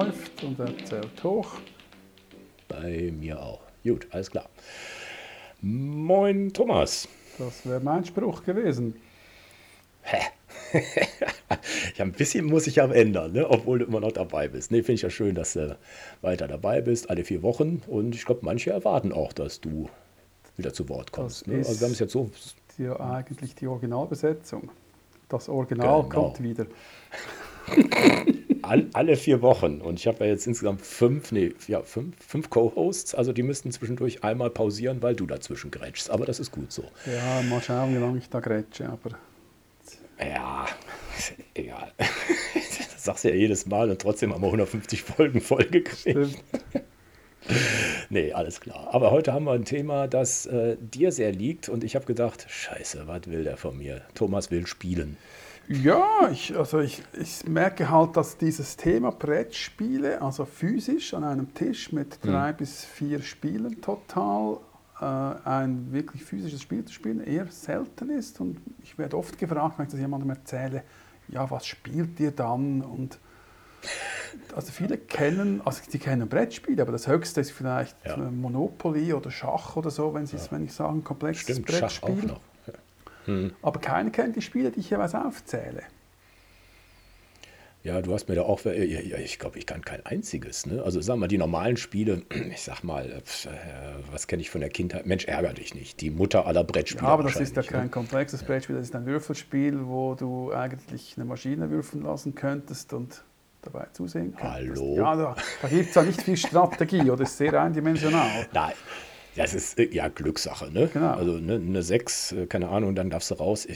läuft 0.00 0.42
und 0.44 0.58
er 0.58 0.84
zählt 0.84 1.22
hoch. 1.24 1.54
Bei 2.68 3.12
mir 3.18 3.40
auch. 3.40 3.60
Gut, 3.84 4.06
alles 4.10 4.30
klar. 4.30 4.48
Moin 5.60 6.52
Thomas. 6.52 7.08
Das 7.38 7.66
wäre 7.66 7.80
mein 7.80 8.04
Spruch 8.04 8.42
gewesen. 8.44 8.94
Hä? 10.02 10.18
ja, 11.96 12.04
ein 12.04 12.12
bisschen 12.12 12.46
muss 12.46 12.66
ich 12.66 12.76
ja 12.76 12.86
ändern, 12.86 13.32
ne? 13.32 13.48
obwohl 13.48 13.80
du 13.80 13.86
immer 13.86 14.00
noch 14.00 14.12
dabei 14.12 14.48
bist. 14.48 14.70
Ne, 14.70 14.78
finde 14.78 14.94
ich 14.94 15.02
ja 15.02 15.10
schön, 15.10 15.34
dass 15.34 15.54
du 15.54 15.76
weiter 16.22 16.46
dabei 16.48 16.80
bist, 16.80 17.10
alle 17.10 17.24
vier 17.24 17.42
Wochen. 17.42 17.82
Und 17.86 18.14
ich 18.14 18.24
glaube, 18.24 18.40
manche 18.44 18.70
erwarten 18.70 19.12
auch, 19.12 19.32
dass 19.32 19.60
du 19.60 19.88
wieder 20.56 20.72
zu 20.72 20.88
Wort 20.88 21.12
kommst. 21.12 21.46
Ne? 21.46 21.58
Also 21.58 21.80
wir 21.80 21.86
haben 21.86 21.92
es 21.92 21.98
jetzt 21.98 22.12
so. 22.12 22.30
Die, 22.78 22.88
eigentlich 22.88 23.54
die 23.54 23.66
Originalbesetzung. 23.66 24.70
Das 25.28 25.48
Original 25.48 26.02
genau. 26.02 26.08
kommt 26.08 26.42
wieder. 26.42 26.66
All, 28.70 28.86
alle 28.92 29.16
vier 29.16 29.42
Wochen. 29.42 29.80
Und 29.80 29.98
ich 29.98 30.06
habe 30.06 30.24
ja 30.24 30.30
jetzt 30.30 30.46
insgesamt 30.46 30.80
fünf, 30.82 31.32
nee, 31.32 31.52
ja, 31.66 31.82
fünf, 31.82 32.14
fünf 32.24 32.50
Co-Hosts. 32.50 33.16
Also 33.16 33.32
die 33.32 33.42
müssten 33.42 33.72
zwischendurch 33.72 34.22
einmal 34.22 34.48
pausieren, 34.48 35.02
weil 35.02 35.16
du 35.16 35.26
dazwischen 35.26 35.72
grätschst. 35.72 36.08
Aber 36.08 36.24
das 36.24 36.38
ist 36.38 36.52
gut 36.52 36.70
so. 36.70 36.84
Ja, 37.04 37.42
mal 37.42 37.60
schauen, 37.60 37.92
wie 37.92 37.98
lange 37.98 38.18
ich 38.18 38.28
da 38.28 38.38
grätsche. 38.38 38.88
Aber 38.88 39.10
ja, 40.20 40.66
egal. 41.54 41.92
Das 42.92 43.06
sagst 43.06 43.24
du 43.24 43.30
ja 43.30 43.34
jedes 43.34 43.64
Mal 43.64 43.90
und 43.90 43.98
trotzdem 44.02 44.34
haben 44.34 44.42
wir 44.42 44.48
150 44.48 45.02
Folgen 45.02 45.40
vollgekriegt. 45.40 46.36
nee, 48.10 48.30
alles 48.34 48.60
klar. 48.60 48.90
Aber 48.92 49.10
heute 49.10 49.32
haben 49.32 49.46
wir 49.46 49.52
ein 49.52 49.64
Thema, 49.64 50.06
das 50.06 50.44
äh, 50.44 50.76
dir 50.78 51.10
sehr 51.10 51.32
liegt 51.32 51.70
und 51.70 51.82
ich 51.82 51.96
habe 51.96 52.04
gedacht, 52.04 52.44
scheiße, 52.46 53.04
was 53.06 53.22
will 53.24 53.42
der 53.42 53.56
von 53.56 53.78
mir? 53.78 54.02
Thomas 54.14 54.50
will 54.50 54.66
spielen. 54.66 55.16
Ja, 55.72 56.28
ich, 56.32 56.56
also 56.58 56.80
ich, 56.80 57.00
ich 57.12 57.46
merke 57.46 57.88
halt, 57.88 58.16
dass 58.16 58.36
dieses 58.36 58.76
Thema 58.76 59.12
Brettspiele, 59.12 60.20
also 60.20 60.44
physisch 60.44 61.14
an 61.14 61.22
einem 61.22 61.54
Tisch 61.54 61.92
mit 61.92 62.18
hm. 62.22 62.32
drei 62.32 62.48
hm. 62.48 62.56
bis 62.56 62.84
vier 62.84 63.22
Spielen 63.22 63.80
total, 63.80 64.58
äh, 65.00 65.04
ein 65.04 65.92
wirklich 65.92 66.24
physisches 66.24 66.62
Spiel 66.62 66.84
zu 66.84 66.92
spielen, 66.92 67.22
eher 67.22 67.46
selten 67.46 68.10
ist. 68.10 68.40
Und 68.40 68.60
ich 68.82 68.98
werde 68.98 69.16
oft 69.16 69.38
gefragt, 69.38 69.78
wenn 69.78 69.86
ich 69.86 69.92
das 69.92 70.00
jemandem 70.00 70.30
erzähle, 70.30 70.82
ja, 71.28 71.48
was 71.48 71.66
spielt 71.66 72.18
ihr 72.18 72.32
dann? 72.32 72.82
Und 72.82 73.20
also 74.56 74.72
viele 74.72 74.98
kennen, 74.98 75.62
also 75.64 75.82
die 75.88 76.00
kennen 76.00 76.28
Brettspiele, 76.28 76.82
aber 76.82 76.90
das 76.90 77.06
höchste 77.06 77.42
ist 77.42 77.52
vielleicht 77.52 77.96
ja. 78.04 78.16
Monopoly 78.16 79.12
oder 79.12 79.30
Schach 79.30 79.76
oder 79.76 79.90
so, 79.90 80.14
wenn, 80.14 80.24
ja. 80.24 80.32
wenn 80.50 80.64
ich 80.64 80.72
sage, 80.72 80.94
ein 80.94 81.04
komplexes 81.04 81.58
Stimmt, 81.58 81.66
Brettspiel. 81.68 82.28
Ja. 82.30 82.40
Hm. 83.30 83.52
Aber 83.62 83.80
keiner 83.80 84.10
kennt 84.10 84.36
die 84.36 84.42
Spiele, 84.42 84.70
die 84.70 84.80
ich 84.80 84.90
jeweils 84.90 85.14
aufzähle. 85.14 85.82
Ja, 87.82 88.02
du 88.02 88.12
hast 88.12 88.28
mir 88.28 88.34
da 88.34 88.42
auch, 88.42 88.66
ich 88.66 89.38
glaube, 89.38 89.58
ich 89.58 89.64
kann 89.64 89.82
kein 89.82 90.04
einziges. 90.04 90.66
Ne? 90.66 90.82
Also 90.82 91.00
sag 91.00 91.16
mal, 91.16 91.28
die 91.28 91.38
normalen 91.38 91.78
Spiele, 91.78 92.24
ich 92.50 92.60
sag 92.60 92.82
mal, 92.82 93.10
äh, 93.10 93.20
was 94.10 94.26
kenne 94.26 94.42
ich 94.42 94.50
von 94.50 94.60
der 94.60 94.68
Kindheit? 94.68 95.06
Mensch, 95.06 95.24
ärger 95.24 95.54
dich 95.54 95.74
nicht. 95.74 96.00
Die 96.02 96.10
Mutter 96.10 96.46
aller 96.46 96.62
Brettspiele. 96.62 97.06
Ja, 97.06 97.14
aber 97.14 97.22
das 97.22 97.36
ist 97.36 97.56
ja 97.56 97.62
kein 97.62 97.84
ne? 97.84 97.88
komplexes 97.88 98.42
Brettspiel, 98.42 98.76
das 98.76 98.86
ist 98.86 98.96
ein 98.96 99.06
Würfelspiel, 99.06 99.86
wo 99.86 100.14
du 100.14 100.52
eigentlich 100.52 101.14
eine 101.16 101.24
Maschine 101.24 101.70
würfeln 101.70 102.02
lassen 102.02 102.34
könntest 102.34 102.92
und 102.92 103.24
dabei 103.62 103.86
zusehen 103.94 104.34
könntest. 104.36 104.82
Hallo? 104.82 104.96
Ja, 104.96 105.16
da, 105.16 105.36
da 105.62 105.68
gibt 105.68 105.88
es 105.88 105.94
ja 105.94 106.02
nicht 106.02 106.20
viel 106.20 106.36
Strategie 106.36 107.10
oder 107.10 107.22
ist 107.22 107.38
sehr 107.38 107.58
eindimensional. 107.62 108.46
Nein. 108.52 108.74
Das 109.36 109.54
ist 109.54 109.78
äh, 109.78 109.88
ja 109.92 110.08
Glückssache, 110.08 110.70
ne? 110.70 110.88
Genau. 110.92 111.12
Also 111.12 111.32
ne, 111.38 111.54
eine 111.54 111.82
6, 111.82 112.32
äh, 112.32 112.46
keine 112.46 112.68
Ahnung, 112.68 112.94
dann 112.94 113.10
darfst 113.10 113.30
du 113.30 113.34
raus. 113.34 113.66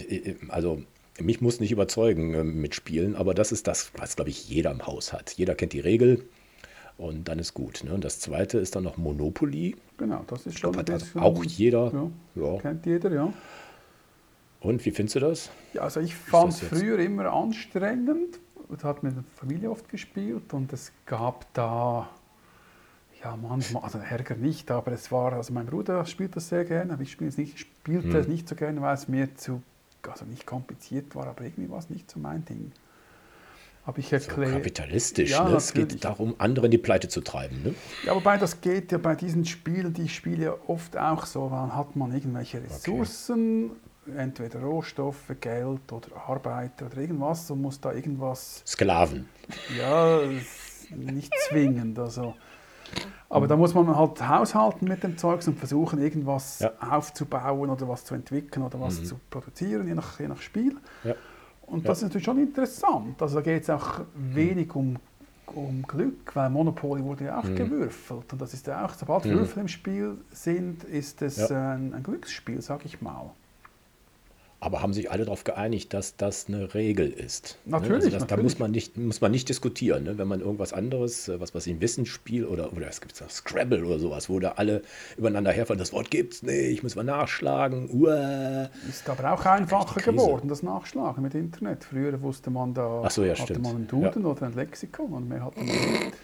Also 0.48 0.83
mich 1.20 1.41
muss 1.41 1.61
nicht 1.61 1.72
überzeugen 1.72 2.34
äh, 2.34 2.44
mit 2.44 2.74
Spielen, 2.74 3.16
aber 3.16 3.34
das 3.34 3.52
ist 3.52 3.66
das, 3.66 3.92
was, 3.96 4.16
glaube 4.16 4.30
ich, 4.30 4.48
jeder 4.48 4.70
im 4.70 4.86
Haus 4.86 5.12
hat. 5.12 5.33
Jeder 5.33 5.55
kennt 5.55 5.72
die 5.72 5.80
Regel 5.80 6.24
und 6.96 7.28
dann 7.28 7.38
ist 7.38 7.55
gut. 7.55 7.84
Ne? 7.84 7.94
Und 7.94 8.05
das 8.05 8.20
zweite 8.20 8.58
ist 8.58 8.77
dann 8.77 8.84
noch 8.84 8.96
Monopoly. 8.96 9.77
Genau, 9.98 10.24
das 10.27 10.46
ist 10.46 10.58
schon 10.58 10.73
glaub, 10.73 10.90
hat 10.90 11.17
auch 11.17 11.45
jeder. 11.45 11.92
Ja, 11.92 12.42
ja. 12.42 12.58
Kennt 12.58 12.86
jeder, 12.86 13.12
ja. 13.12 13.33
Und 14.61 14.84
wie 14.84 14.90
findest 14.90 15.17
du 15.17 15.20
das? 15.20 15.51
Ja, 15.74 15.83
also 15.83 16.01
ich 16.01 16.14
fand 16.14 16.52
es 16.52 16.61
früher 16.61 16.98
immer 16.98 17.33
anstrengend. 17.33 18.40
Das 18.70 18.83
hat 18.83 19.02
mit 19.02 19.14
der 19.14 19.24
Familie 19.34 19.70
oft 19.70 19.89
gespielt 19.89 20.52
und 20.52 20.73
es 20.73 20.90
gab 21.05 21.52
da 21.52 22.08
ja, 23.24 23.36
manchmal, 23.36 23.83
also 23.83 23.98
Ärger 23.98 24.36
nicht, 24.36 24.70
aber 24.70 24.92
es 24.92 25.11
war, 25.11 25.33
also 25.33 25.52
mein 25.52 25.67
Bruder 25.67 26.05
spielt 26.05 26.36
das 26.36 26.51
sehr 26.51 26.64
gerne, 26.64 26.92
aber 26.92 27.02
ich 27.02 27.12
spiele 27.12 27.30
es 27.30 27.39
nicht, 27.39 27.58
spielte 27.58 28.08
hm. 28.08 28.17
es 28.17 28.29
nicht 28.29 28.48
so 28.48 28.55
gerne, 28.55 28.80
weil 28.83 28.95
es 28.95 29.08
mir 29.08 29.35
zu 29.35 29.62
also 30.07 30.27
nicht 30.27 30.45
kompliziert 30.45 31.14
war, 31.14 31.27
aber 31.27 31.45
irgendwie 31.45 31.70
war 31.70 31.79
es 31.79 31.89
nicht 31.89 32.11
so 32.11 32.18
mein 32.18 32.45
Ding. 32.45 32.73
Habe 33.86 34.01
ich 34.01 34.13
erklärt. 34.13 34.51
So 34.51 34.57
kapitalistisch, 34.57 35.30
ja, 35.30 35.48
ne? 35.48 35.57
es 35.57 35.73
geht 35.73 36.05
darum, 36.05 36.34
andere 36.39 36.67
in 36.67 36.70
die 36.70 36.79
Pleite 36.79 37.08
zu 37.08 37.23
treiben. 37.23 37.63
Ne? 37.63 37.74
Ja, 38.05 38.14
wobei 38.14 38.36
das 38.36 38.61
geht 38.61 38.92
ja 38.92 38.98
bei 38.98 39.14
diesen 39.14 39.45
Spielen, 39.45 39.92
die 39.92 40.02
ich 40.02 40.14
spiele, 40.14 40.58
oft 40.68 40.96
auch 40.96 41.27
so, 41.27 41.48
dann 41.48 41.74
hat 41.74 41.96
man 41.96 42.13
irgendwelche 42.13 42.63
Ressourcen, 42.63 43.70
okay. 44.07 44.18
entweder 44.18 44.61
Rohstoffe, 44.61 45.34
Geld 45.40 45.92
oder 45.92 46.08
Arbeit 46.27 46.83
oder 46.83 46.96
irgendwas 46.96 47.51
und 47.51 47.61
muss 47.61 47.80
da 47.80 47.92
irgendwas... 47.92 48.63
Sklaven. 48.67 49.29
Ja, 49.79 50.20
nicht 50.90 51.33
zwingend, 51.48 51.98
also... 51.98 52.34
Aber 53.28 53.48
da 53.48 53.56
muss 53.56 53.74
man 53.74 53.96
halt 53.96 54.27
haushalten 54.28 54.86
mit 54.86 55.02
dem 55.02 55.18
Zeugs 55.18 55.48
und 55.48 55.58
versuchen, 55.58 56.00
irgendwas 56.00 56.61
ja. 56.61 56.70
aufzubauen 56.80 57.68
oder 57.68 57.89
was 57.89 58.05
zu 58.05 58.14
entwickeln 58.14 58.64
oder 58.64 58.80
was 58.80 59.00
mhm. 59.00 59.05
zu 59.06 59.20
produzieren, 59.30 59.89
je 59.89 59.95
nach, 59.95 60.20
je 60.20 60.28
nach 60.28 60.40
Spiel. 60.40 60.77
Ja. 61.02 61.14
Und 61.67 61.89
das 61.89 61.98
ist 61.98 62.05
natürlich 62.05 62.24
schon 62.24 62.39
interessant. 62.39 63.20
Also 63.20 63.36
da 63.36 63.40
geht 63.40 63.62
es 63.62 63.70
auch 63.70 63.98
mhm. 63.98 64.34
wenig 64.34 64.74
um, 64.74 64.96
um 65.46 65.83
Glück, 65.83 66.34
weil 66.34 66.50
Monopoly 66.50 67.02
wurde 67.02 67.24
ja 67.24 67.40
auch 67.40 67.45
mhm. 67.45 67.56
gewürfelt. 67.56 68.33
Und 68.33 68.40
das 68.40 68.55
ist 68.55 68.67
ja 68.67 68.84
auch, 68.84 68.92
sobald 68.95 69.24
mhm. 69.24 69.30
Würfel 69.30 69.62
im 69.62 69.68
Spiel 69.68 70.18
sind, 70.30 70.84
ist 70.84 71.22
es 71.22 71.48
ja. 71.48 71.72
ein, 71.72 71.95
ein 71.95 72.02
Glücksspiel, 72.02 72.61
sag 72.61 72.84
ich 72.84 73.01
mal. 73.01 73.30
Aber 74.64 74.80
haben 74.80 74.95
sich 74.95 75.11
alle 75.11 75.27
darauf 75.27 75.45
geeinigt, 75.45 75.92
dass 75.92 76.17
das 76.17 76.47
eine 76.48 76.73
Regel 76.73 77.13
ist. 77.13 77.58
Ne? 77.67 77.73
Natürlich. 77.73 77.97
Also 77.97 78.11
das, 78.11 78.20
natürlich. 78.23 78.39
Da 78.39 78.42
muss 78.42 78.58
man 78.58 78.70
nicht, 78.70 78.97
muss 78.97 79.20
man 79.20 79.30
nicht 79.30 79.47
diskutieren. 79.51 80.05
Ne? 80.05 80.17
Wenn 80.17 80.27
man 80.27 80.41
irgendwas 80.41 80.73
anderes, 80.73 81.29
äh, 81.29 81.39
was 81.39 81.55
weiß 81.55 81.67
ich, 81.67 81.75
ein 81.75 81.83
Wissensspiel 81.83 82.47
oder, 82.47 82.73
oder 82.73 82.89
es 82.89 83.02
gibt 83.02 83.14
Scrabble 83.14 83.85
oder 83.85 83.98
sowas, 83.98 84.30
wo 84.30 84.41
da 84.41 84.52
alle 84.52 84.80
übereinander 85.19 85.52
herfallen, 85.52 85.79
das 85.79 85.92
Wort 85.92 86.11
gibt's 86.11 86.42
nicht, 86.42 86.55
ich 86.55 86.83
muss 86.83 86.97
mal 86.97 87.05
nachschlagen. 87.05 87.91
Uah. 87.91 88.70
Ist 88.89 89.07
aber 89.11 89.35
auch 89.35 89.45
einfacher 89.45 90.01
geworden, 90.01 90.48
das 90.48 90.63
Nachschlagen 90.63 91.23
mit 91.23 91.35
Internet. 91.35 91.85
Früher 91.85 92.23
wusste 92.23 92.48
man 92.48 92.73
da, 92.73 93.07
so, 93.11 93.23
ja, 93.23 93.33
hatte 93.33 93.42
stimmt. 93.42 93.64
man 93.64 93.77
einen 93.77 93.86
Duden 93.86 94.23
ja. 94.23 94.29
oder 94.29 94.46
ein 94.46 94.55
Lexikon 94.55 95.13
und 95.13 95.29
mehr 95.29 95.45
hatte 95.45 95.58
man 95.58 95.67
nicht. 95.67 96.14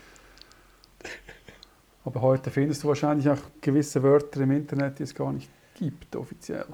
Aber 2.07 2.23
heute 2.23 2.51
findest 2.51 2.83
du 2.83 2.89
wahrscheinlich 2.89 3.29
auch 3.29 3.39
gewisse 3.61 4.03
Wörter 4.03 4.41
im 4.41 4.53
Internet, 4.53 4.99
die 4.99 5.03
es 5.03 5.15
gar 5.15 5.31
nicht 5.31 5.51
gibt, 5.75 6.17
offiziell. 6.17 6.65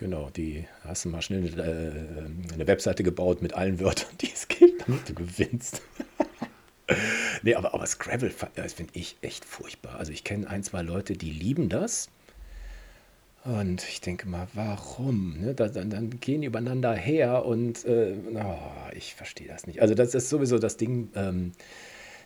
Genau, 0.00 0.30
die 0.30 0.64
hast 0.82 1.04
du 1.04 1.10
mal 1.10 1.20
schnell 1.20 1.52
eine, 1.52 1.62
äh, 1.62 2.54
eine 2.54 2.66
Webseite 2.66 3.02
gebaut 3.02 3.42
mit 3.42 3.52
allen 3.52 3.80
Wörtern, 3.80 4.08
die 4.22 4.32
es 4.32 4.48
gibt, 4.48 4.88
damit 4.88 5.06
du 5.06 5.12
gewinnst. 5.12 5.82
nee, 7.42 7.54
aber, 7.54 7.74
aber 7.74 7.84
Scrabble, 7.84 8.32
das 8.54 8.72
finde 8.72 8.94
ich 8.94 9.18
echt 9.20 9.44
furchtbar. 9.44 9.96
Also 9.96 10.10
ich 10.10 10.24
kenne 10.24 10.48
ein, 10.48 10.62
zwei 10.62 10.80
Leute, 10.80 11.18
die 11.18 11.30
lieben 11.30 11.68
das. 11.68 12.08
Und 13.44 13.82
ich 13.90 14.00
denke 14.00 14.26
mal, 14.26 14.48
warum? 14.54 15.38
Ne? 15.38 15.54
Da, 15.54 15.68
dann, 15.68 15.90
dann, 15.90 16.18
gehen 16.18 16.40
die 16.40 16.46
übereinander 16.46 16.94
her 16.94 17.44
und 17.44 17.84
äh, 17.84 18.14
oh, 18.36 18.56
ich 18.94 19.14
verstehe 19.14 19.48
das 19.48 19.66
nicht. 19.66 19.82
Also 19.82 19.94
das 19.94 20.14
ist 20.14 20.30
sowieso 20.30 20.58
das 20.58 20.78
Ding, 20.78 21.10
ähm, 21.14 21.52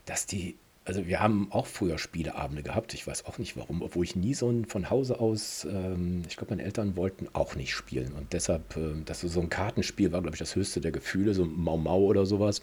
dass 0.06 0.26
die 0.26 0.54
also 0.84 1.06
wir 1.06 1.20
haben 1.20 1.50
auch 1.50 1.66
früher 1.66 1.98
Spieleabende 1.98 2.62
gehabt. 2.62 2.92
Ich 2.92 3.06
weiß 3.06 3.24
auch 3.24 3.38
nicht 3.38 3.56
warum, 3.56 3.80
obwohl 3.80 4.04
ich 4.04 4.16
nie 4.16 4.34
so 4.34 4.50
ein 4.50 4.66
von 4.66 4.90
Hause 4.90 5.18
aus, 5.18 5.64
ähm, 5.64 6.22
ich 6.28 6.36
glaube, 6.36 6.52
meine 6.54 6.64
Eltern 6.64 6.96
wollten 6.96 7.28
auch 7.32 7.54
nicht 7.54 7.72
spielen. 7.72 8.12
Und 8.12 8.32
deshalb, 8.34 8.76
äh, 8.76 9.02
dass 9.04 9.22
so 9.22 9.40
ein 9.40 9.48
Kartenspiel 9.48 10.12
war, 10.12 10.20
glaube 10.20 10.34
ich, 10.34 10.40
das 10.40 10.54
höchste 10.54 10.80
der 10.80 10.92
Gefühle, 10.92 11.32
so 11.32 11.46
Mau 11.46 11.78
Mau 11.78 12.00
oder 12.00 12.26
sowas. 12.26 12.62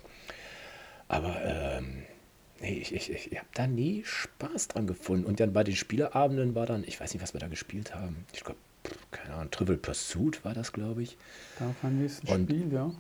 Aber 1.08 1.36
ähm, 1.44 2.04
nee, 2.62 2.78
ich, 2.80 2.94
ich, 2.94 3.10
ich 3.10 3.38
habe 3.38 3.50
da 3.56 3.66
nie 3.66 4.04
Spaß 4.06 4.68
dran 4.68 4.86
gefunden. 4.86 5.26
Und 5.26 5.40
dann 5.40 5.52
bei 5.52 5.64
den 5.64 5.76
Spieleabenden 5.76 6.54
war 6.54 6.68
dann, 6.68 6.84
ich 6.84 7.02
weiß 7.02 7.14
nicht, 7.14 7.24
was 7.24 7.34
wir 7.34 7.40
da 7.40 7.48
gespielt 7.48 7.96
haben. 7.96 8.26
Ich 8.34 8.44
glaube, 8.44 8.60
keine 9.10 9.34
Ahnung, 9.34 9.52
Trivial 9.52 9.78
Pursuit 9.78 10.46
war 10.46 10.54
das, 10.54 10.74
glaube 10.74 11.02
ich. 11.02 11.18
Da 11.58 11.74
fand 11.82 12.04
ich 12.04 12.30
ein 12.30 12.44
Spiel, 12.44 12.72
ja. 12.72 12.92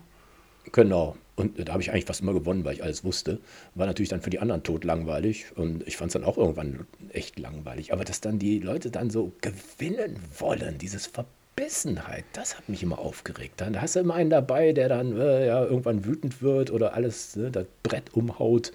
Genau. 0.71 1.17
Und 1.35 1.67
da 1.67 1.73
habe 1.73 1.81
ich 1.81 1.91
eigentlich 1.91 2.05
fast 2.05 2.21
immer 2.21 2.33
gewonnen, 2.33 2.65
weil 2.65 2.75
ich 2.75 2.83
alles 2.83 3.03
wusste. 3.03 3.39
War 3.73 3.87
natürlich 3.87 4.09
dann 4.09 4.21
für 4.21 4.29
die 4.29 4.39
anderen 4.39 4.63
tot 4.63 4.83
langweilig. 4.83 5.45
Und 5.55 5.87
ich 5.87 5.97
fand 5.97 6.09
es 6.09 6.13
dann 6.13 6.23
auch 6.23 6.37
irgendwann 6.37 6.85
echt 7.09 7.39
langweilig. 7.39 7.93
Aber 7.93 8.05
dass 8.05 8.21
dann 8.21 8.37
die 8.37 8.59
Leute 8.59 8.91
dann 8.91 9.09
so 9.09 9.31
gewinnen 9.41 10.19
wollen, 10.37 10.77
dieses 10.77 11.07
Verbissenheit, 11.07 12.25
das 12.33 12.57
hat 12.57 12.69
mich 12.69 12.83
immer 12.83 12.99
aufgeregt. 12.99 13.55
Dann 13.57 13.81
hast 13.81 13.95
du 13.95 14.01
immer 14.01 14.15
einen 14.15 14.29
dabei, 14.29 14.73
der 14.73 14.89
dann 14.89 15.17
äh, 15.19 15.47
ja, 15.47 15.63
irgendwann 15.63 16.05
wütend 16.05 16.41
wird 16.41 16.69
oder 16.69 16.93
alles, 16.93 17.35
ne, 17.35 17.49
das 17.49 17.65
Brett 17.81 18.13
umhaut. 18.13 18.71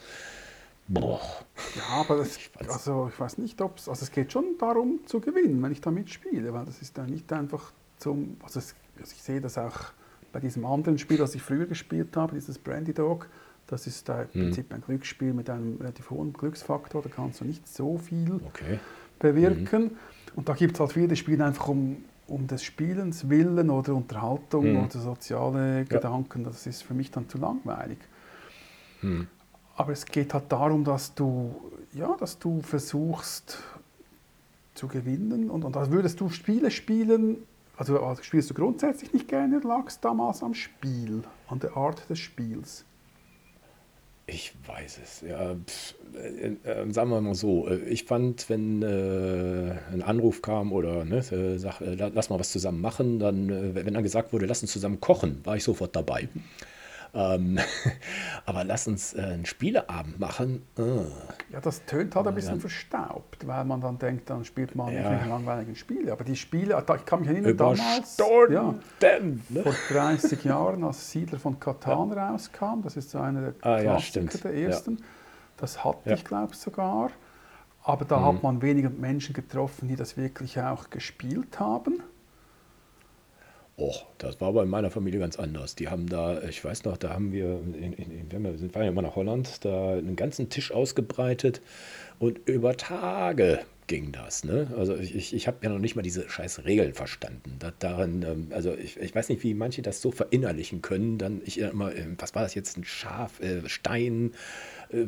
Boah. 0.89 1.21
Ja, 1.75 2.01
aber 2.01 2.17
das, 2.19 2.39
also 2.69 3.11
ich 3.13 3.19
weiß 3.19 3.39
nicht, 3.39 3.61
ob 3.61 3.79
es, 3.79 3.89
also 3.89 4.05
es 4.05 4.13
geht 4.13 4.33
schon 4.33 4.57
darum 4.59 5.01
zu 5.07 5.21
gewinnen, 5.21 5.61
wenn 5.63 5.73
ich 5.73 5.81
da 5.81 5.91
mitspiele, 5.91 6.53
weil 6.53 6.65
das 6.65 6.81
ist 6.81 6.97
dann 6.97 7.11
nicht 7.11 7.33
einfach 7.33 7.73
zum, 7.99 8.37
also, 8.43 8.61
es, 8.61 8.75
also 9.01 9.13
ich 9.13 9.23
sehe 9.23 9.41
das 9.41 9.59
auch 9.59 9.93
bei 10.37 10.41
diesem 10.41 10.67
anderen 10.67 10.99
Spiel, 10.99 11.17
das 11.17 11.35
ich 11.35 11.41
früher 11.41 11.65
gespielt 11.65 12.15
habe, 12.15 12.35
dieses 12.35 12.59
Brandy 12.59 12.93
Dog, 12.93 13.27
Das 13.69 13.87
ist 13.87 14.07
da 14.07 14.21
im 14.21 14.29
hm. 14.33 14.41
Prinzip 14.43 14.75
ein 14.75 14.83
Glücksspiel 14.83 15.33
mit 15.33 15.49
einem 15.49 15.79
relativ 15.79 16.11
hohen 16.11 16.35
Glücksfaktor. 16.35 17.01
Da 17.01 17.09
kannst 17.09 17.41
du 17.41 17.47
nicht 17.47 17.67
so 17.67 17.97
viel 17.97 18.39
okay. 18.47 18.79
bewirken. 19.19 19.85
Mhm. 19.85 19.91
Und 20.35 20.51
da 20.51 20.53
gibt 20.53 20.75
es 20.75 20.81
halt 20.81 20.93
viele 20.93 21.17
Spiele 21.17 21.43
einfach 21.43 21.69
um, 21.69 22.05
um 22.27 22.47
des 22.47 22.63
Spielens 22.63 23.31
willen 23.31 23.71
oder 23.71 23.95
Unterhaltung 23.95 24.73
mhm. 24.73 24.85
oder 24.85 24.99
soziale 24.99 25.87
Gedanken. 25.87 26.43
Ja. 26.43 26.51
Das 26.51 26.67
ist 26.67 26.83
für 26.83 26.93
mich 26.93 27.11
dann 27.11 27.31
zu 27.31 27.39
langweilig. 27.39 27.99
Mhm. 29.01 29.29
Aber 29.75 29.93
es 29.93 30.05
geht 30.05 30.35
halt 30.35 30.53
darum, 30.53 30.85
dass 30.85 31.15
du, 31.15 31.57
ja, 31.95 32.15
dass 32.21 32.39
du 32.39 32.61
versuchst 32.61 33.59
zu 34.75 34.87
gewinnen. 34.87 35.49
Und, 35.49 35.65
und 35.65 35.75
da 35.75 35.91
würdest 35.91 36.21
du 36.21 36.29
Spiele 36.29 36.71
spielen, 36.71 37.39
also, 37.77 38.01
also 38.01 38.23
spielst 38.23 38.51
du 38.51 38.55
grundsätzlich 38.55 39.13
nicht 39.13 39.29
gerne, 39.29 39.61
lag 39.61 39.87
es 39.87 40.01
damals 40.01 40.43
am 40.43 40.55
Spiel, 40.55 41.23
an 41.49 41.59
der 41.59 41.77
Art 41.77 42.09
des 42.09 42.19
Spiels? 42.19 42.85
Ich 44.29 44.55
weiß 44.67 44.99
es. 45.05 45.21
Ja, 45.21 45.55
pff, 45.55 45.95
äh, 46.17 46.57
äh, 46.69 46.93
sagen 46.93 47.11
wir 47.11 47.21
mal 47.21 47.37
so. 47.37 47.69
Äh, 47.69 47.77
ich 47.85 48.05
fand, 48.05 48.51
wenn 48.51 48.83
äh, 48.83 49.77
ein 49.93 50.03
Anruf 50.03 50.43
kam 50.43 50.73
oder 50.73 51.05
ne, 51.05 51.19
äh, 51.19 51.59
sag, 51.59 51.81
lass 51.81 52.29
mal 52.29 52.41
was 52.41 52.51
zusammen 52.51 52.81
machen, 52.81 53.21
dann, 53.21 53.75
wenn 53.75 53.95
dann 53.95 54.03
gesagt 54.03 54.33
wurde, 54.33 54.47
lass 54.47 54.63
uns 54.63 54.73
zusammen 54.73 55.01
kochen, 55.01 55.41
war 55.45 55.57
ich 55.57 55.63
sofort 55.63 55.95
dabei. 55.95 56.29
Ähm, 57.17 57.59
aber 58.47 58.65
lass 58.65 58.87
uns 58.87 59.15
äh, 59.15 59.23
einen 59.23 59.47
Spieleabend 59.47 60.21
machen. 60.21 60.67
Äh. 60.79 60.83
Ja, 61.51 61.61
das 61.63 61.83
tönt 61.87 62.15
halt 62.15 62.27
ein 62.27 62.35
bisschen 62.35 62.57
ja. 62.57 62.61
verstaubt, 62.61 63.47
weil 63.47 63.65
man 63.65 63.81
dann 63.81 63.99
denkt, 63.99 64.29
dann 64.29 64.45
spielt 64.45 64.75
man 64.75 64.93
ja. 64.93 65.01
irgendwelche 65.01 65.29
langweiligen 65.31 65.77
Spiele. 65.77 66.13
Aber 66.13 66.25
die 66.25 66.37
Spiele, 66.37 66.77
ich 66.79 67.05
kann 67.07 67.21
mich 67.21 67.31
erinnern, 67.31 67.53
Über 67.53 67.75
damals, 67.75 68.19
ja, 68.19 68.75
ne? 69.49 69.63
vor 69.63 69.75
30 69.89 70.45
Jahren, 70.45 70.85
als 70.85 71.11
Siedler 71.11 71.39
von 71.39 71.59
Katan 71.59 72.11
ja. 72.11 72.31
rauskam, 72.31 72.83
das 72.83 72.99
ist 72.99 73.11
so 73.11 73.19
einer 73.19 73.53
der 73.53 73.55
ah, 73.63 73.81
Klassiker 73.81 74.51
der 74.51 74.55
ersten, 74.55 74.99
das 75.57 75.83
hatte 75.83 76.13
ich, 76.13 76.25
glaube 76.25 76.53
ich, 76.53 76.59
sogar. 76.59 77.11
Aber 77.83 78.05
da 78.05 78.19
mhm. 78.19 78.25
hat 78.27 78.43
man 78.43 78.63
weniger 78.63 78.91
Menschen 78.91 79.33
getroffen, 79.33 79.89
die 79.89 79.97
das 79.97 80.19
wirklich 80.19 80.61
auch 80.61 80.91
gespielt 80.91 81.59
haben. 81.59 82.03
Och, 83.79 84.07
das 84.17 84.41
war 84.41 84.49
aber 84.49 84.63
in 84.63 84.71
meiner 84.71 84.91
Familie 84.91 85.21
ganz 85.21 85.39
anders. 85.39 85.75
Die 85.75 85.89
haben 85.89 86.09
da, 86.09 86.43
ich 86.43 86.65
weiß 86.65 86.85
noch, 86.85 86.97
da 86.97 87.11
haben 87.11 87.33
wir, 87.33 87.61
in, 87.75 87.93
in, 87.93 88.31
wir 88.31 88.57
sind, 88.57 88.75
waren 88.75 88.85
ja 88.85 88.89
immer 88.89 89.03
nach 89.03 89.17
Holland, 89.17 89.65
da 89.67 89.93
einen 89.93 90.17
ganzen 90.17 90.49
Tisch 90.49 90.73
ausgebreitet 90.73 91.61
und 92.19 92.41
über 92.49 92.79
Tage 92.79 93.61
ging 93.87 94.13
das. 94.13 94.45
Ne? 94.45 94.73
Also 94.79 94.97
ich, 94.97 95.35
ich, 95.35 95.47
habe 95.47 95.59
ja 95.63 95.69
noch 95.69 95.79
nicht 95.79 95.95
mal 95.95 96.03
diese 96.03 96.29
scheiß 96.29 96.65
Regeln 96.65 96.95
verstanden. 96.95 97.57
Da, 97.59 97.73
darin, 97.79 98.23
ähm, 98.23 98.47
also 98.51 98.75
ich, 98.75 98.99
ich 98.99 99.15
weiß 99.15 99.29
nicht, 99.29 99.43
wie 99.43 99.53
manche 99.53 99.83
das 99.83 100.01
so 100.01 100.11
verinnerlichen 100.11 100.81
können. 100.81 101.19
Dann 101.19 101.43
ich 101.45 101.59
immer, 101.59 101.95
äh, 101.95 102.07
was 102.19 102.35
war 102.35 102.43
das 102.43 102.55
jetzt, 102.55 102.79
ein 102.79 102.85
Schaf, 102.85 103.41
äh, 103.41 103.69
Stein, 103.69 104.33
äh, 104.91 105.07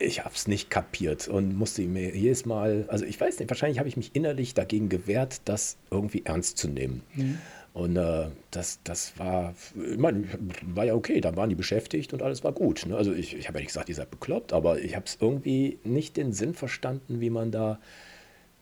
ich 0.00 0.24
habe 0.24 0.34
es 0.34 0.48
nicht 0.48 0.70
kapiert 0.70 1.28
und 1.28 1.54
musste 1.54 1.82
mir 1.82 2.16
jedes 2.16 2.46
Mal, 2.46 2.86
also 2.88 3.04
ich 3.04 3.20
weiß 3.20 3.38
nicht, 3.38 3.50
wahrscheinlich 3.50 3.78
habe 3.78 3.88
ich 3.88 3.96
mich 3.96 4.10
innerlich 4.14 4.54
dagegen 4.54 4.88
gewehrt, 4.88 5.42
das 5.44 5.76
irgendwie 5.90 6.22
ernst 6.24 6.58
zu 6.58 6.68
nehmen. 6.68 7.02
Mhm. 7.14 7.38
Und 7.72 7.96
äh, 7.96 8.26
das, 8.50 8.80
das 8.82 9.18
war, 9.18 9.54
ich 9.74 9.98
meine, 9.98 10.24
war 10.62 10.84
ja 10.84 10.94
okay, 10.94 11.20
da 11.20 11.36
waren 11.36 11.48
die 11.48 11.54
beschäftigt 11.54 12.12
und 12.12 12.22
alles 12.22 12.42
war 12.42 12.52
gut. 12.52 12.84
Ne? 12.86 12.96
Also 12.96 13.12
ich, 13.12 13.36
ich 13.36 13.46
habe 13.46 13.58
ja 13.58 13.62
nicht 13.62 13.68
gesagt, 13.68 13.88
ihr 13.88 13.94
seid 13.94 14.10
bekloppt, 14.10 14.52
aber 14.52 14.80
ich 14.80 14.96
habe 14.96 15.06
es 15.06 15.18
irgendwie 15.20 15.78
nicht 15.84 16.16
den 16.16 16.32
Sinn 16.32 16.54
verstanden, 16.54 17.20
wie 17.20 17.30
man 17.30 17.52
da 17.52 17.78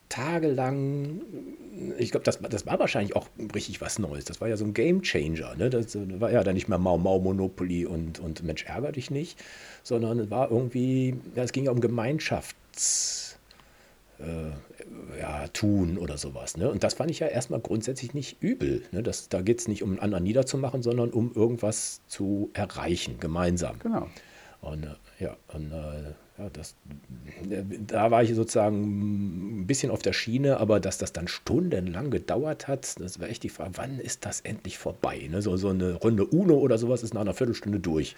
tagelang, 0.09 1.21
ich 1.97 2.11
glaube, 2.11 2.23
das, 2.23 2.39
das 2.39 2.65
war 2.65 2.79
wahrscheinlich 2.79 3.15
auch 3.15 3.27
richtig 3.53 3.79
was 3.79 3.99
Neues. 3.99 4.25
Das 4.25 4.41
war 4.41 4.47
ja 4.47 4.57
so 4.57 4.65
ein 4.65 4.73
Game 4.73 5.01
Changer. 5.03 5.55
Ne? 5.55 5.69
Das 5.69 5.95
war 6.19 6.31
ja 6.31 6.43
dann 6.43 6.55
nicht 6.55 6.67
mehr 6.67 6.79
Mau 6.79 6.97
Mau 6.97 7.19
Monopoly 7.19 7.85
und, 7.85 8.19
und 8.19 8.43
Mensch 8.43 8.65
ärger 8.65 8.91
dich 8.91 9.11
nicht, 9.11 9.39
sondern 9.83 10.19
es 10.19 10.31
war 10.31 10.51
irgendwie, 10.51 11.15
ja, 11.35 11.43
es 11.43 11.51
ging 11.51 11.65
ja 11.65 11.71
um 11.71 11.79
Gemeinschafts- 11.79 13.28
äh, 14.19 15.19
ja, 15.19 15.47
tun 15.49 15.97
oder 15.97 16.17
sowas. 16.17 16.57
Ne? 16.57 16.69
Und 16.69 16.83
das 16.83 16.93
fand 16.93 17.11
ich 17.11 17.19
ja 17.19 17.27
erstmal 17.27 17.59
grundsätzlich 17.59 18.13
nicht 18.13 18.41
übel. 18.41 18.83
Ne? 18.91 19.03
Das, 19.03 19.29
da 19.29 19.41
geht 19.41 19.59
es 19.59 19.67
nicht 19.67 19.83
um 19.83 19.91
einen 19.91 19.99
anderen 19.99 20.23
niederzumachen, 20.23 20.83
sondern 20.83 21.11
um 21.11 21.33
irgendwas 21.33 22.01
zu 22.07 22.49
erreichen, 22.53 23.19
gemeinsam. 23.19 23.79
Genau. 23.79 24.07
Und 24.61 24.83
äh, 24.83 24.95
ja, 25.19 25.37
und 25.53 25.71
äh, 25.71 26.13
ja, 26.39 26.49
das, 26.53 26.75
da 27.87 28.11
war 28.11 28.23
ich 28.23 28.33
sozusagen 28.33 29.61
ein 29.61 29.67
bisschen 29.67 29.91
auf 29.91 30.01
der 30.01 30.13
Schiene, 30.13 30.57
aber 30.57 30.79
dass 30.79 30.97
das 30.97 31.11
dann 31.11 31.27
stundenlang 31.27 32.11
gedauert 32.11 32.67
hat, 32.69 32.99
das 32.99 33.19
war 33.19 33.27
echt 33.27 33.43
die 33.43 33.49
Frage, 33.49 33.71
wann 33.75 33.99
ist 33.99 34.25
das 34.25 34.39
endlich 34.41 34.77
vorbei? 34.77 35.27
Ne? 35.29 35.41
So, 35.41 35.57
so 35.57 35.69
eine 35.69 35.95
Runde 35.95 36.25
Uno 36.25 36.55
oder 36.55 36.77
sowas 36.77 37.03
ist 37.03 37.13
nach 37.13 37.21
einer 37.21 37.33
Viertelstunde 37.33 37.79
durch. 37.81 38.15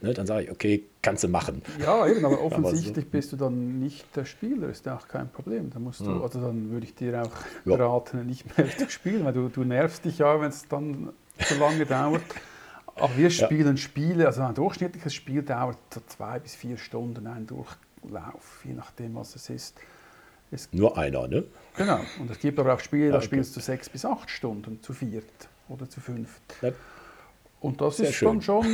Ne? 0.00 0.14
Dann 0.14 0.26
sage 0.26 0.44
ich, 0.44 0.50
okay, 0.50 0.84
kannst 1.00 1.22
du 1.22 1.28
machen. 1.28 1.62
Ja, 1.80 2.08
eben, 2.08 2.24
aber 2.24 2.42
offensichtlich 2.42 2.90
aber 2.96 3.02
so, 3.02 3.10
bist 3.10 3.32
du 3.32 3.36
dann 3.36 3.78
nicht 3.78 4.04
der 4.16 4.24
Spieler, 4.24 4.68
ist 4.68 4.86
ja 4.86 4.96
auch 4.96 5.06
kein 5.06 5.28
Problem. 5.30 5.70
Da 5.70 5.78
musst 5.78 6.00
du, 6.00 6.06
hm. 6.06 6.22
also 6.22 6.40
dann 6.40 6.70
würde 6.70 6.86
ich 6.86 6.96
dir 6.96 7.22
auch 7.22 7.30
ja. 7.66 7.76
raten, 7.76 8.26
nicht 8.26 8.58
mehr 8.58 8.68
zu 8.76 8.90
spielen, 8.90 9.24
weil 9.24 9.32
du, 9.32 9.48
du 9.48 9.62
nervst 9.62 10.04
dich 10.04 10.18
ja, 10.18 10.40
wenn 10.40 10.48
es 10.48 10.66
dann 10.66 11.10
so 11.38 11.54
lange 11.56 11.86
dauert. 11.86 12.22
Aber 13.00 13.16
wir 13.16 13.30
spielen 13.30 13.76
ja. 13.76 13.82
Spiele, 13.82 14.26
also 14.26 14.42
ein 14.42 14.54
durchschnittliches 14.54 15.14
Spiel 15.14 15.42
dauert 15.42 15.78
so 15.92 16.00
zwei 16.06 16.38
bis 16.38 16.54
vier 16.54 16.76
Stunden 16.76 17.26
ein 17.26 17.46
Durchlauf, 17.46 18.62
je 18.64 18.74
nachdem, 18.74 19.14
was 19.14 19.34
es 19.36 19.50
ist. 19.50 19.80
Es 20.50 20.68
Nur 20.72 20.98
einer, 20.98 21.28
ne? 21.28 21.44
Genau. 21.76 22.00
Und 22.18 22.30
es 22.30 22.38
gibt 22.40 22.58
aber 22.58 22.74
auch 22.74 22.80
Spiele, 22.80 23.10
da 23.10 23.18
okay. 23.18 23.26
spielst 23.26 23.56
du 23.56 23.60
sechs 23.60 23.88
bis 23.88 24.04
acht 24.04 24.30
Stunden 24.30 24.82
zu 24.82 24.92
viert 24.92 25.24
oder 25.68 25.88
zu 25.88 26.00
fünft. 26.00 26.42
Ja. 26.60 26.72
Und 27.60 27.80
das 27.82 27.98
Sehr 27.98 28.08
ist 28.08 28.14
schön. 28.14 28.28
dann 28.28 28.42
schon, 28.42 28.66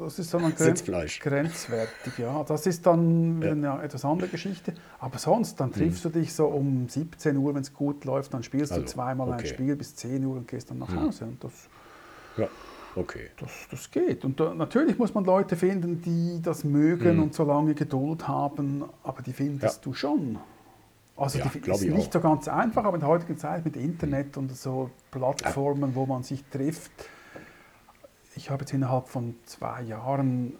das 0.00 0.18
ist 0.18 0.32
dann 0.32 0.46
ein 0.46 0.54
Grenz, 0.54 0.82
grenzwertig. 1.20 2.16
Ja, 2.16 2.42
das 2.42 2.66
ist 2.66 2.86
dann 2.86 3.42
ja. 3.42 3.50
eine 3.50 3.82
etwas 3.82 4.02
andere 4.04 4.30
Geschichte. 4.30 4.72
Aber 4.98 5.18
sonst, 5.18 5.60
dann 5.60 5.72
triffst 5.72 6.04
hm. 6.04 6.12
du 6.12 6.20
dich 6.20 6.32
so 6.32 6.46
um 6.46 6.88
17 6.88 7.36
Uhr, 7.36 7.54
wenn 7.54 7.60
es 7.60 7.74
gut 7.74 8.06
läuft, 8.06 8.32
dann 8.32 8.42
spielst 8.42 8.72
also, 8.72 8.82
du 8.82 8.90
zweimal 8.90 9.28
okay. 9.28 9.40
ein 9.40 9.46
Spiel 9.46 9.76
bis 9.76 9.94
10 9.94 10.24
Uhr 10.24 10.36
und 10.36 10.48
gehst 10.48 10.70
dann 10.70 10.78
nach 10.78 10.88
hm. 10.88 11.02
Hause. 11.02 11.24
Und 11.26 11.44
das, 11.44 11.52
ja. 12.38 12.48
Okay. 12.98 13.30
Das, 13.38 13.50
das 13.70 13.90
geht. 13.90 14.24
Und 14.24 14.40
da, 14.40 14.52
natürlich 14.54 14.98
muss 14.98 15.14
man 15.14 15.24
Leute 15.24 15.56
finden, 15.56 16.02
die 16.02 16.40
das 16.42 16.64
mögen 16.64 17.16
mhm. 17.16 17.22
und 17.24 17.34
so 17.34 17.44
lange 17.44 17.74
Geduld 17.74 18.26
haben, 18.26 18.84
aber 19.02 19.22
die 19.22 19.32
findest 19.32 19.76
ja. 19.76 19.82
du 19.84 19.94
schon. 19.94 20.38
Also 21.16 21.38
ja, 21.38 21.46
die 21.52 21.70
ist 21.70 21.82
nicht 21.82 22.08
auch. 22.08 22.12
so 22.12 22.20
ganz 22.20 22.48
einfach, 22.48 22.84
aber 22.84 22.94
in 22.94 23.00
der 23.00 23.08
heutigen 23.08 23.36
Zeit 23.36 23.64
mit 23.64 23.76
Internet 23.76 24.36
und 24.36 24.56
so 24.56 24.90
Plattformen, 25.10 25.94
wo 25.94 26.06
man 26.06 26.22
sich 26.22 26.44
trifft. 26.44 26.92
Ich 28.36 28.50
habe 28.50 28.62
jetzt 28.62 28.72
innerhalb 28.72 29.08
von 29.08 29.34
zwei 29.44 29.82
Jahren 29.82 30.54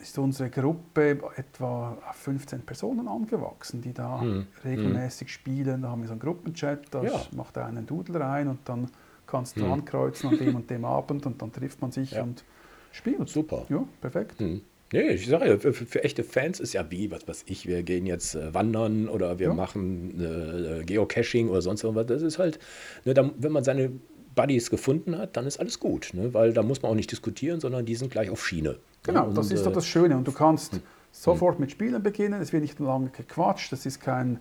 ist 0.00 0.18
unsere 0.18 0.50
Gruppe 0.50 1.18
etwa 1.36 1.98
15 2.12 2.62
Personen 2.62 3.08
angewachsen, 3.08 3.82
die 3.82 3.92
da 3.92 4.18
mhm. 4.18 4.46
regelmäßig 4.64 5.28
mhm. 5.28 5.30
spielen. 5.30 5.82
Da 5.82 5.88
haben 5.88 6.00
wir 6.00 6.08
so 6.08 6.12
einen 6.12 6.20
Gruppenchat, 6.20 6.86
da 6.92 7.02
ja. 7.02 7.20
macht 7.32 7.56
er 7.56 7.66
einen 7.66 7.86
Doodle 7.86 8.20
rein 8.20 8.48
und 8.48 8.60
dann 8.68 8.88
kannst 9.30 9.56
du 9.56 9.62
hm. 9.62 9.72
ankreuzen 9.72 10.30
an 10.30 10.38
dem 10.38 10.54
und 10.56 10.70
dem 10.70 10.84
Abend 10.84 11.26
und 11.26 11.40
dann 11.40 11.52
trifft 11.52 11.80
man 11.80 11.92
sich 11.92 12.12
ja. 12.12 12.22
und 12.22 12.44
spielt. 12.92 13.28
Super. 13.28 13.66
Ja, 13.68 13.86
perfekt. 14.00 14.38
Hm. 14.40 14.62
Nee, 14.92 15.10
ich 15.10 15.28
sage 15.28 15.48
ja, 15.48 15.58
für, 15.58 15.72
für, 15.72 16.02
echte 16.02 16.24
Fans 16.24 16.58
ist 16.58 16.72
ja 16.72 16.90
wie, 16.90 17.12
was 17.12 17.28
weiß 17.28 17.44
ich, 17.46 17.66
wir 17.66 17.84
gehen 17.84 18.06
jetzt 18.06 18.34
äh, 18.34 18.52
wandern 18.52 19.08
oder 19.08 19.38
wir 19.38 19.48
ja. 19.48 19.54
machen 19.54 20.20
äh, 20.20 20.84
Geocaching 20.84 21.48
oder 21.48 21.62
sonst 21.62 21.84
irgendwas. 21.84 22.06
Das 22.06 22.22
ist 22.22 22.40
halt, 22.40 22.58
ne, 23.04 23.14
da, 23.14 23.30
wenn 23.38 23.52
man 23.52 23.62
seine 23.62 23.92
Buddies 24.34 24.70
gefunden 24.70 25.16
hat, 25.16 25.36
dann 25.36 25.46
ist 25.46 25.58
alles 25.58 25.78
gut, 25.78 26.10
ne? 26.12 26.34
weil 26.34 26.52
da 26.52 26.62
muss 26.62 26.82
man 26.82 26.90
auch 26.90 26.96
nicht 26.96 27.10
diskutieren, 27.10 27.60
sondern 27.60 27.84
die 27.84 27.94
sind 27.94 28.10
gleich 28.10 28.30
auf 28.30 28.46
Schiene. 28.46 28.78
Genau, 29.02 29.26
und, 29.26 29.36
das 29.36 29.50
ist 29.50 29.64
doch 29.64 29.72
äh, 29.72 29.74
das 29.74 29.86
Schöne 29.86 30.16
und 30.16 30.26
du 30.26 30.32
kannst 30.32 30.74
hm. 30.74 30.82
sofort 31.12 31.60
mit 31.60 31.70
Spielen 31.70 32.02
beginnen, 32.02 32.40
es 32.40 32.52
wird 32.52 32.62
nicht 32.62 32.78
lange 32.80 33.10
gequatscht, 33.10 33.72
das 33.72 33.86
ist 33.86 34.00
kein 34.00 34.40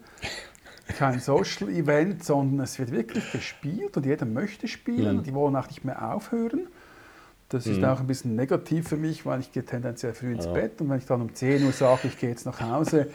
kein 0.98 1.20
Social 1.20 1.70
Event, 1.70 2.24
sondern 2.24 2.62
es 2.62 2.80
wird 2.80 2.92
wirklich 2.92 3.32
gespielt 3.32 3.96
und 3.96 4.06
jeder 4.06 4.26
möchte 4.26 4.68
spielen. 4.68 5.18
Mhm. 5.18 5.24
Die 5.24 5.34
wollen 5.34 5.56
auch 5.56 5.68
nicht 5.68 5.86
mehr 5.86 6.14
aufhören. 6.14 6.68
Das 7.50 7.66
ist 7.66 7.80
mhm. 7.80 7.86
auch 7.86 8.00
ein 8.00 8.08
bisschen 8.08 8.36
negativ 8.36 8.90
für 8.90 8.98
mich, 8.98 9.26
weil 9.26 9.40
ich 9.40 9.52
gehe 9.52 9.64
tendenziell 9.64 10.14
früh 10.14 10.34
ins 10.34 10.46
ja. 10.46 10.54
Bett 10.54 10.80
und 10.82 10.90
wenn 10.90 11.00
ich 11.00 11.06
dann 11.06 11.22
um 11.22 11.34
10 11.34 11.66
Uhr 11.66 11.72
sage, 11.72 12.08
ich 12.08 12.18
gehe 12.18 12.30
jetzt 12.30 12.46
nach 12.46 12.62
Hause, 12.62 13.08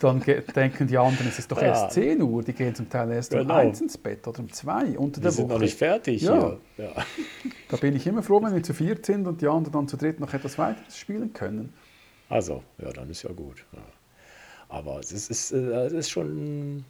dann 0.00 0.20
denken 0.20 0.86
die 0.86 0.96
anderen, 0.96 1.26
es 1.28 1.40
ist 1.40 1.50
doch 1.50 1.60
ja. 1.60 1.68
erst 1.68 1.92
10 1.92 2.22
Uhr. 2.22 2.42
Die 2.42 2.52
gehen 2.52 2.74
zum 2.74 2.88
Teil 2.88 3.10
erst 3.10 3.32
genau. 3.32 3.42
um 3.42 3.50
1 3.50 3.80
ins 3.80 3.98
Bett 3.98 4.26
oder 4.28 4.40
um 4.40 4.52
2 4.52 4.96
unter 4.96 5.20
der 5.20 5.32
sind 5.32 5.44
Woche. 5.44 5.54
noch 5.54 5.60
nicht 5.60 5.76
fertig. 5.76 6.22
Ja. 6.22 6.56
ja. 6.76 6.92
Da 7.68 7.76
bin 7.78 7.96
ich 7.96 8.06
immer 8.06 8.22
froh, 8.22 8.40
wenn 8.42 8.54
wir 8.54 8.62
zu 8.62 8.74
viert 8.74 9.04
sind 9.06 9.26
und 9.26 9.40
die 9.40 9.48
anderen 9.48 9.72
dann 9.72 9.88
zu 9.88 9.96
dritt 9.96 10.20
noch 10.20 10.32
etwas 10.32 10.56
weiteres 10.58 10.96
spielen 10.96 11.32
können. 11.32 11.72
Also, 12.28 12.62
ja, 12.78 12.90
dann 12.90 13.10
ist 13.10 13.24
ja 13.24 13.32
gut. 13.32 13.64
Aber 14.68 15.00
es 15.00 15.10
ist, 15.10 15.30
es 15.30 15.52
ist 15.92 16.10
schon 16.10 16.84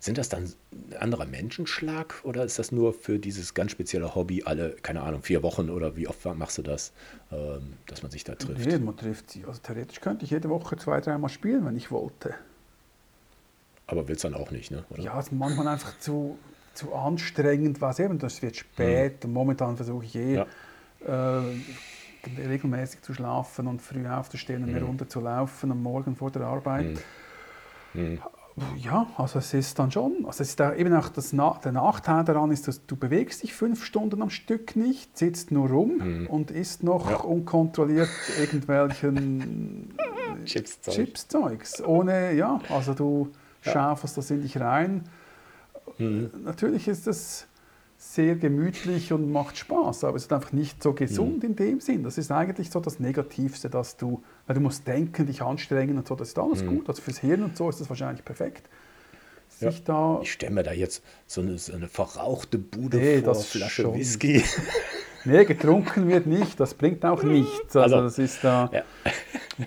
sind 0.00 0.16
das 0.16 0.30
dann 0.30 0.44
ein 0.72 0.96
anderer 0.98 1.26
Menschenschlag 1.26 2.14
oder 2.24 2.44
ist 2.44 2.58
das 2.58 2.72
nur 2.72 2.94
für 2.94 3.18
dieses 3.18 3.52
ganz 3.52 3.70
spezielle 3.70 4.14
Hobby 4.14 4.42
alle, 4.44 4.70
keine 4.82 5.02
Ahnung, 5.02 5.22
vier 5.22 5.42
Wochen 5.42 5.68
oder 5.68 5.94
wie 5.94 6.08
oft 6.08 6.24
machst 6.34 6.56
du 6.58 6.62
das, 6.62 6.92
ähm, 7.30 7.74
dass 7.86 8.02
man 8.02 8.10
sich 8.10 8.24
da 8.24 8.34
trifft? 8.34 8.66
Nee, 8.66 8.78
man 8.78 8.96
trifft 8.96 9.30
sich. 9.30 9.46
Also 9.46 9.60
theoretisch 9.62 10.00
könnte 10.00 10.24
ich 10.24 10.30
jede 10.30 10.48
Woche 10.48 10.76
zwei, 10.76 11.00
dreimal 11.00 11.28
spielen, 11.28 11.66
wenn 11.66 11.76
ich 11.76 11.90
wollte. 11.90 12.34
Aber 13.86 14.08
willst 14.08 14.24
dann 14.24 14.34
auch 14.34 14.50
nicht, 14.50 14.70
ne? 14.70 14.84
Oder? 14.88 15.02
Ja, 15.02 15.18
es 15.18 15.26
ist 15.26 15.32
manchmal 15.32 15.68
einfach 15.68 15.98
zu, 15.98 16.38
zu 16.74 16.94
anstrengend, 16.94 17.80
was 17.82 17.98
eben, 17.98 18.18
das 18.18 18.40
wird 18.40 18.56
spät 18.56 19.22
hm. 19.22 19.30
und 19.30 19.34
momentan 19.34 19.76
versuche 19.76 20.06
ich 20.06 20.16
eh. 20.16 20.34
Ja. 20.34 20.46
Äh, 21.06 21.42
regelmäßig 22.38 23.00
zu 23.02 23.14
schlafen 23.14 23.66
und 23.66 23.80
früh 23.80 24.06
aufzustehen 24.06 24.62
und 24.62 24.70
eine 24.70 24.82
Runde 24.82 25.08
zu 25.08 25.20
laufen 25.20 25.70
am 25.70 25.82
Morgen 25.82 26.16
vor 26.16 26.30
der 26.30 26.42
Arbeit. 26.42 27.02
Ja, 28.76 29.06
also 29.16 29.38
es 29.38 29.54
ist 29.54 29.78
dann 29.78 29.90
schon, 29.90 30.16
also 30.26 30.42
es 30.42 30.50
ist 30.50 30.60
da 30.60 30.74
eben 30.74 30.92
auch 30.94 31.08
das, 31.08 31.30
der 31.30 31.72
Nachteil 31.72 32.24
daran 32.24 32.50
ist, 32.50 32.68
dass 32.68 32.84
du 32.86 32.96
bewegst 32.96 33.42
dich 33.42 33.54
fünf 33.54 33.84
Stunden 33.84 34.20
am 34.20 34.28
Stück 34.30 34.76
nicht, 34.76 35.16
sitzt 35.16 35.50
nur 35.50 35.68
rum 35.70 35.92
Mhm. 35.98 36.26
und 36.26 36.50
isst 36.50 36.82
noch 36.82 37.08
Ja. 37.10 37.16
unkontrolliert 37.18 38.08
irgendwelchen 38.38 39.94
Chips-Zeug. 40.44 40.94
Chipszeugs. 40.94 41.82
Ohne, 41.82 42.32
ja, 42.34 42.60
also 42.68 42.92
du 42.94 43.30
schaufelst 43.62 44.16
das 44.18 44.30
in 44.30 44.42
dich 44.42 44.58
rein. 44.60 45.04
Mhm. 45.98 46.30
Natürlich 46.44 46.88
ist 46.88 47.06
es 47.06 47.46
sehr 48.02 48.34
gemütlich 48.34 49.12
und 49.12 49.30
macht 49.30 49.58
Spaß, 49.58 50.04
aber 50.04 50.16
es 50.16 50.22
ist 50.22 50.32
einfach 50.32 50.52
nicht 50.52 50.82
so 50.82 50.94
gesund 50.94 51.42
Mhm. 51.42 51.50
in 51.50 51.56
dem 51.56 51.80
Sinn. 51.80 52.02
Das 52.02 52.16
ist 52.16 52.30
eigentlich 52.32 52.70
so 52.70 52.80
das 52.80 52.98
Negativste, 52.98 53.68
dass 53.68 53.98
du, 53.98 54.22
weil 54.46 54.54
du 54.54 54.62
musst 54.62 54.88
denken, 54.88 55.26
dich 55.26 55.42
anstrengen 55.42 55.98
und 55.98 56.08
so, 56.08 56.14
das 56.16 56.28
ist 56.28 56.38
alles 56.38 56.64
gut. 56.66 56.88
Also 56.88 57.02
fürs 57.02 57.18
Hirn 57.18 57.42
und 57.42 57.58
so 57.58 57.68
ist 57.68 57.78
das 57.78 57.90
wahrscheinlich 57.90 58.24
perfekt. 58.24 58.66
Mhm. 59.60 59.66
Ja. 59.68 59.70
Da, 59.84 60.20
Ich 60.22 60.32
stelle 60.32 60.54
mir 60.54 60.62
da 60.62 60.72
jetzt 60.72 61.02
so 61.26 61.42
eine, 61.42 61.58
so 61.58 61.74
eine 61.74 61.88
verrauchte 61.88 62.56
Bude 62.56 62.96
Nee, 62.96 63.18
vor, 63.20 63.34
das 63.34 63.44
Flasche 63.44 63.82
schon. 63.82 63.94
Whisky. 63.94 64.42
nee, 65.26 65.44
getrunken 65.44 66.08
wird 66.08 66.24
nicht, 66.26 66.58
das 66.58 66.72
bringt 66.72 67.04
auch 67.04 67.22
nichts. 67.22 67.76
Also, 67.76 67.96
Also, 67.96 68.00
das 68.00 68.18
ist 68.18 68.42
da, 68.42 68.70
ja. 68.72 68.82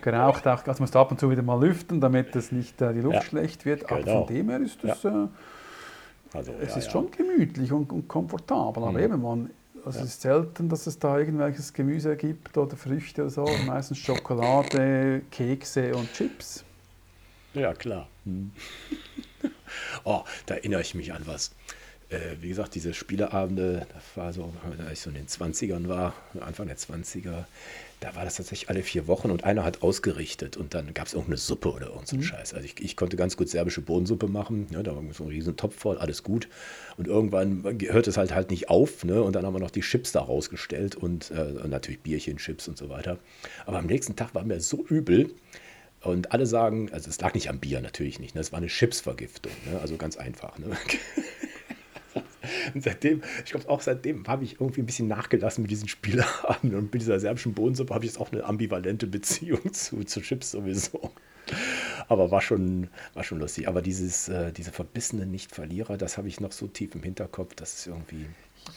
geraucht 0.02 0.48
auch, 0.48 0.66
also 0.66 0.82
musst 0.82 0.96
du 0.96 1.00
ab 1.00 1.12
und 1.12 1.20
zu 1.20 1.30
wieder 1.30 1.44
mal 1.44 1.64
lüften, 1.64 2.02
damit 2.02 2.36
es 2.36 2.52
nicht 2.52 2.82
äh, 2.82 2.94
die 2.96 3.02
Luft 3.02 3.14
Ja. 3.18 3.22
schlecht 3.22 3.66
wird. 3.66 3.92
Aber 3.92 4.02
Genau. 4.02 4.26
von 4.26 4.36
dem 4.36 4.50
her 4.50 4.60
ist 4.62 4.84
es, 4.84 5.06
äh, 5.06 5.28
Also, 6.34 6.54
es 6.62 6.72
ja, 6.72 6.78
ist 6.78 6.86
ja. 6.86 6.92
schon 6.92 7.12
gemütlich 7.12 7.72
und, 7.72 7.92
und 7.92 8.08
komfortabel. 8.08 8.84
Aber 8.84 8.92
Mhm. 8.94 9.00
eben, 9.00 9.22
man, 9.22 9.50
also 9.86 10.00
es 10.00 10.06
ist 10.06 10.22
selten, 10.22 10.70
dass 10.70 10.88
es 10.88 10.98
da 10.98 11.18
irgendwelches 11.20 11.74
Gemüse 11.74 12.16
gibt 12.16 12.58
oder 12.58 12.76
Früchte 12.76 13.22
oder 13.22 13.30
so. 13.32 13.46
Meistens 13.68 13.98
Schokolade, 14.00 15.22
Kekse 15.32 15.96
und 15.96 16.12
Chips. 16.14 16.64
Ja, 17.54 17.74
klar. 17.74 18.08
Hm. 18.26 18.52
oh, 20.04 20.24
da 20.46 20.56
erinnere 20.56 20.82
ich 20.82 20.96
mich 20.96 21.14
an 21.14 21.24
was. 21.26 21.52
Äh, 22.10 22.38
wie 22.42 22.50
gesagt, 22.50 22.76
diese 22.76 22.94
Spieleabende, 22.94 23.86
das 23.94 24.04
war 24.16 24.34
so, 24.34 24.54
als 24.80 24.94
ich 24.94 25.00
so 25.02 25.10
in 25.10 25.16
den 25.16 25.28
20ern 25.28 25.88
war, 25.88 26.14
Anfang 26.40 26.68
der 26.68 26.78
20er, 26.78 27.46
da 28.04 28.16
war 28.16 28.26
das 28.26 28.36
tatsächlich 28.36 28.70
alle 28.70 28.84
vier 28.84 29.08
Wochen 29.08 29.32
und 29.32 29.46
einer 29.46 29.64
hat 29.64 29.82
ausgerichtet 29.82 30.58
und 30.58 30.74
dann 30.74 30.94
gab 30.94 31.08
es 31.08 31.14
irgendeine 31.14 31.38
Suppe 31.38 31.72
oder 31.72 31.88
irgend 31.88 32.10
so 32.10 32.18
einen 32.18 32.24
Scheiß. 32.24 32.54
Also 32.54 32.66
ich, 32.66 32.76
ich 32.84 32.98
konnte 32.98 33.16
ganz 33.16 33.38
gut 33.38 33.48
serbische 33.48 33.80
Bohnensuppe 33.80 34.28
machen, 34.28 34.68
ne, 34.72 34.84
da 34.84 34.94
war 34.94 35.02
so 35.14 35.24
ein 35.24 35.30
riesen 35.30 35.56
Topf 35.56 35.78
voll, 35.78 35.98
alles 35.98 36.22
gut. 36.22 36.50
Und 36.98 37.08
irgendwann 37.08 37.64
hört 37.64 38.08
es 38.08 38.18
halt 38.18 38.36
halt 38.36 38.52
nicht 38.52 38.70
auf, 38.70 39.06
ne? 39.06 39.24
Und 39.24 39.38
dann 39.38 39.46
haben 39.46 39.54
wir 39.54 39.62
noch 39.62 39.72
die 39.72 39.82
Chips 39.82 40.12
da 40.12 40.20
rausgestellt 40.20 40.96
und, 40.96 41.32
äh, 41.32 41.62
und 41.64 41.70
natürlich 41.70 42.02
Bierchen, 42.02 42.38
Chips 42.38 42.68
und 42.68 42.78
so 42.78 42.90
weiter. 42.90 43.20
Aber 43.66 43.80
am 43.80 43.86
nächsten 43.86 44.18
Tag 44.18 44.36
war 44.36 44.44
mir 44.44 44.60
so 44.60 44.86
übel, 44.86 45.34
und 46.02 46.34
alle 46.34 46.46
sagen, 46.46 46.90
also 46.92 47.10
es 47.10 47.22
lag 47.22 47.34
nicht 47.34 47.50
am 47.50 47.60
Bier, 47.60 47.80
natürlich 47.80 48.20
nicht. 48.20 48.36
Ne? 48.36 48.42
Es 48.42 48.52
war 48.52 48.58
eine 48.58 48.68
Chipsvergiftung, 48.68 49.54
ne? 49.72 49.80
also 49.80 49.96
ganz 49.96 50.18
einfach. 50.18 50.60
Ne? 50.60 50.66
Und 52.74 52.84
seitdem, 52.84 53.22
ich 53.44 53.52
glaube 53.52 53.70
auch 53.70 53.82
seitdem 53.82 54.28
habe 54.28 54.44
ich 54.44 54.60
irgendwie 54.60 54.82
ein 54.82 54.86
bisschen 54.86 55.08
nachgelassen 55.08 55.62
mit 55.62 55.72
diesen 55.72 55.88
Spieleabenden 55.88 56.78
und 56.78 56.94
mit 56.94 57.02
dieser 57.02 57.20
serbischen 57.20 57.54
Bohnensuppe 57.54 57.94
habe 57.94 58.06
ich 58.06 58.12
jetzt 58.12 58.20
auch 58.20 58.32
eine 58.32 58.44
ambivalente 58.44 59.08
Beziehung 59.08 59.74
zu, 59.74 60.04
zu 60.04 60.22
Chips 60.22 60.52
sowieso. 60.52 61.12
Aber 62.08 62.32
war 62.32 62.42
schon, 62.42 62.90
war 63.14 63.24
schon 63.24 63.40
lustig. 63.40 63.68
Aber 63.68 63.82
dieses, 63.82 64.30
äh, 64.30 64.52
diese 64.52 64.72
verbissenen 64.72 65.32
Nicht-Verlierer, 65.32 65.98
das 65.98 66.18
habe 66.18 66.28
ich 66.28 66.40
noch 66.40 66.52
so 66.52 66.68
tief 66.68 66.96
im 66.96 67.04
Hinterkopf, 67.04 67.56
das 67.56 67.74
ist 67.76 67.88
irgendwie. 67.88 68.26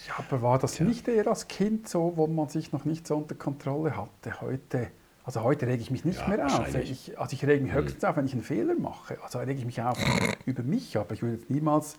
Ja, 0.09 0.15
aber 0.19 0.43
war 0.43 0.59
das 0.59 0.81
nicht 0.81 1.07
eher 1.07 1.29
als 1.29 1.47
Kind 1.47 1.89
so, 1.89 2.15
wo 2.17 2.27
man 2.27 2.49
sich 2.49 2.73
noch 2.73 2.85
nicht 2.85 3.07
so 3.07 3.17
unter 3.17 3.37
Kontrolle 3.37 3.97
hatte? 3.97 4.41
Heute, 4.41 4.89
also 5.23 5.43
heute 5.43 5.69
rege 5.69 5.81
ich 5.81 5.93
mich 5.93 6.05
nicht 6.05 6.19
Ja, 6.21 6.29
mehr 6.29 6.47
auf. 6.47 6.75
Ich, 6.75 7.19
also 7.19 7.33
ich 7.33 7.47
rege 7.47 7.63
mich 7.63 7.73
höchstens 7.73 8.03
auf, 8.05 8.17
wenn 8.17 8.27
ich 8.27 8.33
einen 8.33 8.43
Fehler 8.43 8.75
mache. 8.75 9.17
Also 9.23 9.39
rege 9.39 9.61
ich 9.61 9.65
mich 9.65 9.81
auf 9.81 9.97
über 10.47 10.65
mich, 10.65 10.97
aber 10.97 11.15
ich 11.15 11.23
würde 11.23 11.37
jetzt 11.37 11.51
niemals 11.51 11.99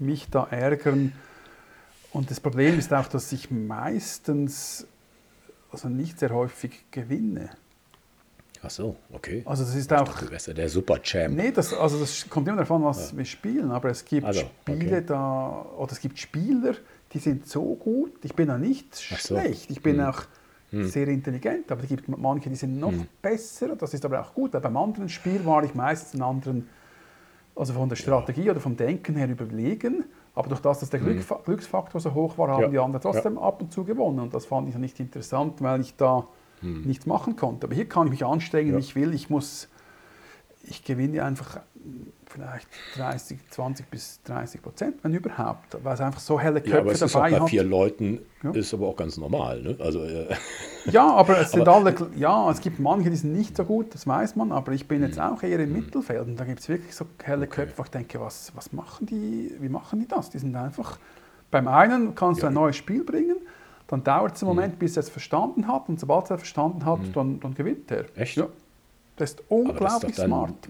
mich 0.00 0.28
da 0.28 0.44
ärgern. 0.50 1.12
Und 2.12 2.30
das 2.30 2.40
Problem 2.40 2.78
ist 2.78 2.92
auch, 2.92 3.06
dass 3.06 3.30
ich 3.32 3.50
meistens, 3.50 4.86
also 5.70 5.88
nicht 5.88 6.18
sehr 6.18 6.30
häufig 6.30 6.86
gewinne. 6.90 7.50
Ach 8.62 8.70
so, 8.70 8.96
okay. 9.12 9.42
Also 9.46 9.64
das 9.64 9.74
ist 9.74 9.92
auch... 9.92 10.18
Du 10.18 10.30
wärst 10.30 10.48
ja 10.48 10.52
der 10.52 10.68
Super-Champ. 10.68 11.34
Nee, 11.34 11.50
das, 11.50 11.72
also 11.72 11.98
das 11.98 12.28
kommt 12.28 12.46
immer 12.48 12.58
davon, 12.58 12.84
was 12.84 13.16
wir 13.16 13.24
spielen. 13.24 13.70
Aber 13.70 13.88
es 13.90 14.04
gibt 14.04 14.26
Also, 14.26 14.42
Spiele 14.62 14.98
okay. 14.98 15.04
da, 15.06 15.66
oder 15.78 15.92
es 15.92 16.00
gibt 16.00 16.18
Spieler, 16.18 16.74
die 17.12 17.18
sind 17.18 17.48
so 17.48 17.74
gut. 17.76 18.22
Ich 18.22 18.34
bin 18.34 18.50
auch 18.50 18.58
nicht 18.58 18.94
so. 18.94 19.14
Hm. 19.14 19.18
schlecht. 19.18 19.70
Ich 19.70 19.82
bin 19.82 20.00
auch 20.00 20.24
sehr 20.72 21.08
intelligent, 21.08 21.72
aber 21.72 21.82
es 21.82 21.88
gibt 21.88 22.06
manche, 22.08 22.48
die 22.48 22.54
sind 22.54 22.78
noch 22.78 22.92
besser. 23.20 23.74
Das 23.74 23.92
ist 23.92 24.04
aber 24.04 24.20
auch 24.20 24.32
gut, 24.32 24.52
weil 24.52 24.60
beim 24.60 24.76
anderen 24.76 25.08
Spiel 25.08 25.44
war 25.44 25.64
ich 25.64 25.74
meistens 25.74 26.14
einen 26.14 26.22
anderen, 26.22 26.68
also 27.56 27.72
von 27.72 27.88
der 27.88 27.96
Strategie 27.96 28.48
oder 28.50 28.60
vom 28.60 28.76
Denken 28.76 29.16
her 29.16 29.28
überlegen. 29.28 30.04
Aber 30.34 30.48
durch 30.48 30.60
das, 30.60 30.80
dass 30.80 30.90
der 30.90 31.00
Glück, 31.00 31.22
Glücksfaktor 31.44 32.00
so 32.00 32.14
hoch 32.14 32.38
war, 32.38 32.48
haben. 32.48 32.62
Ja. 32.62 32.68
die 32.68 32.78
anderen 32.78 33.02
trotzdem 33.02 33.38
ab 33.38 33.60
und 33.60 33.72
zu 33.72 33.84
gewonnen. 33.84 34.20
Und 34.20 34.34
das 34.34 34.46
fand 34.46 34.68
ich 34.68 34.76
nicht 34.76 35.00
interessant, 35.00 35.60
weil 35.60 35.80
ich 35.80 35.96
da 35.96 36.26
nichts 36.62 37.06
machen 37.06 37.36
konnte. 37.36 37.66
Aber 37.66 37.74
hier 37.74 37.88
kann 37.88 38.06
ich 38.06 38.10
mich 38.10 38.24
anstrengen. 38.24 38.72
Ja. 38.72 38.78
ich 38.78 38.94
will. 38.94 39.14
Ich 39.14 39.30
muss 39.30 39.68
ich 40.62 40.84
gewinne 40.84 41.24
einfach 41.24 41.60
vielleicht 42.26 42.68
30, 42.96 43.38
20 43.50 43.90
bis 43.90 44.20
30 44.24 44.62
Prozent, 44.62 44.96
wenn 45.02 45.14
überhaupt, 45.14 45.76
weil 45.82 45.94
es 45.94 46.00
einfach 46.00 46.20
so 46.20 46.38
helle 46.38 46.60
Köpfe 46.60 46.74
Ja, 46.76 46.80
aber 46.82 46.92
es 46.92 47.02
ist 47.02 47.16
auch 47.16 47.20
dabei 47.20 47.30
bei 47.36 47.40
hat. 47.40 47.48
vier 47.50 47.64
Leuten, 47.64 48.20
Ja. 48.42 48.50
ist 48.52 48.72
aber 48.74 48.86
auch 48.88 48.96
ganz 48.96 49.16
normal. 49.16 49.62
Ne? 49.62 49.76
Also, 49.80 50.04
äh, 50.04 50.26
Ja, 50.92 51.10
aber 51.12 51.40
es 51.40 51.50
sind 51.52 51.62
Aber- 51.66 51.74
alle, 51.76 51.94
ja, 52.16 52.50
es 52.50 52.60
gibt 52.60 52.78
manche, 52.78 53.10
die 53.10 53.16
sind 53.16 53.32
nicht 53.32 53.56
so 53.56 53.64
gut, 53.64 53.92
das 53.94 54.06
weiß 54.06 54.36
man, 54.36 54.52
aber 54.52 54.72
ich 54.72 54.86
bin 54.86 55.02
jetzt 55.02 55.18
Hm. 55.18 55.24
auch 55.34 55.42
eher 55.42 55.58
im 55.58 55.72
Mittelfeld 55.72 56.20
und 56.26 56.36
da 56.38 56.44
gibt 56.44 56.60
es 56.60 56.68
wirklich 56.68 56.94
so 56.94 57.06
helle 57.22 57.46
Köpfe, 57.46 57.72
wo 57.78 57.82
ich 57.82 57.90
denke, 57.90 58.20
was, 58.20 58.52
was 58.54 58.72
machen 58.72 59.06
die, 59.06 59.54
wie 59.58 59.68
machen 59.68 59.98
die 60.00 60.06
das? 60.08 60.30
Die 60.30 60.38
sind 60.38 60.54
einfach, 60.54 60.98
beim 61.50 61.66
einen 61.68 62.14
kannst 62.14 62.42
du 62.42 62.46
Ja. 62.46 62.50
Hm. 62.50 62.56
ein 62.56 62.62
neues 62.62 62.76
Spiel 62.76 63.02
bringen, 63.02 63.36
dann 63.88 64.04
dauert 64.04 64.36
es 64.36 64.42
einen 64.42 64.50
Moment, 64.50 64.78
bis 64.78 64.96
er 64.96 65.00
es 65.00 65.08
verstanden 65.10 65.66
hat 65.66 65.88
und 65.88 65.98
sobald 65.98 66.30
er 66.30 66.36
es 66.36 66.42
verstanden 66.42 66.84
hat, 66.86 67.00
dann, 67.14 67.40
dann 67.40 67.54
gewinnt 67.54 67.90
er. 67.90 68.04
Echt? 68.16 68.36
Ja. 68.36 68.46
Das 69.20 69.30
ist 69.32 69.40
aber 69.50 69.50
das 69.50 69.68
ist 69.68 69.70
unglaublich 69.70 70.16
smart. 70.16 70.68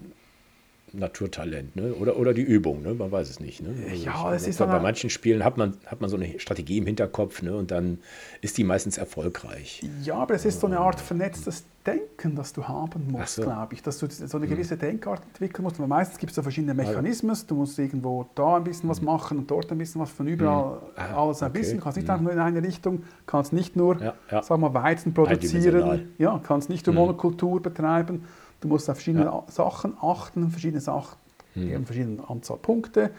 Naturtalent, 0.93 1.73
ne? 1.77 1.93
Oder, 1.93 2.17
oder 2.17 2.33
die 2.33 2.41
Übung, 2.41 2.81
ne? 2.81 2.93
Man 2.93 3.09
weiß 3.13 3.29
es 3.29 3.39
nicht. 3.39 3.61
Ne? 3.61 3.69
Ja, 4.03 4.33
es 4.33 4.45
ist 4.45 4.59
bei, 4.59 4.65
bei 4.65 4.79
manchen 4.81 5.09
Spielen 5.09 5.45
hat 5.45 5.55
man, 5.55 5.77
hat 5.85 6.01
man 6.01 6.09
so 6.09 6.17
eine 6.17 6.37
Strategie 6.37 6.79
im 6.79 6.85
Hinterkopf, 6.85 7.41
ne? 7.41 7.55
Und 7.55 7.71
dann 7.71 7.99
ist 8.41 8.57
die 8.57 8.65
meistens 8.65 8.97
erfolgreich. 8.97 9.81
Ja, 10.03 10.15
aber 10.15 10.33
es 10.35 10.43
ist 10.43 10.59
so 10.59 10.67
eine 10.67 10.79
Art 10.81 10.99
vernetztes 10.99 11.63
Denken, 11.85 12.35
das 12.35 12.51
du 12.51 12.67
haben 12.67 13.07
musst, 13.09 13.35
so. 13.35 13.43
glaube 13.43 13.73
ich. 13.73 13.81
Dass 13.81 13.99
du 13.99 14.07
so 14.09 14.35
eine 14.37 14.47
gewisse 14.47 14.75
Denkart 14.75 15.21
entwickeln 15.31 15.63
musst. 15.63 15.79
Weil 15.79 15.87
meistens 15.87 16.17
gibt 16.19 16.31
es 16.31 16.35
so 16.35 16.41
verschiedene 16.43 16.73
Mechanismen. 16.73 17.37
Du 17.47 17.55
musst 17.55 17.79
irgendwo 17.79 18.25
da 18.35 18.57
ein 18.57 18.65
bisschen 18.65 18.89
was 18.89 19.01
machen 19.01 19.37
und 19.39 19.49
dort 19.49 19.71
ein 19.71 19.77
bisschen 19.77 20.01
was 20.01 20.11
von 20.11 20.27
überall 20.27 20.77
Ah, 20.97 21.23
alles 21.23 21.41
ein 21.41 21.51
okay. 21.51 21.59
bisschen. 21.59 21.77
Du 21.77 21.83
kannst 21.85 21.97
nicht 21.97 22.09
einfach 22.09 22.21
nur 22.21 22.33
in 22.33 22.39
eine 22.39 22.61
Richtung, 22.61 23.03
kannst 23.25 23.53
nicht 23.53 23.77
nur, 23.77 23.99
Ja, 24.01 24.13
ja. 24.29 24.43
sag 24.43 24.59
mal, 24.59 24.73
Weizen 24.73 25.13
produzieren, 25.13 26.09
ja, 26.17 26.39
kannst 26.45 26.69
nicht 26.69 26.85
nur 26.85 26.95
Monokultur 26.95 27.61
betreiben. 27.61 28.25
Du 28.61 28.67
musst 28.67 28.89
auf 28.89 28.97
verschiedene 28.97 29.31
Sachen 29.47 29.97
achten, 30.01 30.49
verschiedene 30.49 30.81
Sachen, 30.81 31.17
die 31.55 31.73
haben 31.75 31.85
verschiedene 31.85 32.27
Anzahl 32.29 32.57
Punkte. 32.57 33.11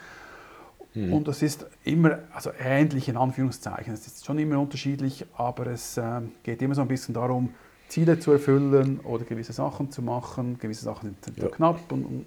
Und 0.95 1.27
das 1.27 1.41
ist 1.43 1.67
immer, 1.85 2.19
also 2.35 2.51
ähnlich 2.59 3.09
in 3.09 3.17
Anführungszeichen. 3.17 3.95
Es 3.95 4.07
ist 4.07 4.27
schon 4.27 4.39
immer 4.39 4.59
unterschiedlich, 4.59 5.25
aber 5.37 5.67
es 5.69 5.97
ähm, 5.97 6.33
geht 6.43 6.61
immer 6.61 6.75
so 6.75 6.83
ein 6.83 6.89
bisschen 6.89 7.15
darum, 7.15 7.55
Ziele 7.89 8.19
zu 8.19 8.33
erfüllen 8.33 9.01
oder 9.01 9.25
gewisse 9.25 9.53
Sachen 9.53 9.91
zu 9.91 10.03
machen. 10.03 10.59
Gewisse 10.59 10.85
Sachen 10.85 11.17
sind 11.23 11.39
Ja. 11.39 11.49
knapp 11.49 11.91
und, 11.91 12.05
und, 12.05 12.27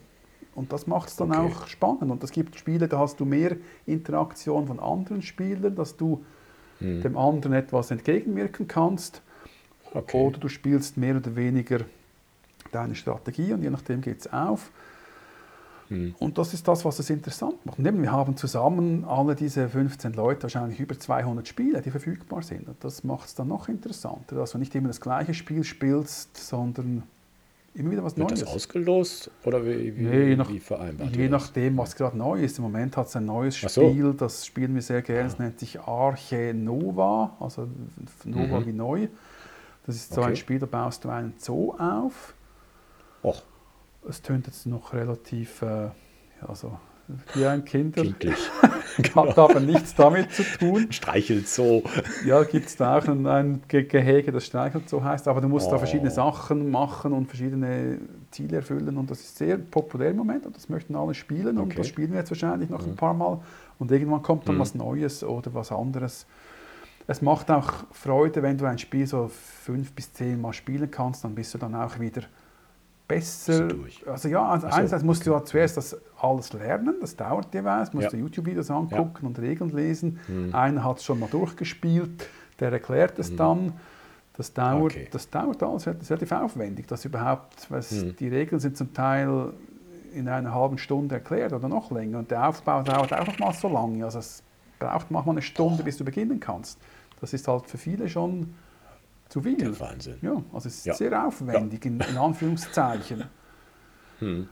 und 0.55 0.73
das 0.73 0.87
macht 0.87 1.09
es 1.09 1.15
dann 1.15 1.31
Okay. 1.31 1.41
auch 1.41 1.67
spannend. 1.67 2.09
Und 2.11 2.23
es 2.23 2.31
gibt 2.31 2.57
Spiele, 2.57 2.87
da 2.87 2.99
hast 2.99 3.19
du 3.19 3.25
mehr 3.25 3.55
Interaktion 3.85 4.67
von 4.67 4.79
anderen 4.79 5.21
Spielern, 5.21 5.75
dass 5.75 5.95
du 5.95 6.23
dem 6.79 7.17
anderen 7.17 7.53
etwas 7.53 7.91
entgegenwirken 7.91 8.67
kannst. 8.67 9.21
Okay. 9.93 10.17
Oder 10.17 10.39
du 10.39 10.49
spielst 10.49 10.97
mehr 10.97 11.15
oder 11.17 11.35
weniger 11.35 11.81
deine 12.75 12.95
Strategie 12.95 13.53
und 13.53 13.61
je 13.63 13.69
nachdem 13.69 14.01
geht 14.01 14.19
es 14.21 14.31
auf. 14.33 14.69
Hm. 15.89 16.15
Und 16.19 16.37
das 16.39 16.53
ist 16.53 16.67
das, 16.67 16.83
was 16.83 16.97
es 16.99 17.09
interessant 17.11 17.63
macht. 17.65 17.77
Und 17.77 17.85
eben, 17.85 18.01
wir 18.01 18.11
haben 18.11 18.35
zusammen 18.37 19.05
alle 19.05 19.35
diese 19.35 19.69
15 19.69 20.13
Leute, 20.13 20.43
wahrscheinlich 20.43 20.79
über 20.79 20.97
200 20.97 21.47
Spiele, 21.47 21.81
die 21.81 21.91
verfügbar 21.91 22.41
sind. 22.41 22.67
Und 22.67 22.83
das 22.83 23.03
macht 23.03 23.27
es 23.27 23.35
dann 23.35 23.47
noch 23.49 23.69
interessanter, 23.69 24.35
dass 24.35 24.51
du 24.51 24.57
nicht 24.57 24.73
immer 24.73 24.87
das 24.87 24.99
gleiche 24.99 25.35
Spiel 25.35 25.63
spielst, 25.63 26.37
sondern 26.37 27.03
immer 27.75 27.91
wieder 27.91 28.03
was 28.03 28.17
Wird 28.17 28.29
Neues. 28.29 28.39
das 28.39 28.49
ausgelost 28.49 29.29
oder 29.43 29.63
wie, 29.63 29.95
wie, 29.95 30.01
Nee, 30.03 30.29
je 30.29 30.35
nach- 30.37 30.49
wie 30.49 30.59
vereinbart? 30.59 31.15
Je 31.15 31.29
nachdem, 31.29 31.77
was 31.77 31.95
gerade 31.95 32.17
neu 32.17 32.41
ist. 32.41 32.57
Im 32.57 32.63
Moment 32.63 32.97
hat 32.97 33.07
es 33.07 33.15
ein 33.15 33.25
neues 33.25 33.53
so. 33.61 33.67
Spiel, 33.67 34.13
das 34.17 34.43
spielen 34.45 34.73
wir 34.73 34.81
sehr 34.81 35.03
gerne. 35.03 35.27
Es 35.27 35.37
nennt 35.37 35.59
sich 35.59 35.79
Arche 35.81 36.53
Nova, 36.55 37.35
also 37.39 37.67
Nova 38.23 38.61
Mhm. 38.61 38.65
wie 38.65 38.73
neu. 38.73 39.07
Das 39.85 39.95
ist 39.97 40.13
so 40.15 40.21
ein 40.21 40.27
Okay. 40.29 40.35
Spiel, 40.37 40.57
da 40.59 40.65
baust 40.65 41.03
du 41.03 41.09
einen 41.09 41.33
Zoo 41.37 41.73
auf. 41.77 42.33
Och, 43.25 43.41
Es 44.07 44.21
tönt 44.21 44.45
jetzt 44.45 44.67
noch 44.67 44.93
relativ, 44.93 45.61
äh, 45.63 45.89
also 46.47 46.77
wie 47.33 47.45
ein 47.45 47.65
Kinder. 47.65 48.01
Kindlich. 48.03 48.37
Hat 49.15 49.37
aber 49.37 49.59
nichts 49.59 49.93
damit 49.95 50.31
zu 50.31 50.43
tun. 50.43 50.87
Streichelt 50.91 51.47
so. 51.47 51.83
Ja, 52.25 52.43
gibt 52.43 52.67
es 52.67 52.75
da 52.77 52.97
auch 52.97 53.07
ein, 53.07 53.25
ein 53.27 53.61
Ge- 53.67 53.83
Gehege, 53.83 54.31
das 54.31 54.45
Streichelt 54.45 54.87
so 54.89 55.03
heißt, 55.03 55.27
aber 55.27 55.41
du 55.41 55.47
musst 55.49 55.71
da 55.71 55.75
Oh. 55.75 55.79
verschiedene 55.79 56.11
Sachen 56.11 56.69
machen 56.69 57.13
und 57.13 57.25
verschiedene 57.27 57.99
Ziele 58.31 58.57
erfüllen 58.57 58.95
und 58.97 59.09
das 59.09 59.19
ist 59.21 59.37
sehr 59.37 59.57
populär 59.57 60.11
im 60.11 60.17
Moment 60.17 60.45
und 60.45 60.55
das 60.55 60.69
möchten 60.69 60.95
alle 60.95 61.13
spielen 61.15 61.57
und 61.57 61.65
Okay. 61.65 61.77
das 61.77 61.87
spielen 61.87 62.11
wir 62.11 62.19
jetzt 62.19 62.29
wahrscheinlich 62.31 62.69
noch 62.69 62.85
ein 62.85 62.95
paar 62.95 63.13
Mal 63.13 63.39
und 63.79 63.91
irgendwann 63.91 64.21
kommt 64.21 64.47
dann 64.47 64.55
Mhm. 64.55 64.59
was 64.59 64.75
Neues 64.75 65.23
oder 65.23 65.53
was 65.53 65.71
anderes. 65.71 66.25
Es 67.07 67.21
macht 67.21 67.49
auch 67.51 67.71
Freude, 67.91 68.41
wenn 68.43 68.57
du 68.57 68.65
ein 68.65 68.77
Spiel 68.79 69.05
so 69.07 69.27
fünf 69.29 69.93
bis 69.93 70.11
zehn 70.13 70.39
Mal 70.41 70.53
spielen 70.53 70.89
kannst, 70.89 71.23
dann 71.23 71.35
bist 71.35 71.53
du 71.53 71.57
dann 71.57 71.75
auch 71.75 71.99
wieder 71.99 72.21
besser. 73.07 73.67
Also 74.05 74.27
ja, 74.29 74.43
also 74.47 74.67
so, 74.67 74.73
einerseits 74.73 75.03
musst 75.03 75.25
du 75.25 75.31
ja 75.31 75.43
zuerst 75.43 75.77
das 75.77 75.97
alles 76.19 76.53
lernen, 76.53 76.95
das 77.01 77.15
dauert 77.15 77.53
jeweils, 77.53 77.93
musst 77.93 78.05
Ja. 78.05 78.09
du 78.11 78.17
YouTube-Videos 78.17 78.71
angucken 78.71 79.27
und 79.27 79.39
Regeln 79.39 79.69
lesen. 79.71 80.19
Einer 80.53 80.83
hat 80.83 80.97
es 80.97 81.03
schon 81.05 81.19
mal 81.19 81.29
durchgespielt, 81.29 82.27
der 82.59 82.71
erklärt 82.71 83.19
es 83.19 83.35
dann. 83.35 83.73
Das 84.37 84.53
dauert, 84.53 84.91
Okay. 84.93 85.07
das 85.11 85.29
dauert 85.29 85.63
alles 85.63 85.87
relativ 85.87 86.09
relativ 86.09 86.31
aufwendig, 86.33 86.87
dass 86.87 87.05
überhaupt, 87.05 87.71
was, 87.71 87.91
Mhm. 87.91 88.15
die 88.17 88.27
Regeln 88.27 88.59
sind 88.59 88.75
zum 88.75 88.93
Teil 88.93 89.53
in 90.13 90.27
einer 90.27 90.53
halben 90.53 90.77
Stunde 90.77 91.15
erklärt 91.15 91.53
oder 91.53 91.69
noch 91.69 91.89
länger 91.91 92.19
und 92.19 92.31
der 92.31 92.47
Aufbau 92.49 92.81
dauert 92.83 93.13
auch 93.13 93.27
noch 93.27 93.39
mal 93.39 93.53
so 93.53 93.69
lange. 93.69 94.03
Also 94.03 94.19
es 94.19 94.43
braucht 94.79 95.09
manchmal 95.11 95.35
eine 95.35 95.41
Stunde, 95.41 95.83
bis 95.83 95.97
du 95.97 96.03
beginnen 96.03 96.39
kannst. 96.39 96.79
Das 97.21 97.33
ist 97.33 97.47
halt 97.47 97.67
für 97.69 97.77
viele 97.77 98.09
schon 98.09 98.53
zu 99.29 99.41
viel. 99.41 99.57
Der 99.57 99.79
Wahnsinn. 99.79 100.15
Ja, 100.21 100.43
also 100.53 100.67
es 100.67 100.77
ist 100.77 100.85
Ja. 100.85 100.93
sehr 100.93 101.25
aufwendig, 101.27 101.85
in, 101.85 101.99
in 101.99 102.17
Anführungszeichen. 102.17 103.23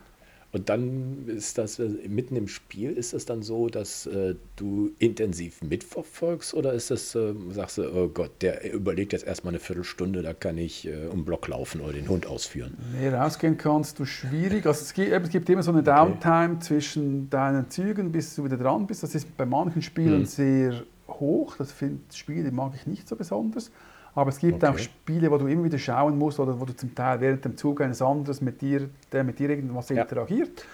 Und 0.52 0.68
dann 0.68 1.26
ist 1.26 1.58
das 1.58 1.80
äh, 1.80 1.88
mitten 2.06 2.36
im 2.36 2.46
Spiel, 2.46 2.92
ist 2.92 3.12
es 3.12 3.26
dann 3.26 3.42
so, 3.42 3.68
dass 3.68 4.06
äh, 4.06 4.36
du 4.54 4.92
intensiv 5.00 5.60
mitverfolgst 5.62 6.54
oder 6.54 6.72
ist 6.74 6.92
das, 6.92 7.12
äh, 7.16 7.34
sagst 7.50 7.78
du, 7.78 7.92
oh 7.92 8.06
Gott, 8.08 8.30
der 8.40 8.72
überlegt 8.72 9.12
jetzt 9.12 9.26
erstmal 9.26 9.50
eine 9.52 9.58
Viertelstunde, 9.58 10.22
da 10.22 10.32
kann 10.32 10.56
ich 10.56 10.86
äh, 10.86 11.06
um 11.06 11.20
den 11.20 11.24
Block 11.24 11.48
laufen 11.48 11.80
oder 11.80 11.92
den 11.94 12.08
Hund 12.08 12.26
ausführen. 12.28 12.76
Nee, 12.96 13.08
rausgehen 13.08 13.56
kannst 13.58 13.98
du 13.98 14.04
schwierig. 14.04 14.64
Also 14.64 14.82
es 14.82 14.94
gibt, 14.94 15.10
es 15.10 15.28
gibt 15.28 15.50
immer 15.50 15.64
so 15.64 15.72
eine 15.72 15.82
Downtime 15.82 16.60
zwischen 16.60 17.28
deinen 17.30 17.68
Zügen, 17.68 18.12
bis 18.12 18.36
du 18.36 18.44
wieder 18.44 18.56
dran 18.58 18.86
bist. 18.86 19.02
Das 19.02 19.12
ist 19.16 19.36
bei 19.36 19.46
manchen 19.46 19.82
Spielen 19.82 20.20
Mhm. 20.20 20.26
sehr 20.26 20.82
hoch. 21.08 21.56
Das 21.56 21.72
find, 21.72 22.14
Spiele 22.14 22.52
mag 22.52 22.74
ich 22.76 22.86
nicht 22.86 23.08
so 23.08 23.16
besonders. 23.16 23.72
Aber 24.14 24.30
es 24.30 24.38
gibt 24.38 24.64
auch 24.64 24.70
Okay. 24.74 24.82
Spiele, 24.84 25.30
wo 25.30 25.38
du 25.38 25.46
immer 25.46 25.64
wieder 25.64 25.78
schauen 25.78 26.16
musst 26.18 26.38
oder 26.38 26.60
wo 26.60 26.64
du 26.64 26.74
zum 26.76 26.94
Teil 26.94 27.20
während 27.20 27.44
dem 27.44 27.56
Zug 27.56 27.80
eines 27.80 28.00
anderen 28.00 28.36
mit 28.44 28.60
dir, 28.60 28.88
der 29.12 29.24
mit 29.24 29.38
dir 29.38 29.50
irgendwas 29.50 29.88
Ja. 29.88 30.02
interagiert. 30.02 30.64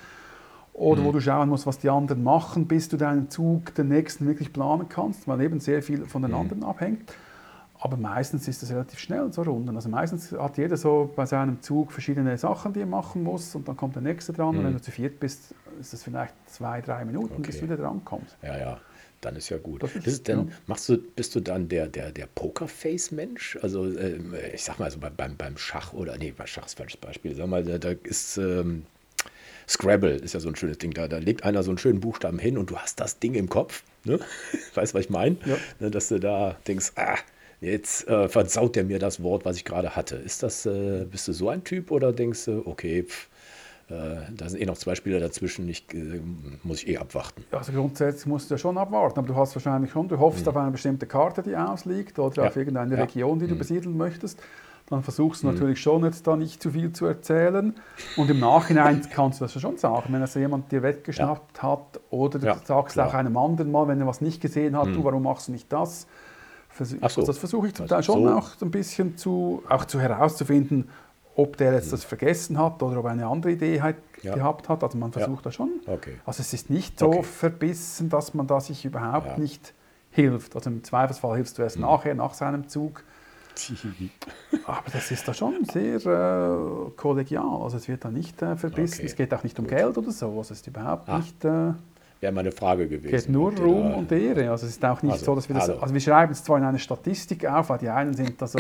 Oder 0.73 1.04
wo 1.04 1.12
du 1.12 1.20
schauen 1.20 1.49
musst, 1.49 1.66
was 1.66 1.78
die 1.78 1.90
anderen 1.90 2.23
machen, 2.23 2.66
bis 2.66 2.88
du 2.88 2.97
deinen 2.97 3.28
Zug, 3.28 3.75
den 3.75 3.88
nächsten 3.88 4.26
wirklich 4.26 4.52
planen 4.52 4.88
kannst, 4.88 5.26
weil 5.28 5.40
eben 5.42 5.61
sehr 5.61 5.82
viel 5.82 6.06
von 6.06 6.23
den 6.23 6.32
anderen 6.35 6.62
abhängt. 6.64 7.12
Aber 7.82 7.97
meistens 7.97 8.47
ist 8.47 8.62
das 8.62 8.70
relativ 8.70 8.99
schnell, 8.99 9.32
so 9.32 9.40
Runden. 9.42 9.75
Also 9.75 9.88
meistens 9.88 10.32
hat 10.32 10.59
jeder 10.59 10.76
so 10.76 11.11
bei 11.16 11.25
seinem 11.25 11.62
Zug 11.62 11.92
verschiedene 11.92 12.37
Sachen, 12.37 12.75
die 12.75 12.80
er 12.80 12.87
machen 12.87 13.23
muss 13.23 13.54
und 13.54 13.66
dann 13.68 13.76
kommt 13.76 13.94
der 13.94 14.02
nächste 14.02 14.35
dran. 14.35 14.56
Und 14.59 14.64
wenn 14.64 14.75
du 14.75 14.80
zu 14.82 14.90
viert 14.90 15.18
bist, 15.18 15.54
ist 15.80 15.92
das 15.94 16.02
vielleicht 16.02 16.35
zwei, 16.47 16.82
drei 16.82 17.06
Minuten, 17.06 17.40
bis 17.42 17.56
Okay. 17.56 17.66
du 17.66 17.73
wieder 17.73 17.82
drankommst. 17.82 18.37
Ja, 18.42 18.59
ja, 18.59 18.76
dann 19.21 19.37
ist 19.37 19.49
ja 19.50 19.59
gut. 19.59 19.83
Das 19.83 19.91
Das 19.95 20.07
ist- 20.07 20.29
dann, 20.29 20.49
ja. 20.49 20.55
machst 20.67 20.89
du, 20.89 20.99
bist 20.99 21.35
du 21.35 21.41
dann 21.41 21.69
der, 21.69 21.87
der, 21.89 22.11
der 22.12 22.27
Pokerface-Mensch? 22.27 23.59
Also, 23.62 23.87
ähm, 23.87 24.35
ich 24.55 24.62
sag 24.65 24.79
mal, 24.79 24.87
also 24.87 24.99
beim, 24.99 25.15
beim, 25.17 25.37
beim 25.37 25.59
Schach 25.59 25.93
oder, 25.93 26.17
nee, 26.19 26.33
bei 26.37 26.47
Schach 26.47 26.67
ist 26.67 26.77
falsches 26.79 27.00
Beispiel. 27.00 27.35
Sag 27.35 27.47
mal, 27.49 27.65
da, 27.65 27.79
da 27.79 27.91
ist 28.05 28.37
ähm, 28.39 28.85
Scrabble, 29.69 30.17
ist 30.17 30.35
ja 30.35 30.41
so 30.41 30.49
ein 30.49 30.57
schönes 30.57 30.79
Ding. 30.79 30.93
Da, 30.93 31.09
da 31.09 31.19
legt 31.19 31.45
einer 31.45 31.62
so 31.62 31.71
einen 31.71 31.79
schönen 31.79 32.00
Buchstaben 32.00 32.39
hin 32.39 32.59
und 32.59 32.71
du 32.71 32.77
hast 32.79 33.00
das 33.00 33.19
Ding 33.19 33.35
im 33.35 33.49
Kopf. 33.49 33.83
Ne? 34.05 34.19
Weißt 34.75 34.93
du, 34.95 34.99
was 34.99 35.05
ich 35.05 35.11
meine? 35.11 35.37
Ja. 35.45 35.57
Ne, 35.79 35.91
dass 35.91 36.09
du 36.09 36.19
da 36.19 36.59
denkst, 36.67 36.93
ah, 36.97 37.17
jetzt 37.61 38.09
äh, 38.09 38.29
versaut 38.29 38.75
der 38.77 38.85
mir 38.85 38.99
das 38.99 39.23
Wort, 39.23 39.45
was 39.45 39.57
ich 39.57 39.65
gerade 39.65 39.95
hatte. 39.97 40.17
Ist 40.17 40.43
das, 40.43 40.67
äh, 40.67 41.05
bist 41.11 41.29
du 41.29 41.33
so 41.33 41.49
ein 41.50 41.62
Typ 41.64 41.90
oder 41.90 42.12
denkst 42.12 42.47
du, 42.47 42.62
okay, 42.66 43.03
pff, 43.05 43.29
da 43.90 44.48
sind 44.48 44.61
eh 44.61 44.66
noch 44.66 44.79
zwei 44.79 44.94
Spieler 44.94 45.20
dazwischen, 45.20 45.68
ich, 45.68 45.85
äh, 45.92 46.20
muss 46.62 46.83
ich 46.83 46.88
eh 46.88 46.98
abwarten. 46.98 47.44
Also 47.50 47.72
grundsätzlich 47.72 48.26
musst 48.26 48.50
du 48.50 48.55
ja 48.55 48.59
schon 48.59 48.79
abwarten, 48.79 49.18
aber 49.18 49.29
du 49.29 49.37
hast 49.37 49.55
wahrscheinlich 49.57 49.90
schon, 49.90 50.09
du 50.09 50.18
hoffst 50.18 50.46
auf 50.48 50.57
eine 50.57 50.70
bestimmte 50.70 51.07
Karte, 51.07 51.42
die 51.42 51.57
ausliegt 51.57 52.18
oder 52.18 52.29
Mhm. 52.31 52.35
Ja. 52.44 52.48
auf 52.48 52.57
irgendeine 52.57 52.90
Ja. 52.92 52.96
Mhm. 52.98 53.03
Region, 53.03 53.38
die 53.40 53.46
du 53.48 53.57
besiedeln 53.57 53.96
möchtest. 53.96 54.40
Dann 54.88 55.03
versuchst 55.05 55.44
du 55.44 55.46
natürlich 55.53 55.81
schon 55.81 56.03
jetzt 56.05 56.26
da 56.26 56.35
nicht 56.37 56.61
zu 56.61 56.70
viel 56.72 56.92
zu 56.92 57.07
erzählen. 57.07 57.74
Und 58.16 58.29
im 58.29 58.40
Nachhinein 58.40 59.00
kannst 59.12 59.40
du 59.40 59.44
das 59.44 59.55
ja 59.55 59.61
schon 59.61 59.76
sagen, 59.79 60.12
wenn 60.12 60.20
also 60.20 60.40
jemand 60.40 60.72
dir 60.72 60.83
weggeschnappt 60.83 61.62
hat 61.62 62.00
oder 62.11 62.38
du 62.40 62.46
Ja, 62.46 62.57
sagst 62.64 62.94
klar. 62.94 63.07
Mhm. 63.07 63.11
auch 63.12 63.14
einem 63.14 63.37
anderen 63.37 63.70
mal, 63.70 63.87
wenn 63.87 64.00
er 64.00 64.07
was 64.09 64.20
nicht 64.20 64.40
gesehen 64.40 64.76
hat, 64.76 64.88
du, 64.88 65.05
warum 65.05 65.22
machst 65.22 65.46
du 65.46 65.53
nicht 65.53 65.72
das? 65.72 66.09
Versuch, 66.70 66.98
so. 66.98 67.05
also 67.05 67.22
das 67.24 67.38
versuche 67.38 67.66
ich 67.68 67.74
zum 67.74 67.85
Also 67.85 67.94
Teil 67.94 68.03
schon 68.05 68.24
so. 68.24 68.31
auch 68.35 68.48
ein 68.62 68.70
bisschen 68.70 69.16
zu, 69.16 69.62
auch 69.68 69.85
zu 69.85 70.00
herauszufinden, 70.00 70.88
ob 71.42 71.57
der 71.57 71.72
jetzt 71.74 71.92
das 71.92 72.05
vergessen 72.05 72.59
hat 72.59 72.83
oder 72.83 72.98
ob 72.98 73.05
er 73.07 73.12
eine 73.12 73.26
andere 73.26 73.53
Idee 73.53 73.81
hat, 73.81 73.96
Mhm. 73.96 74.29
Ja. 74.29 74.35
gehabt 74.35 74.68
hat. 74.68 74.85
Also 74.85 74.98
man 74.98 75.12
versucht 75.12 75.46
da 75.46 75.50
schon. 75.50 75.70
Okay. 75.87 76.14
Also 76.26 76.40
es 76.42 76.53
ist 76.53 76.68
nicht 76.68 76.98
so 76.98 77.07
Okay. 77.09 77.22
verbissen, 77.22 78.09
dass 78.11 78.35
man 78.35 78.46
da 78.46 78.61
sich 78.61 78.85
überhaupt 78.85 79.29
Ja. 79.29 79.38
nicht 79.38 79.72
hilft. 80.11 80.55
Also 80.55 80.68
im 80.70 80.85
Zweifelsfall 80.85 81.37
hilfst 81.37 81.57
du 81.57 81.62
erst 81.62 81.76
Mhm. 81.76 81.83
nachher, 81.83 82.14
nach 82.14 82.35
seinem 82.35 82.68
Zug. 82.68 83.03
Aber 84.66 84.83
das 84.92 85.11
ist 85.11 85.26
da 85.26 85.35
schon 85.35 85.64
sehr 85.64 85.96
äh, 86.07 86.90
kollegial. 86.96 87.62
Also 87.62 87.76
es 87.79 87.88
wird 87.88 88.05
da 88.05 88.11
nicht 88.11 88.40
äh, 88.42 88.57
verbissen. 88.57 88.98
Okay. 88.98 89.07
Es 89.07 89.16
geht 89.16 89.33
auch 89.35 89.42
nicht 89.42 89.59
um 89.59 89.66
Geld 89.66 89.96
oder 89.98 90.11
so. 90.11 90.26
Also 90.29 90.40
es 90.53 90.61
ist 90.61 90.66
überhaupt 90.66 91.09
Ah. 91.09 91.18
nicht... 91.18 91.44
Äh, 91.44 91.72
Wäre 92.20 92.33
meine 92.35 92.53
Frage 92.53 92.87
gewesen. 92.87 93.11
geht 93.11 93.29
nur 93.31 93.57
Ruhm 93.57 93.94
und 93.94 94.12
Ehre. 94.12 94.50
Also 94.50 94.66
es 94.66 94.72
ist 94.72 94.85
auch 94.85 95.00
nicht 95.03 95.12
Also, 95.12 95.24
so, 95.24 95.35
dass 95.35 95.48
wir 95.48 95.55
das... 95.57 95.70
also. 95.70 95.81
Also 95.81 95.94
wir 95.94 96.00
schreiben 96.03 96.33
es 96.33 96.44
zwar 96.44 96.59
in 96.59 96.64
eine 96.64 96.79
Statistik 96.79 97.46
auf, 97.46 97.70
weil 97.70 97.79
die 97.79 97.88
einen 97.88 98.12
sind 98.14 98.40
da 98.40 98.46
so... 98.46 98.59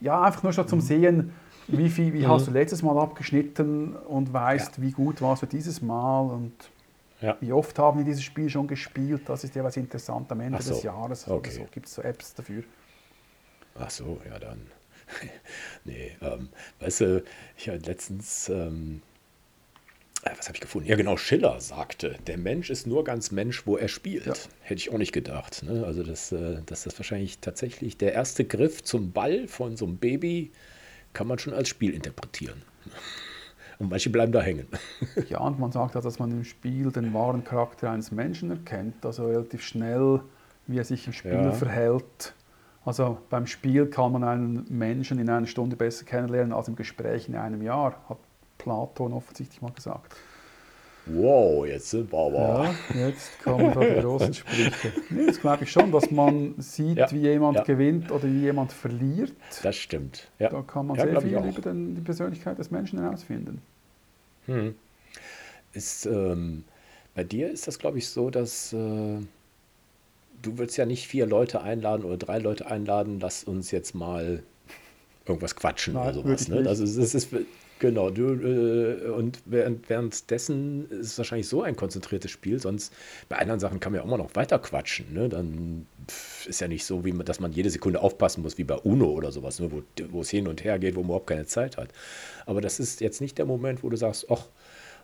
Ja, 0.00 0.22
einfach 0.22 0.42
nur 0.42 0.52
Mhm. 0.52 0.54
schon 0.54 0.68
zum 0.68 0.80
Sehen, 0.80 1.32
wie, 1.68 1.88
viel, 1.88 2.12
wie 2.12 2.26
hast 2.26 2.46
du 2.46 2.50
letztes 2.50 2.82
Mal 2.82 2.98
abgeschnitten 2.98 3.96
und 3.96 4.32
weißt, 4.32 4.80
wie 4.80 4.92
gut 4.92 5.20
warst 5.20 5.42
du 5.42 5.46
dieses 5.46 5.82
Mal 5.82 6.20
und... 6.20 6.52
Ja. 7.22 7.34
Wie 7.40 7.50
oft 7.50 7.78
haben 7.78 7.98
wir 7.98 8.04
dieses 8.04 8.22
Spiel 8.22 8.50
schon 8.50 8.68
gespielt? 8.68 9.22
Das 9.26 9.42
ist 9.42 9.54
jeweils 9.54 9.78
interessant 9.78 10.30
am 10.30 10.40
Ende 10.40 10.60
so. 10.60 10.74
des 10.74 10.82
Jahres. 10.82 11.26
Okay. 11.26 11.48
Oder 11.48 11.50
so. 11.50 11.68
Gibt 11.70 11.86
es 11.86 11.94
so 11.94 12.02
Apps 12.02 12.34
dafür? 12.34 12.62
Ach 13.78 13.88
so, 13.90 14.20
ja 14.28 14.38
dann. 14.38 14.60
nee, 15.84 16.12
ähm, 16.20 16.48
weißt 16.80 17.00
du, 17.00 17.24
ich 17.56 17.68
hatte 17.68 17.86
letztens, 17.86 18.48
ähm, 18.48 19.02
äh, 20.24 20.30
was 20.36 20.46
habe 20.46 20.56
ich 20.56 20.60
gefunden? 20.60 20.88
Ja 20.88 20.96
genau, 20.96 21.16
Schiller 21.16 21.60
sagte, 21.60 22.16
der 22.26 22.38
Mensch 22.38 22.70
ist 22.70 22.86
nur 22.86 23.04
ganz 23.04 23.30
Mensch, 23.30 23.66
wo 23.66 23.76
er 23.76 23.88
spielt. 23.88 24.26
Ja. 24.26 24.34
Hätte 24.62 24.80
ich 24.80 24.90
auch 24.90 24.98
nicht 24.98 25.12
gedacht. 25.12 25.62
Ne? 25.62 25.84
Also, 25.86 26.02
dass, 26.02 26.32
äh, 26.32 26.62
dass 26.66 26.84
das 26.84 26.98
wahrscheinlich 26.98 27.38
tatsächlich 27.38 27.96
der 27.96 28.12
erste 28.12 28.44
Griff 28.44 28.82
zum 28.82 29.12
Ball 29.12 29.46
von 29.48 29.76
so 29.76 29.86
einem 29.86 29.98
Baby 29.98 30.50
kann 31.16 31.26
man 31.28 31.38
schon 31.38 31.54
als 31.54 31.70
Spiel 31.70 31.94
interpretieren. 31.94 32.60
Und 33.78 33.88
manche 33.90 34.10
bleiben 34.10 34.32
da 34.32 34.42
hängen. 34.42 34.66
Ja, 35.30 35.38
und 35.40 35.58
man 35.58 35.72
sagt 35.72 35.94
ja, 35.94 36.00
dass 36.02 36.18
man 36.18 36.30
im 36.30 36.44
Spiel 36.44 36.92
den 36.92 37.14
wahren 37.14 37.42
Charakter 37.42 37.90
eines 37.90 38.10
Menschen 38.12 38.50
erkennt, 38.50 39.04
also 39.04 39.26
relativ 39.26 39.62
schnell, 39.62 40.20
wie 40.66 40.78
er 40.78 40.84
sich 40.84 41.06
im 41.06 41.14
Spiel 41.14 41.30
Ja. 41.32 41.52
verhält. 41.52 42.34
Also 42.84 43.16
beim 43.30 43.46
Spiel 43.46 43.86
kann 43.86 44.12
man 44.12 44.24
einen 44.24 44.66
Menschen 44.68 45.18
in 45.18 45.30
einer 45.30 45.46
Stunde 45.46 45.74
besser 45.74 46.04
kennenlernen 46.04 46.52
als 46.52 46.68
im 46.68 46.76
Gespräch 46.76 47.28
in 47.28 47.34
einem 47.34 47.62
Jahr, 47.62 47.98
hat 48.10 48.18
Platon 48.58 49.12
offensichtlich 49.14 49.62
mal 49.62 49.72
gesagt. 49.72 50.14
Wow, 51.06 51.64
jetzt 51.66 51.90
sind 51.90 52.12
wir 52.12 52.18
aber. 52.18 52.74
Ja, 52.94 53.06
jetzt 53.06 53.40
kommen 53.42 53.72
da 53.72 53.80
die 53.80 54.00
großen 54.00 54.34
Sprüche. 54.34 54.92
Das 55.26 55.40
glaube 55.40 55.64
ich 55.64 55.70
schon, 55.70 55.92
dass 55.92 56.10
man 56.10 56.54
sieht, 56.58 56.96
Ja, 56.96 57.10
wie 57.12 57.20
jemand 57.20 57.58
ja. 57.58 57.62
gewinnt 57.62 58.10
oder 58.10 58.24
wie 58.24 58.40
jemand 58.40 58.72
verliert. 58.72 59.32
Das 59.62 59.76
stimmt. 59.76 60.28
Ja. 60.40 60.48
Da 60.50 60.62
kann 60.62 60.86
man 60.86 60.96
Ja, 60.96 61.04
sehr 61.04 61.20
viel 61.20 61.38
über 61.38 61.60
den, 61.60 61.94
die 61.94 62.00
Persönlichkeit 62.00 62.58
des 62.58 62.70
Menschen 62.72 63.00
herausfinden. 63.00 63.62
Ist, 65.72 66.06
ähm, 66.06 66.64
bei 67.14 67.24
dir 67.24 67.50
ist 67.50 67.66
das, 67.68 67.78
glaube 67.78 67.98
ich, 67.98 68.08
so, 68.08 68.30
dass 68.30 68.72
äh, 68.72 68.76
du 68.76 70.58
willst 70.58 70.76
ja 70.76 70.86
nicht 70.86 71.06
vier 71.06 71.26
Leute 71.26 71.62
einladen 71.62 72.04
oder 72.04 72.16
drei 72.16 72.38
Leute 72.38 72.66
einladen, 72.66 73.18
lass 73.20 73.44
uns 73.44 73.70
jetzt 73.70 73.94
mal 73.94 74.42
irgendwas 75.26 75.56
quatschen 75.56 75.94
Nein, 75.94 76.04
oder 76.04 76.14
sowas. 76.14 76.48
Ne? 76.48 76.68
Also 76.68 76.84
es 76.84 77.14
ist 77.14 77.28
genau, 77.78 78.10
du 78.10 78.34
äh, 78.34 79.10
und 79.10 79.40
während, 79.44 79.88
währenddessen 79.88 80.88
ist 80.90 81.12
es 81.12 81.18
wahrscheinlich 81.18 81.48
so 81.48 81.62
ein 81.62 81.76
konzentriertes 81.76 82.30
Spiel, 82.30 82.58
sonst 82.60 82.92
bei 83.28 83.36
anderen 83.36 83.60
Sachen 83.60 83.80
kann 83.80 83.92
man 83.92 84.00
ja 84.00 84.06
immer 84.06 84.18
noch 84.18 84.34
weiter 84.34 84.58
quatschen. 84.58 85.12
Ne? 85.12 85.28
Dann 85.28 85.86
ist 86.46 86.60
ja 86.60 86.68
nicht 86.68 86.84
so, 86.84 87.04
wie 87.04 87.12
man, 87.12 87.26
dass 87.26 87.40
man 87.40 87.52
jede 87.52 87.70
Sekunde 87.70 88.00
aufpassen 88.00 88.42
muss, 88.42 88.58
wie 88.58 88.64
bei 88.64 88.76
UNO 88.76 89.10
oder 89.10 89.32
sowas, 89.32 89.60
ne? 89.60 89.70
wo, 89.70 89.82
wo 90.10 90.20
es 90.20 90.30
hin 90.30 90.48
und 90.48 90.64
her 90.64 90.78
geht, 90.78 90.94
wo 90.94 91.00
man 91.00 91.08
überhaupt 91.08 91.28
keine 91.28 91.46
Zeit 91.46 91.76
hat. 91.76 91.88
Aber 92.46 92.60
das 92.60 92.80
ist 92.80 93.00
jetzt 93.00 93.20
nicht 93.20 93.38
der 93.38 93.46
Moment, 93.46 93.82
wo 93.82 93.88
du 93.88 93.96
sagst, 93.96 94.26
ach, 94.30 94.46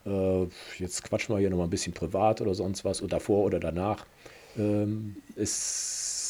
äh, 0.06 0.46
jetzt 0.78 1.04
quatschen 1.04 1.34
wir 1.34 1.40
hier 1.40 1.50
nochmal 1.50 1.66
ein 1.66 1.70
bisschen 1.70 1.92
privat 1.92 2.40
oder 2.40 2.54
sonst 2.54 2.84
was, 2.84 3.02
oder 3.02 3.16
davor 3.16 3.44
oder 3.44 3.60
danach. 3.60 4.06
Ähm, 4.58 5.16
ist, 5.36 6.21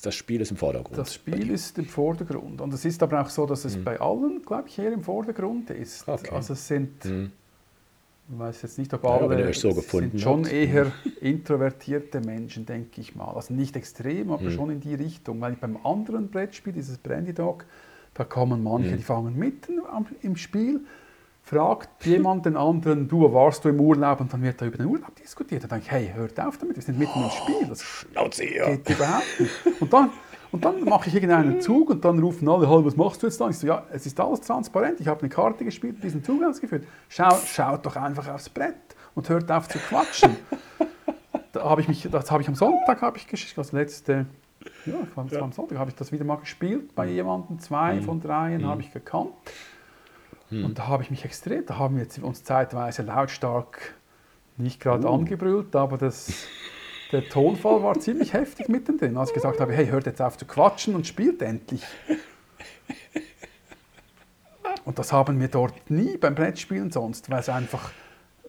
das 0.00 0.14
Spiel 0.14 0.40
ist 0.40 0.50
im 0.50 0.56
Vordergrund. 0.56 0.98
Das 0.98 1.14
Spiel 1.14 1.50
ist 1.50 1.78
im 1.78 1.86
Vordergrund. 1.86 2.60
Und 2.60 2.72
es 2.74 2.84
ist 2.84 3.02
aber 3.02 3.20
auch 3.20 3.28
so, 3.30 3.46
dass 3.46 3.64
es 3.64 3.76
bei 3.76 4.00
allen, 4.00 4.42
glaube 4.44 4.68
ich, 4.68 4.78
eher 4.78 4.92
im 4.92 5.02
Vordergrund 5.02 5.70
ist. 5.70 6.06
Mhm. 6.06 6.14
Okay. 6.14 6.30
Also 6.34 6.52
es 6.54 6.66
sind 6.68 7.04
Mhm. 7.04 7.32
Ich 8.30 8.38
weiß 8.38 8.60
jetzt 8.60 8.76
nicht, 8.78 8.92
ob 8.92 9.04
Ja, 9.04 9.10
alle 9.16 9.46
euch 9.46 9.58
so 9.58 9.72
gefunden 9.72 10.10
sind 10.10 10.20
schon 10.20 10.44
habt. 10.44 10.52
eher 10.52 10.92
introvertierte 11.22 12.20
Menschen, 12.20 12.66
denke 12.66 13.00
ich 13.00 13.14
mal. 13.14 13.32
Also 13.32 13.54
nicht 13.54 13.74
extrem, 13.76 14.30
aber 14.32 14.50
schon 14.50 14.68
in 14.70 14.80
die 14.80 14.94
Richtung. 14.94 15.40
Weil 15.40 15.52
beim 15.54 15.78
anderen 15.84 16.28
Brettspiel, 16.28 16.74
dieses 16.74 16.98
Brandy 16.98 17.32
Dog, 17.32 17.64
da 18.12 18.24
kommen 18.24 18.62
manche, 18.62 18.90
Hm. 18.90 18.96
die 18.98 19.02
fangen 19.02 19.38
mitten 19.38 19.80
am, 19.90 20.04
im 20.22 20.36
Spiel, 20.36 20.80
fragt 21.48 22.04
jemand 22.04 22.44
den 22.44 22.56
anderen, 22.56 23.08
du, 23.08 23.32
warst 23.32 23.64
du 23.64 23.70
im 23.70 23.80
Urlaub? 23.80 24.20
Und 24.20 24.32
dann 24.32 24.42
wird 24.42 24.60
da 24.60 24.66
über 24.66 24.76
den 24.76 24.86
Urlaub 24.86 25.14
diskutiert. 25.16 25.62
Dann 25.62 25.70
denke 25.70 25.86
ich, 25.86 25.90
hey, 25.90 26.12
hört 26.14 26.38
auf 26.40 26.58
damit, 26.58 26.76
wir 26.76 26.82
sind 26.82 26.98
mitten 26.98 27.22
im 27.22 27.30
Spiel. 27.30 27.66
Das 27.66 27.82
Schnauze 27.82 28.44
hier. 28.44 28.66
geht 28.66 28.90
überhaupt 28.90 29.40
nicht. 29.40 29.80
Und 29.80 29.92
dann, 29.92 30.10
und 30.52 30.64
dann 30.64 30.84
mache 30.84 31.08
ich 31.08 31.14
irgendeinen 31.14 31.60
Zug 31.60 31.88
und 31.88 32.04
dann 32.04 32.18
rufen 32.18 32.48
alle, 32.48 32.68
was 32.84 32.96
machst 32.96 33.22
du 33.22 33.26
jetzt 33.26 33.40
da? 33.40 33.48
Ich 33.48 33.58
so, 33.58 33.66
ja, 33.66 33.82
es 33.92 34.04
ist 34.04 34.20
alles 34.20 34.42
transparent, 34.42 35.00
ich 35.00 35.08
habe 35.08 35.20
eine 35.20 35.30
Karte 35.30 35.64
gespielt, 35.64 36.02
diesen 36.02 36.22
Zug 36.22 36.42
ausgeführt. 36.44 36.84
Schau, 37.08 37.34
schaut 37.46 37.86
doch 37.86 37.96
einfach 37.96 38.28
aufs 38.28 38.50
Brett 38.50 38.74
und 39.14 39.28
hört 39.28 39.50
auf 39.50 39.68
zu 39.68 39.78
quatschen. 39.78 40.36
Da 41.52 41.64
habe 41.64 41.80
ich 41.80 41.88
mich, 41.88 42.06
das 42.12 42.30
habe 42.30 42.42
ich 42.42 42.48
am 42.48 42.54
Sonntag, 42.54 43.00
habe 43.00 43.16
ich 43.16 43.26
gespielt, 43.26 43.56
das 43.56 43.72
letzte, 43.72 44.26
ja, 44.84 44.92
das 45.16 45.16
war, 45.16 45.42
am 45.42 45.52
Sonntag, 45.52 45.78
habe 45.78 45.88
ich 45.88 45.96
das 45.96 46.12
wieder 46.12 46.24
mal 46.24 46.36
gespielt 46.36 46.94
bei 46.94 47.06
jemandem, 47.06 47.58
zwei 47.58 48.02
von 48.02 48.20
dreien 48.20 48.66
habe 48.66 48.82
ich 48.82 48.92
gekannt. 48.92 49.30
Und 50.50 50.78
da 50.78 50.86
habe 50.86 51.02
ich 51.02 51.10
mich 51.10 51.24
extrem, 51.24 51.66
da 51.66 51.78
haben 51.78 51.96
wir 51.96 52.02
jetzt 52.02 52.18
uns 52.18 52.42
zeitweise 52.42 53.02
lautstark 53.02 53.94
nicht 54.56 54.80
gerade 54.80 55.08
angebrüllt, 55.08 55.76
aber 55.76 55.98
das, 55.98 56.32
der 57.12 57.28
Tonfall 57.28 57.82
war 57.82 57.98
ziemlich 58.00 58.32
heftig 58.32 58.68
mittendrin, 58.68 59.16
als 59.16 59.28
ich 59.30 59.34
gesagt 59.34 59.60
habe, 59.60 59.72
hey, 59.72 59.86
hört 59.88 60.06
jetzt 60.06 60.20
auf 60.22 60.36
zu 60.38 60.46
quatschen 60.46 60.94
und 60.94 61.06
spielt 61.06 61.42
endlich. 61.42 61.84
Und 64.84 64.98
das 64.98 65.12
haben 65.12 65.38
wir 65.38 65.48
dort 65.48 65.90
nie 65.90 66.16
beim 66.16 66.34
Brettspielen 66.34 66.90
sonst, 66.90 67.30
weil 67.30 67.40
es 67.40 67.48
einfach, 67.48 67.90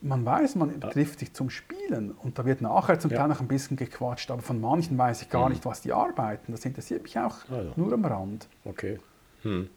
man 0.02 0.26
weiß, 0.26 0.56
man 0.56 0.80
trifft 0.80 1.20
sich 1.20 1.34
zum 1.34 1.50
Spielen 1.50 2.12
und 2.12 2.40
da 2.40 2.46
wird 2.46 2.62
nachher 2.62 2.98
zum 3.00 3.12
Ja. 3.12 3.18
Teil 3.18 3.28
noch 3.28 3.42
ein 3.42 3.48
bisschen 3.48 3.76
gequatscht, 3.76 4.32
aber 4.32 4.42
von 4.42 4.62
manchen 4.62 4.98
weiß 4.98 5.22
ich 5.22 5.30
gar 5.30 5.50
nicht, 5.50 5.66
was 5.66 5.82
die 5.82 5.92
arbeiten. 5.92 6.54
Das 6.54 6.64
interessiert 6.64 7.04
mich 7.04 7.20
auch 7.20 7.36
Also. 7.52 7.74
nur 7.76 7.92
am 7.92 8.06
Rand. 8.06 8.48
Okay. 8.64 9.00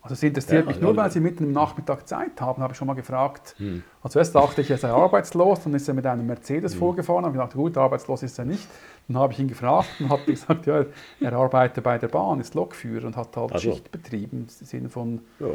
Also 0.01 0.15
es 0.15 0.23
interessiert 0.23 0.65
Ja, 0.65 0.69
mich 0.71 0.81
nur, 0.81 0.91
ja. 0.91 0.97
weil 0.97 1.11
sie 1.11 1.21
mitten 1.21 1.45
im 1.45 1.53
Nachmittag 1.53 2.09
Zeit 2.09 2.41
haben, 2.41 2.63
habe 2.63 2.73
ich 2.73 2.77
schon 2.79 2.87
mal 2.89 2.95
gefragt. 2.95 3.55
Hm. 3.59 3.83
Also 4.03 4.19
erst 4.19 4.35
dachte 4.35 4.61
ich, 4.61 4.71
er 4.71 4.79
sei 4.79 4.91
arbeitslos, 4.91 5.61
dann 5.65 5.75
ist 5.75 5.87
er 5.89 5.95
mit 5.95 6.07
einem 6.07 6.27
Mercedes 6.27 6.75
vorgefahren, 6.75 7.25
habe 7.25 7.37
ich 7.37 7.41
gedacht, 7.41 7.55
gut, 7.57 7.77
arbeitslos 7.79 8.23
ist 8.23 8.39
er 8.39 8.45
nicht. 8.45 8.67
Dann 9.09 9.19
habe 9.19 9.33
ich 9.33 9.39
ihn 9.39 9.49
gefragt 9.49 9.89
und 10.01 10.09
hat 10.11 10.27
gesagt, 10.27 10.67
ja, 10.67 10.85
er 11.21 11.33
arbeitet 11.35 11.85
bei 11.85 11.99
der 11.99 12.09
Bahn, 12.09 12.41
ist 12.41 12.55
Lokführer 12.55 13.07
und 13.07 13.17
hat 13.17 13.37
halt 13.37 13.51
Ach 13.55 13.59
so. 13.59 13.71
Schicht 13.73 13.91
betrieben, 13.93 14.47
im 14.61 14.67
Sinne 14.67 14.89
von 14.89 15.21
Ja. 15.39 15.47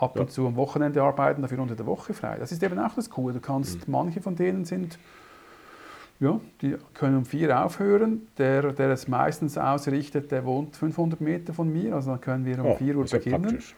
ab 0.00 0.18
und 0.18 0.30
zu 0.30 0.46
am 0.46 0.56
Wochenende 0.56 1.02
arbeiten, 1.02 1.42
dafür 1.42 1.60
unter 1.60 1.74
der 1.76 1.86
Woche 1.86 2.14
frei. 2.14 2.36
Das 2.38 2.52
ist 2.52 2.62
eben 2.62 2.78
auch 2.78 2.94
das 2.94 3.08
Coole. 3.10 3.34
Du 3.34 3.40
kannst, 3.40 3.86
Mhm. 3.86 3.92
manche 3.92 4.20
von 4.20 4.34
denen 4.36 4.64
sind, 4.64 4.98
ja, 6.20 6.40
die 6.62 6.76
können 6.94 7.18
um 7.18 7.24
vier 7.24 7.62
aufhören. 7.64 8.26
Der, 8.38 8.72
der 8.72 8.90
es 8.90 9.06
meistens 9.08 9.58
ausrichtet, 9.58 10.30
der 10.30 10.44
wohnt 10.44 10.76
500 10.76 11.20
Meter 11.20 11.52
von 11.52 11.72
mir, 11.72 11.94
also 11.94 12.10
dann 12.12 12.20
können 12.20 12.44
wir 12.44 12.58
um 12.60 12.66
Oh, 12.72 12.76
4 12.76 12.96
Uhr 12.96 13.04
beginnen. 13.04 13.42
praktisch. 13.42 13.74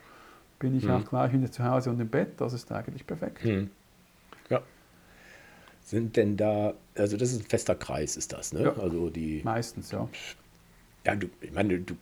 Bin 0.59 0.75
ich 0.77 0.89
auch 0.89 1.05
gleich 1.07 1.31
wieder 1.31 1.49
zu 1.51 1.63
Hause 1.63 1.89
und 1.89 1.99
im 2.01 2.09
Bett, 2.09 2.33
das 2.41 2.51
ist 2.53 2.69
eigentlich 2.71 3.07
perfekt. 3.07 3.41
Hm. 3.43 3.69
Ja. 4.49 4.59
Sind 5.81 6.17
denn 6.17 6.35
da, 6.35 6.73
also 6.95 7.15
das 7.17 7.31
ist 7.31 7.41
ein 7.43 7.47
fester 7.47 7.75
Kreis, 7.75 8.17
ist 8.17 8.33
das, 8.33 8.51
ne? 8.53 8.63
Ja. 8.63 8.73
Also 8.77 9.09
die, 9.09 9.41
Meistens, 9.43 9.91
ja. 9.91 10.07
ja, 11.05 11.15
du, 11.15 11.27
ich 11.39 11.53
meine, 11.53 11.79
du, 11.79 11.95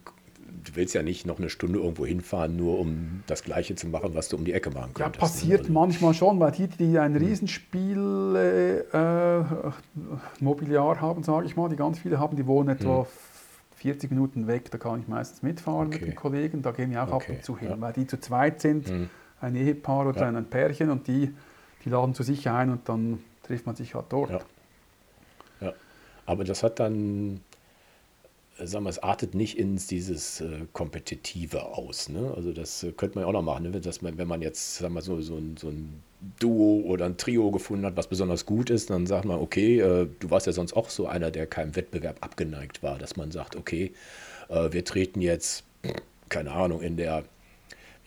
du 0.63 0.76
willst 0.76 0.93
ja 0.96 1.04
nicht 1.04 1.26
noch 1.26 1.39
eine 1.39 1.50
Stunde 1.50 1.80
irgendwo 1.80 2.06
hinfahren, 2.06 2.56
nur 2.56 2.80
um 2.80 3.24
das 3.28 3.43
Gleiche 3.43 3.76
zu 3.76 3.88
machen, 3.88 4.12
was 4.13 4.30
du 4.30 4.38
um 4.38 4.46
die 4.46 4.54
Ecke 4.54 4.70
machen 4.70 4.91
Ja, 4.98 5.06
könntest. 5.06 5.20
passiert 5.20 5.52
ne? 5.62 5.67
Also, 5.67 5.74
manchmal 5.74 6.13
schon, 6.13 6.39
weil 6.39 6.52
die, 6.52 6.67
die 6.67 6.98
ein 7.00 7.15
Riesenspiel 7.15 8.36
äh, 8.36 9.39
äh, 9.39 9.43
Mobiliar 10.39 11.00
haben, 11.02 11.24
sage 11.24 11.46
ich 11.46 11.56
mal, 11.56 11.70
die 11.70 11.76
ganz 11.76 12.00
viele 12.00 12.20
haben, 12.20 12.36
die 12.36 12.46
wohnen 12.48 12.70
etwa 12.70 13.06
40 13.78 14.10
Minuten 14.12 14.48
weg, 14.48 14.72
da 14.72 14.78
kann 14.78 15.00
ich 15.00 15.08
meistens 15.08 15.43
mitfahren 15.43 15.89
mit 15.89 15.98
Okay. 15.98 16.06
den 16.06 16.15
Kollegen, 16.15 16.62
da 16.62 16.72
gehen 16.72 16.91
wir 16.91 17.04
auch 17.04 17.08
ab 17.08 17.15
Okay, 17.24 17.34
und 17.36 17.43
zu 17.43 17.58
hin, 17.58 17.70
ja. 17.70 17.82
weil 17.82 17.93
die 17.93 18.08
zu 18.08 18.20
zweit 18.20 18.60
sind, 18.62 18.88
Hm. 18.89 19.10
ein 19.41 19.56
Ehepaar 19.56 20.08
oder 20.08 20.22
Ja. 20.22 20.28
ein 20.30 20.46
Pärchen 20.46 20.89
und 20.89 21.08
die, 21.08 21.34
die 21.86 21.89
laden 21.89 22.13
zu 22.15 22.24
sich 22.24 22.50
ein 22.50 22.72
und 22.72 22.89
dann 22.89 23.20
trifft 23.43 23.65
man 23.67 23.76
sich 23.76 23.93
halt 23.96 24.06
dort. 24.10 24.32
Ja. 24.32 24.39
Ja. 25.62 25.74
Aber 26.26 26.43
das 26.43 26.63
hat 26.63 26.80
dann, 26.80 27.36
äh, 27.36 27.39
sagen 28.63 28.86
wir, 28.86 28.89
es 28.89 29.00
artet 29.00 29.36
nicht 29.36 29.58
ins 29.58 29.88
dieses 29.88 30.41
äh, 30.41 30.65
Kompetitive 30.74 31.65
aus. 31.65 32.10
Ne? 32.10 32.34
Also 32.36 32.52
das 32.52 32.84
äh, 32.84 32.91
könnte 32.91 33.15
man 33.15 33.24
ja 33.24 33.28
auch 33.28 33.34
noch 33.34 33.41
machen, 33.41 33.72
ne? 33.72 33.82
dass 33.82 34.02
man, 34.02 34.17
wenn 34.17 34.28
man 34.28 34.41
jetzt, 34.41 34.78
sagen 34.78 34.93
wir, 34.93 35.02
so, 35.02 35.22
so, 35.22 35.38
ein, 35.38 35.58
so 35.58 35.70
ein 35.70 36.02
Duo 36.39 36.82
oder 36.86 37.06
ein 37.06 37.17
Trio 37.17 37.52
gefunden 37.52 37.86
hat, 37.86 37.98
was 37.98 38.08
besonders 38.08 38.46
gut 38.46 38.70
ist, 38.70 38.89
dann 38.89 39.06
sagt 39.06 39.26
man, 39.26 39.39
okay, 39.39 39.80
äh, 39.80 40.08
du 40.20 40.30
warst 40.30 40.48
ja 40.48 40.54
sonst 40.54 40.74
auch 40.74 40.89
so 40.89 41.08
einer, 41.08 41.32
der 41.32 41.46
keinem 41.48 41.76
Wettbewerb 41.76 42.17
abgeneigt 42.22 42.84
war, 42.84 42.98
dass 42.98 43.15
man 43.15 43.32
sagt, 43.32 43.56
okay, 43.56 43.91
äh, 44.50 44.72
wir 44.72 44.84
treten 44.84 45.22
jetzt, 45.22 45.63
keine 46.30 46.52
Ahnung, 46.52 46.82
in 46.82 46.98
der 46.98 47.24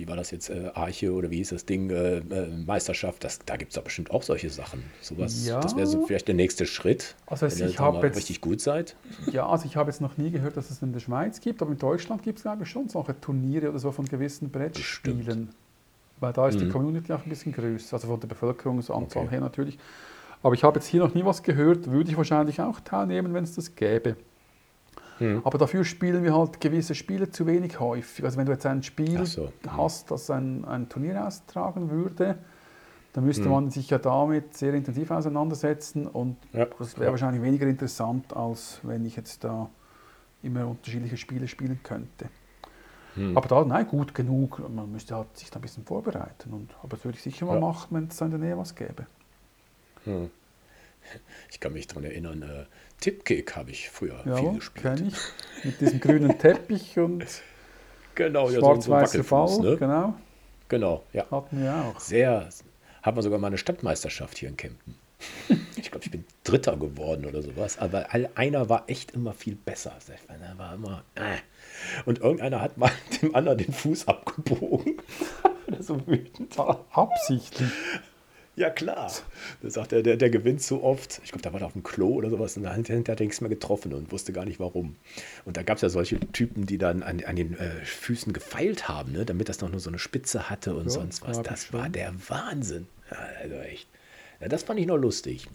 wie 0.01 0.09
war 0.09 0.17
das 0.17 0.31
jetzt, 0.31 0.49
äh, 0.49 0.71
Arche 0.73 1.13
oder 1.13 1.31
wie 1.31 1.37
hieß 1.37 1.51
das 1.51 1.67
Ding, 1.67 1.91
äh, 1.91 2.17
äh, 2.19 2.47
Meisterschaft, 2.67 3.23
das, 3.23 3.39
da 3.45 3.57
gibt 3.57 3.73
es 3.73 3.75
doch 3.77 3.83
bestimmt 3.85 4.11
auch 4.11 4.23
solche 4.23 4.49
Sachen. 4.49 4.83
Sowas, 5.03 5.47
Ja. 5.47 5.61
Das 5.61 5.77
wäre 5.77 5.87
so 5.87 6.07
vielleicht 6.07 6.27
der 6.27 6.35
nächste 6.35 6.65
Schritt, 6.65 7.17
Also 7.27 7.51
wenn 7.51 7.59
ihr 7.59 7.67
ich 7.67 7.79
hab 7.79 7.95
mal 7.95 8.05
jetzt- 8.05 8.17
richtig 8.17 8.41
gut 8.41 8.63
seid. 8.63 8.97
Ja, 9.31 9.47
also 9.47 9.67
ich 9.67 9.77
habe 9.77 9.91
jetzt 9.91 10.01
noch 10.01 10.17
nie 10.17 10.31
gehört, 10.31 10.57
dass 10.57 10.71
es 10.71 10.81
in 10.81 10.95
der 10.95 11.01
Schweiz 11.01 11.41
gibt, 11.43 11.61
aber 11.61 11.71
in 11.73 11.79
Deutschland 11.79 12.23
gibt 12.23 12.39
es 12.39 12.45
glaube 12.45 12.63
ich 12.65 12.71
schon 12.71 12.89
solche 12.89 13.21
Turniere 13.21 13.69
oder 13.69 13.79
so 13.79 13.93
von 13.93 14.07
gewissen 14.07 14.51
Brettspielen. 14.51 15.51
Weil 16.19 16.33
da 16.33 16.49
ist 16.49 16.59
die 16.61 16.69
Community 16.69 17.13
auch 17.13 17.23
ein 17.25 17.29
bisschen 17.29 17.53
größer, 17.53 17.95
also 17.97 18.09
von 18.09 18.21
der 18.21 18.29
Bevölkerungsanzahl 18.29 19.23
Mhm. 19.23 19.29
Okay. 19.29 19.37
her 19.37 19.41
natürlich. 19.43 19.79
Aber 20.43 20.55
ich 20.55 20.65
habe 20.65 20.79
jetzt 20.79 20.87
hier 20.89 21.01
noch 21.01 21.15
nie 21.15 21.25
was 21.27 21.43
gehört, 21.43 21.91
würde 21.91 22.11
ich 22.11 22.17
wahrscheinlich 22.17 22.61
auch 22.63 22.81
teilnehmen, 22.81 23.35
wenn 23.35 23.45
es 23.45 23.55
das 23.55 23.75
gäbe. 23.75 24.17
Hm. 25.21 25.43
Aber 25.45 25.59
dafür 25.59 25.85
spielen 25.85 26.25
wir 26.25 26.35
halt 26.35 26.61
gewisse 26.61 26.95
Spiele 26.95 27.31
zu 27.31 27.47
wenig 27.47 27.79
häufig. 27.79 28.25
Also 28.25 28.39
wenn 28.39 28.47
du 28.47 28.53
jetzt 28.53 28.67
ein 28.67 28.83
Spiel 28.83 29.25
so, 29.27 29.53
hm. 29.63 29.77
hast, 29.77 30.11
das 30.11 30.31
ein, 30.31 30.65
ein 30.65 30.89
Turnier 30.89 31.27
austragen 31.27 31.91
würde, 31.91 32.39
dann 33.13 33.25
müsste 33.25 33.45
Hm. 33.45 33.51
man 33.51 33.71
sich 33.71 33.91
ja 33.91 33.99
damit 33.99 34.57
sehr 34.57 34.73
intensiv 34.73 35.11
auseinandersetzen 35.11 36.07
und 36.07 36.37
Ja, 36.53 36.67
das 36.79 36.95
wäre 36.97 37.07
ja. 37.07 37.11
wahrscheinlich 37.11 37.43
weniger 37.43 37.67
interessant, 37.67 38.35
als 38.35 38.81
wenn 38.83 39.05
ich 39.05 39.17
jetzt 39.17 39.45
da 39.45 39.69
immer 40.43 40.67
unterschiedliche 40.67 41.19
Spiele 41.19 41.47
spielen 41.49 41.81
könnte. 41.83 42.31
Hm. 43.17 43.37
Aber 43.37 43.49
da, 43.49 43.65
nein, 43.65 43.87
gut 43.87 44.15
genug. 44.15 44.61
Man 44.71 44.91
müsste 44.91 45.17
halt 45.17 45.37
sich 45.37 45.51
da 45.51 45.59
ein 45.59 45.63
bisschen 45.63 45.85
vorbereiten. 45.85 46.53
Und, 46.53 46.71
aber 46.83 46.97
das 46.97 47.05
würde 47.05 47.19
ich 47.19 47.23
sicher 47.23 47.45
mal 47.45 47.55
Ja. 47.55 47.61
machen, 47.61 47.89
wenn 47.91 48.07
es 48.07 48.21
in 48.21 48.31
der 48.31 48.39
Nähe 48.39 48.57
was 48.57 48.75
gäbe. 48.75 49.07
Ich 51.51 51.61
kann 51.61 51.73
mich 51.73 51.87
daran 51.87 52.05
erinnern, 52.05 52.43
äh, 52.43 52.65
Tipkick 53.01 53.57
habe 53.57 53.71
ich 53.71 53.91
früher 53.91 54.19
viel 54.23 54.33
Ja, 54.33 54.53
gespielt. 54.53 54.83
kenne 54.83 55.09
ich. 55.09 55.65
Mit 55.65 55.81
diesem 55.81 56.01
grünen 56.01 56.39
Teppich 56.39 56.99
und 56.99 57.25
Genau, 58.15 58.51
ja, 58.51 58.61
so. 58.61 58.91
Wackelfuß, 58.91 59.61
ne? 59.61 59.77
Genau, 59.77 60.15
Genau, 60.69 61.05
ja. 61.13 61.27
hatten 61.31 61.63
wir 61.63 61.75
auch. 61.75 61.99
Sehr, 62.01 62.49
haben 63.03 63.17
wir 63.17 63.23
sogar 63.23 63.39
mal 63.39 63.47
eine 63.49 63.59
Stadtmeisterschaft 63.59 64.39
hier 64.39 64.49
in 64.49 64.57
Kempten. 64.57 64.95
Ich 65.77 65.91
glaube, 65.91 66.05
ich 66.05 66.11
bin 66.11 66.25
Dritter 66.45 66.77
geworden 66.77 67.25
oder 67.25 67.43
sowas. 67.43 67.79
Aber 67.79 68.13
all- 68.13 68.29
einer 68.35 68.69
war 68.69 68.85
echt 68.87 69.13
immer 69.13 69.33
viel 69.33 69.57
besser. 69.57 69.97
Der 70.29 70.59
war 70.59 70.75
immer. 70.75 71.05
Äh. 71.15 71.39
Und 72.05 72.21
irgendeiner 72.21 72.61
hat 72.61 72.77
mal 72.77 72.91
dem 73.23 73.35
anderen 73.35 73.59
den 73.59 73.73
Fuß 73.73 74.07
abgebogen. 74.07 74.99
So 75.81 76.07
wütend. 76.07 76.57
Absichtlich. 76.93 77.71
Ja, 78.61 78.69
klar. 78.69 79.11
Da 79.63 79.71
sagt 79.71 79.95
er, 79.95 80.03
der, 80.03 80.19
der 80.19 80.29
gewinnt 80.29 80.61
so 80.61 80.83
oft. 80.83 81.23
Ich 81.25 81.31
glaube, 81.31 81.41
da 81.41 81.55
war 81.55 81.63
er 81.63 81.67
auf 81.67 81.73
dem 81.73 81.83
Klo 81.83 82.09
oder 82.11 82.29
sowas. 82.29 82.59
Und 82.59 82.71
hinterher 82.71 82.99
hat 82.99 83.09
er 83.09 83.25
nichts 83.25 83.41
mehr 83.41 83.49
getroffen 83.49 83.95
und 83.95 84.13
wusste 84.13 84.35
gar 84.35 84.45
nicht 84.45 84.61
warum. 84.61 84.97
Und 85.47 85.57
da 85.57 85.63
gab 85.63 85.77
es 85.77 85.83
ja 85.83 85.89
solche 85.89 86.21
Typen, 86.33 86.67
die 86.67 86.77
dann 86.77 87.03
an, 87.03 87.25
an 87.25 87.37
den 87.37 87.59
äh, 87.59 87.71
Füßen 87.83 88.35
gefeilt 88.35 88.87
haben, 88.87 89.13
ne? 89.13 89.25
damit 89.25 89.49
das 89.49 89.63
noch 89.63 89.71
nur 89.71 89.81
so 89.81 89.89
eine 89.89 89.99
Spitze 89.99 90.51
hatte 90.51 90.75
und 90.75 90.85
Ja, 90.85 90.91
sonst 90.91 91.23
was. 91.27 91.41
Das 91.41 91.73
war 91.73 91.89
der 91.89 92.13
Wahnsinn. 92.29 92.87
Ja, 93.11 93.17
also 93.43 93.55
echt. 93.61 93.89
Ja, 94.43 94.49
das 94.49 94.65
fand 94.65 94.79
ich 94.79 94.87
noch 94.87 94.99
lustig. 94.99 95.49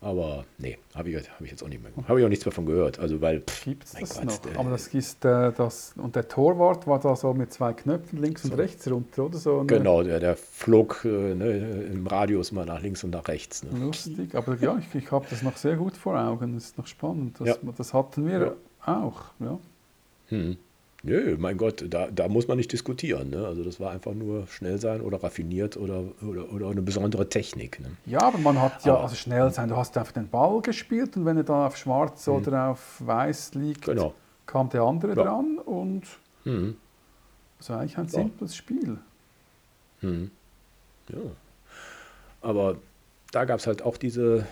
Aber 0.00 0.44
nee, 0.58 0.78
habe 0.94 1.10
ich, 1.10 1.16
hab 1.28 1.40
ich 1.40 1.50
jetzt 1.50 1.62
auch 1.64 1.68
nicht 1.68 1.82
mehr. 1.82 1.90
Habe 2.06 2.20
ich 2.20 2.24
auch 2.24 2.28
nichts 2.28 2.44
mehr 2.44 2.52
von 2.52 2.66
gehört. 2.66 3.00
Also, 3.00 3.20
weil. 3.20 3.40
pff, 3.40 3.64
Gibt 3.64 3.82
es 3.84 3.94
mein 3.94 4.02
das 4.02 4.14
Gott, 4.14 4.24
noch? 4.26 4.36
der- 4.38 4.58
Aber 4.60 4.70
das 4.70 4.86
ist 4.88 5.24
äh, 5.24 5.52
das. 5.52 5.92
Und 5.96 6.14
der 6.14 6.28
Torwart 6.28 6.86
war 6.86 7.00
da 7.00 7.16
so 7.16 7.34
mit 7.34 7.52
zwei 7.52 7.72
Knöpfen 7.72 8.20
links 8.22 8.44
und 8.44 8.52
rechts 8.56 8.88
runter, 8.88 9.24
oder 9.24 9.38
so? 9.38 9.58
eine- 9.58 9.66
Genau, 9.66 10.04
der, 10.04 10.20
der 10.20 10.36
flog 10.36 11.04
äh, 11.04 11.34
ne, 11.34 11.82
im 11.92 12.06
Radius 12.06 12.52
mal 12.52 12.64
nach 12.64 12.80
links 12.80 13.02
und 13.02 13.10
nach 13.10 13.26
rechts. 13.26 13.64
Ne? 13.64 13.70
Lustig, 13.86 14.36
aber 14.36 14.56
ja, 14.60 14.78
ich, 14.78 14.94
ich 14.94 15.10
habe 15.10 15.26
das 15.28 15.42
noch 15.42 15.56
sehr 15.56 15.74
gut 15.76 15.96
vor 15.96 16.16
Augen. 16.16 16.54
Das 16.54 16.66
ist 16.66 16.78
noch 16.78 16.86
spannend. 16.86 17.40
Das, 17.40 17.48
Ja. 17.48 17.56
das 17.76 17.92
hatten 17.92 18.24
wir 18.26 18.56
auch. 18.86 19.22
Ja. 19.40 19.58
Hm. 20.28 20.56
Nö, 21.04 21.36
mein 21.38 21.56
Gott, 21.56 21.84
da, 21.88 22.08
da 22.10 22.26
muss 22.26 22.48
man 22.48 22.56
nicht 22.56 22.72
diskutieren. 22.72 23.30
Ne? 23.30 23.46
Also 23.46 23.62
das 23.62 23.78
war 23.78 23.92
einfach 23.92 24.14
nur 24.14 24.48
schnell 24.48 24.78
sein 24.78 25.00
oder 25.00 25.22
raffiniert 25.22 25.76
oder, 25.76 26.02
oder, 26.22 26.52
oder 26.52 26.70
eine 26.70 26.82
besondere 26.82 27.28
Technik. 27.28 27.78
Ne? 27.80 27.90
ja, 28.06 28.20
aber 28.20 28.38
man 28.38 28.60
hat 28.60 28.84
ja, 28.84 28.94
Aber- 28.94 29.04
also 29.04 29.14
schnell 29.14 29.50
sein, 29.52 29.68
du 29.68 29.76
hast 29.76 29.96
einfach 29.96 30.12
den 30.12 30.28
Ball 30.28 30.60
gespielt 30.60 31.16
und 31.16 31.24
wenn 31.24 31.36
er 31.36 31.44
dann 31.44 31.66
auf 31.66 31.76
schwarz 31.76 32.26
oder 32.26 32.70
auf 32.70 32.96
weiß 32.98 33.54
liegt, 33.54 33.84
Genau. 33.84 34.12
kam 34.46 34.70
der 34.70 34.82
andere 34.82 35.14
Ja. 35.14 35.22
dran 35.22 35.58
und 35.64 36.02
Hm. 36.42 36.76
das 37.58 37.70
war 37.70 37.78
eigentlich 37.80 37.96
ein 37.98 38.06
Ja. 38.06 38.10
simples 38.10 38.56
Spiel. 38.56 38.98
Hm. 40.00 40.30
Ja. 41.10 41.16
Aber 42.42 42.76
da 43.30 43.44
gab 43.44 43.60
es 43.60 43.66
halt 43.68 43.82
auch 43.82 43.96
diese 43.96 44.46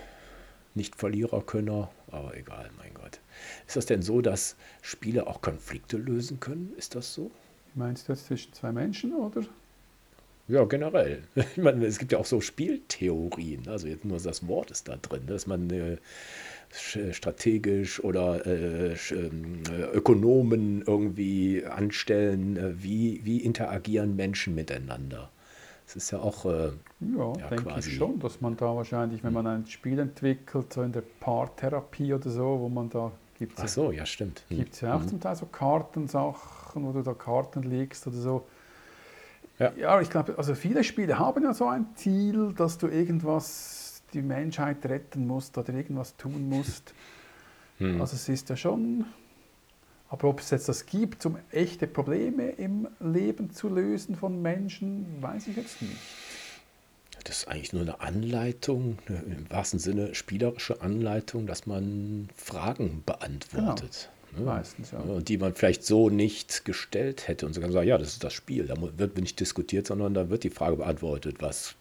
Nicht-Verlierer-Könner, 0.76 1.90
aber 2.10 2.36
egal, 2.36 2.70
mein 2.78 2.94
Gott. 2.94 3.20
Ist 3.66 3.76
das 3.76 3.86
denn 3.86 4.02
so, 4.02 4.20
dass 4.20 4.56
Spiele 4.82 5.26
auch 5.26 5.40
Konflikte 5.42 5.96
lösen 5.96 6.40
können? 6.40 6.72
Ist 6.76 6.94
das 6.94 7.12
so? 7.12 7.30
Meinst 7.74 8.08
du 8.08 8.12
das 8.12 8.26
zwischen 8.26 8.52
zwei 8.52 8.72
Menschen 8.72 9.12
oder? 9.14 9.42
Ja, 10.48 10.64
generell. 10.64 11.22
Ich 11.34 11.56
meine, 11.56 11.84
es 11.86 11.98
gibt 11.98 12.12
ja 12.12 12.18
auch 12.18 12.26
so 12.26 12.40
Spieltheorien. 12.40 13.66
Also 13.68 13.88
jetzt 13.88 14.04
nur 14.04 14.18
das 14.18 14.46
Wort 14.46 14.70
ist 14.70 14.88
da 14.88 14.96
drin, 14.96 15.26
dass 15.26 15.46
man 15.46 15.68
äh, 15.70 15.96
strategisch 17.12 18.02
oder 18.02 18.46
äh, 18.46 18.94
ähm, 19.10 19.62
Ökonomen 19.92 20.82
irgendwie 20.86 21.64
anstellen, 21.64 22.56
äh, 22.56 22.82
wie, 22.82 23.20
wie 23.24 23.38
interagieren 23.38 24.14
Menschen 24.14 24.54
miteinander. 24.54 25.30
Das 25.86 25.96
ist 25.96 26.10
ja 26.10 26.18
auch. 26.18 26.44
Äh, 26.44 26.72
ja, 27.00 27.32
ja, 27.38 27.48
denke 27.48 27.64
quasi. 27.64 27.90
ich 27.90 27.96
schon, 27.96 28.18
dass 28.18 28.40
man 28.40 28.56
da 28.56 28.74
wahrscheinlich, 28.74 29.22
wenn 29.22 29.32
man 29.32 29.46
ein 29.46 29.66
Spiel 29.66 29.98
entwickelt, 29.98 30.72
so 30.72 30.82
in 30.82 30.92
der 30.92 31.02
Paartherapie 31.20 32.12
oder 32.12 32.28
so, 32.28 32.58
wo 32.60 32.68
man 32.68 32.90
da 32.90 33.12
gibt 33.38 33.58
es 33.58 33.64
Ach 33.64 33.68
so, 33.68 33.92
ja, 33.92 34.06
stimmt. 34.06 34.44
Gibt 34.48 34.74
es 34.74 34.80
ja 34.80 34.94
auch 34.94 35.02
mhm. 35.02 35.08
zum 35.08 35.20
Teil 35.20 35.36
so 35.36 35.46
Kartensachen, 35.46 36.84
wo 36.84 36.92
du 36.92 37.02
da 37.02 37.14
Karten 37.14 37.62
legst 37.62 38.06
oder 38.06 38.16
so. 38.16 38.46
Ja, 39.58 39.72
ja 39.76 40.00
ich 40.00 40.10
glaube, 40.10 40.36
also 40.36 40.54
viele 40.54 40.82
Spiele 40.84 41.18
haben 41.18 41.42
ja 41.44 41.54
so 41.54 41.68
ein 41.68 41.86
Ziel, 41.94 42.52
dass 42.54 42.78
du 42.78 42.88
irgendwas, 42.88 44.02
die 44.12 44.22
Menschheit 44.22 44.84
retten 44.86 45.26
musst 45.26 45.56
oder 45.58 45.72
irgendwas 45.72 46.16
tun 46.16 46.48
musst. 46.48 46.94
Hm. 47.78 48.00
Also 48.00 48.16
es 48.16 48.28
ist 48.28 48.48
ja 48.48 48.56
schon, 48.56 49.04
aber 50.08 50.28
ob 50.28 50.40
es 50.40 50.50
jetzt 50.50 50.68
das 50.68 50.86
gibt, 50.86 51.26
um 51.26 51.36
echte 51.50 51.86
Probleme 51.86 52.50
im 52.50 52.88
Leben 53.00 53.50
zu 53.50 53.68
lösen 53.68 54.16
von 54.16 54.40
Menschen, 54.40 55.20
weiß 55.20 55.48
ich 55.48 55.56
jetzt 55.56 55.82
nicht. 55.82 55.96
Das 57.24 57.38
ist 57.38 57.48
eigentlich 57.48 57.72
nur 57.72 57.82
eine 57.82 58.00
Anleitung, 58.00 58.98
eine, 59.08 59.18
im 59.18 59.50
wahrsten 59.50 59.80
Sinne 59.80 60.14
spielerische 60.14 60.80
Anleitung, 60.80 61.46
dass 61.48 61.66
man 61.66 62.28
Fragen 62.36 63.02
beantwortet. 63.04 64.10
Genau. 64.30 64.44
Ne? 64.44 64.52
Meistens, 64.52 64.92
ja. 64.92 64.98
Und 65.00 65.28
die 65.28 65.38
man 65.38 65.54
vielleicht 65.54 65.84
so 65.84 66.08
nicht 66.08 66.64
gestellt 66.64 67.26
hätte. 67.26 67.46
Und 67.46 67.54
so 67.54 67.60
kann 67.60 67.70
man 67.70 67.74
sagen, 67.74 67.88
ja, 67.88 67.98
das 67.98 68.08
ist 68.08 68.22
das 68.22 68.32
Spiel. 68.32 68.66
Da 68.66 68.76
wird 68.96 69.18
nicht 69.18 69.40
diskutiert, 69.40 69.88
sondern 69.88 70.14
da 70.14 70.28
wird 70.30 70.44
die 70.44 70.50
Frage 70.50 70.76
beantwortet, 70.76 71.36
was 71.40 71.74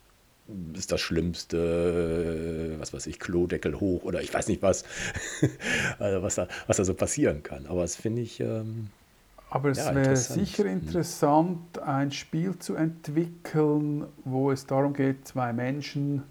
ist 0.74 0.92
das 0.92 1.02
Schlimmste, 1.02 2.76
was 2.80 2.94
weiß 2.94 3.08
ich, 3.08 3.20
Klodeckel 3.20 3.80
hoch 3.80 4.04
oder 4.04 4.22
ich 4.22 4.34
weiß 4.34 4.48
nicht 4.48 4.62
was, 4.62 4.84
also 6.00 6.22
was, 6.22 6.36
da, 6.36 6.48
was 6.68 6.78
da 6.78 6.84
so 6.84 6.94
passieren 6.94 7.42
kann. 7.42 7.66
Aber 7.66 7.82
das 7.82 7.96
finde 7.96 8.22
ich. 8.22 8.40
Ähm, 8.40 8.88
Aber 9.50 9.70
es 9.70 9.80
ja, 9.80 9.96
wäre 9.96 10.16
sicher 10.16 10.66
interessant, 10.66 11.80
ein 11.80 12.12
Spiel 12.12 12.58
zu 12.60 12.76
entwickeln, 12.76 14.06
wo 14.24 14.52
es 14.52 14.68
darum 14.68 14.94
geht, 14.94 15.28
zwei 15.28 15.52
Menschen 15.52 16.24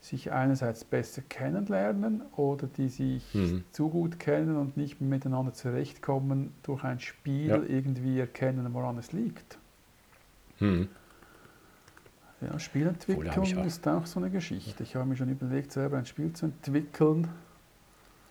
sich 0.00 0.30
einerseits 0.32 0.84
besser 0.84 1.22
kennenlernen 1.28 2.22
oder 2.36 2.66
die 2.66 2.88
sich 2.88 3.22
mhm. 3.34 3.64
zu 3.72 3.88
gut 3.88 4.18
kennen 4.18 4.56
und 4.56 4.76
nicht 4.76 5.00
miteinander 5.00 5.52
zurechtkommen, 5.52 6.52
durch 6.62 6.84
ein 6.84 7.00
Spiel 7.00 7.48
ja. 7.48 7.62
irgendwie 7.62 8.18
erkennen, 8.18 8.72
woran 8.72 8.98
es 8.98 9.12
liegt. 9.12 9.58
Mhm. 10.60 10.88
Ja, 12.40 12.58
Spielentwicklung 12.58 13.58
auch 13.58 13.64
ist 13.64 13.86
auch 13.88 14.06
so 14.06 14.20
eine 14.20 14.30
Geschichte. 14.30 14.82
Ich 14.82 14.94
habe 14.94 15.06
mir 15.06 15.16
schon 15.16 15.28
überlegt, 15.28 15.72
selber 15.72 15.98
ein 15.98 16.06
Spiel 16.06 16.32
zu 16.32 16.46
entwickeln. 16.46 17.28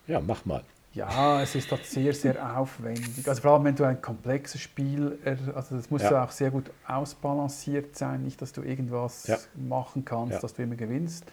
Ja, 0.08 0.22
mach 0.22 0.46
mal. 0.46 0.64
Ja, 0.94 1.42
es 1.42 1.54
ist 1.54 1.70
halt 1.70 1.86
sehr, 1.86 2.14
sehr 2.14 2.58
aufwendig. 2.58 3.28
Also 3.28 3.42
vor 3.42 3.52
allem, 3.52 3.66
wenn 3.66 3.76
du 3.76 3.84
ein 3.84 4.02
komplexes 4.02 4.62
Spiel, 4.62 5.20
also 5.54 5.76
das 5.76 5.92
muss 5.92 6.02
ja. 6.02 6.24
auch 6.24 6.32
sehr 6.32 6.50
gut 6.50 6.72
ausbalanciert 6.88 7.96
sein, 7.96 8.24
nicht, 8.24 8.42
dass 8.42 8.54
du 8.54 8.62
irgendwas 8.62 9.28
ja. 9.28 9.38
machen 9.56 10.06
kannst, 10.06 10.34
ja. 10.34 10.40
dass 10.40 10.54
du 10.54 10.64
immer 10.64 10.76
gewinnst. 10.76 11.26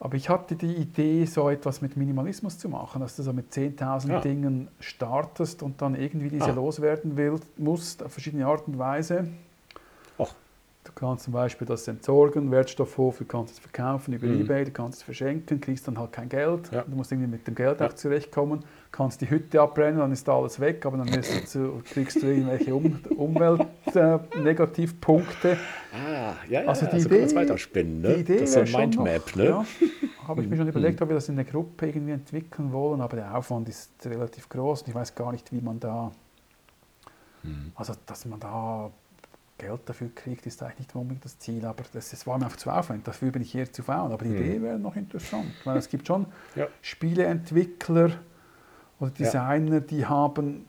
Aber 0.00 0.14
ich 0.14 0.30
hatte 0.30 0.56
die 0.56 0.74
Idee, 0.76 1.26
so 1.26 1.50
etwas 1.50 1.82
mit 1.82 1.96
Minimalismus 1.98 2.58
zu 2.58 2.70
machen, 2.70 3.02
dass 3.02 3.16
du 3.16 3.22
so 3.22 3.34
mit 3.34 3.52
10.000 3.52 4.08
ja. 4.08 4.20
Dingen 4.22 4.68
startest 4.80 5.62
und 5.62 5.82
dann 5.82 5.94
irgendwie 5.94 6.30
diese 6.30 6.46
ah. 6.46 6.54
loswerden 6.54 7.18
willst, 7.18 7.58
musst, 7.58 8.02
auf 8.02 8.12
verschiedene 8.12 8.46
Art 8.46 8.66
und 8.66 8.78
Weise. 8.78 9.28
Du 10.94 11.00
kannst 11.06 11.24
zum 11.24 11.32
Beispiel 11.32 11.66
das 11.68 11.86
entsorgen, 11.86 12.50
Wertstoffhof, 12.50 13.18
du 13.18 13.24
kannst 13.24 13.54
es 13.54 13.60
verkaufen 13.60 14.12
über 14.12 14.26
mhm. 14.26 14.40
Ebay, 14.40 14.64
du 14.64 14.72
kannst 14.72 14.98
es 14.98 15.04
verschenken, 15.04 15.60
kriegst 15.60 15.86
dann 15.86 15.96
halt 15.96 16.10
kein 16.12 16.28
Geld. 16.28 16.68
Ja. 16.72 16.82
Du 16.82 16.96
musst 16.96 17.12
irgendwie 17.12 17.30
mit 17.30 17.46
dem 17.46 17.54
Geld 17.54 17.78
ja. 17.78 17.86
auch 17.86 17.92
zurechtkommen, 17.92 18.64
kannst 18.90 19.20
die 19.20 19.30
Hütte 19.30 19.60
abbrennen, 19.60 20.00
dann 20.00 20.10
ist 20.10 20.28
alles 20.28 20.58
weg, 20.58 20.84
aber 20.84 20.96
dann 20.96 21.06
du, 21.06 21.20
kriegst 21.84 22.20
du 22.20 22.26
irgendwelche 22.26 22.74
um 22.74 22.98
Umweltnegativpunkte. 23.16 25.52
Äh, 25.52 25.56
ah, 25.94 26.34
ja, 26.48 26.62
ja, 26.62 26.68
also 26.68 26.86
die 26.86 26.92
also 26.92 27.08
Idee, 27.08 27.36
weiterspinnen, 27.36 28.00
ne? 28.00 28.14
Die 28.14 28.20
Idee 28.20 28.40
das 28.40 28.54
ist 28.54 28.54
so 28.54 28.60
ein 28.76 28.90
Mindmap, 28.90 29.36
ne? 29.36 29.44
Ja, 29.44 29.64
habe 30.26 30.42
ich 30.42 30.48
mir 30.48 30.56
schon 30.56 30.64
mhm. 30.64 30.70
überlegt, 30.70 31.00
ob 31.02 31.08
wir 31.08 31.14
das 31.14 31.28
in 31.28 31.36
der 31.36 31.44
Gruppe 31.44 31.86
irgendwie 31.86 32.14
entwickeln 32.14 32.72
wollen, 32.72 33.00
aber 33.00 33.14
der 33.16 33.36
Aufwand 33.36 33.68
ist 33.68 33.92
relativ 34.04 34.48
groß 34.48 34.82
und 34.82 34.88
ich 34.88 34.94
weiß 34.94 35.14
gar 35.14 35.30
nicht, 35.30 35.52
wie 35.52 35.60
man 35.60 35.78
da, 35.78 36.10
mhm. 37.44 37.70
also 37.76 37.92
dass 38.06 38.24
man 38.24 38.40
da 38.40 38.90
Geld 39.60 39.80
dafür 39.86 40.10
kriegt, 40.14 40.46
ist 40.46 40.62
eigentlich 40.62 40.78
nicht 40.78 40.96
unbedingt 40.96 41.24
das 41.24 41.38
Ziel, 41.38 41.64
aber 41.64 41.84
das, 41.92 42.10
das 42.10 42.26
war 42.26 42.38
mir 42.38 42.46
einfach 42.46 42.56
zu 42.56 42.70
aufwendig, 42.70 43.04
dafür 43.04 43.30
bin 43.30 43.42
ich 43.42 43.52
hier 43.52 43.70
zu 43.70 43.82
faul. 43.82 44.12
Aber 44.12 44.24
die 44.24 44.30
mhm. 44.30 44.38
Idee 44.38 44.62
wäre 44.62 44.78
noch 44.78 44.96
interessant, 44.96 45.52
weil 45.64 45.76
es 45.76 45.88
gibt 45.88 46.06
schon 46.06 46.26
ja. 46.56 46.66
Spieleentwickler 46.80 48.12
oder 48.98 49.10
Designer, 49.10 49.74
ja. 49.74 49.80
die 49.80 50.06
haben 50.06 50.66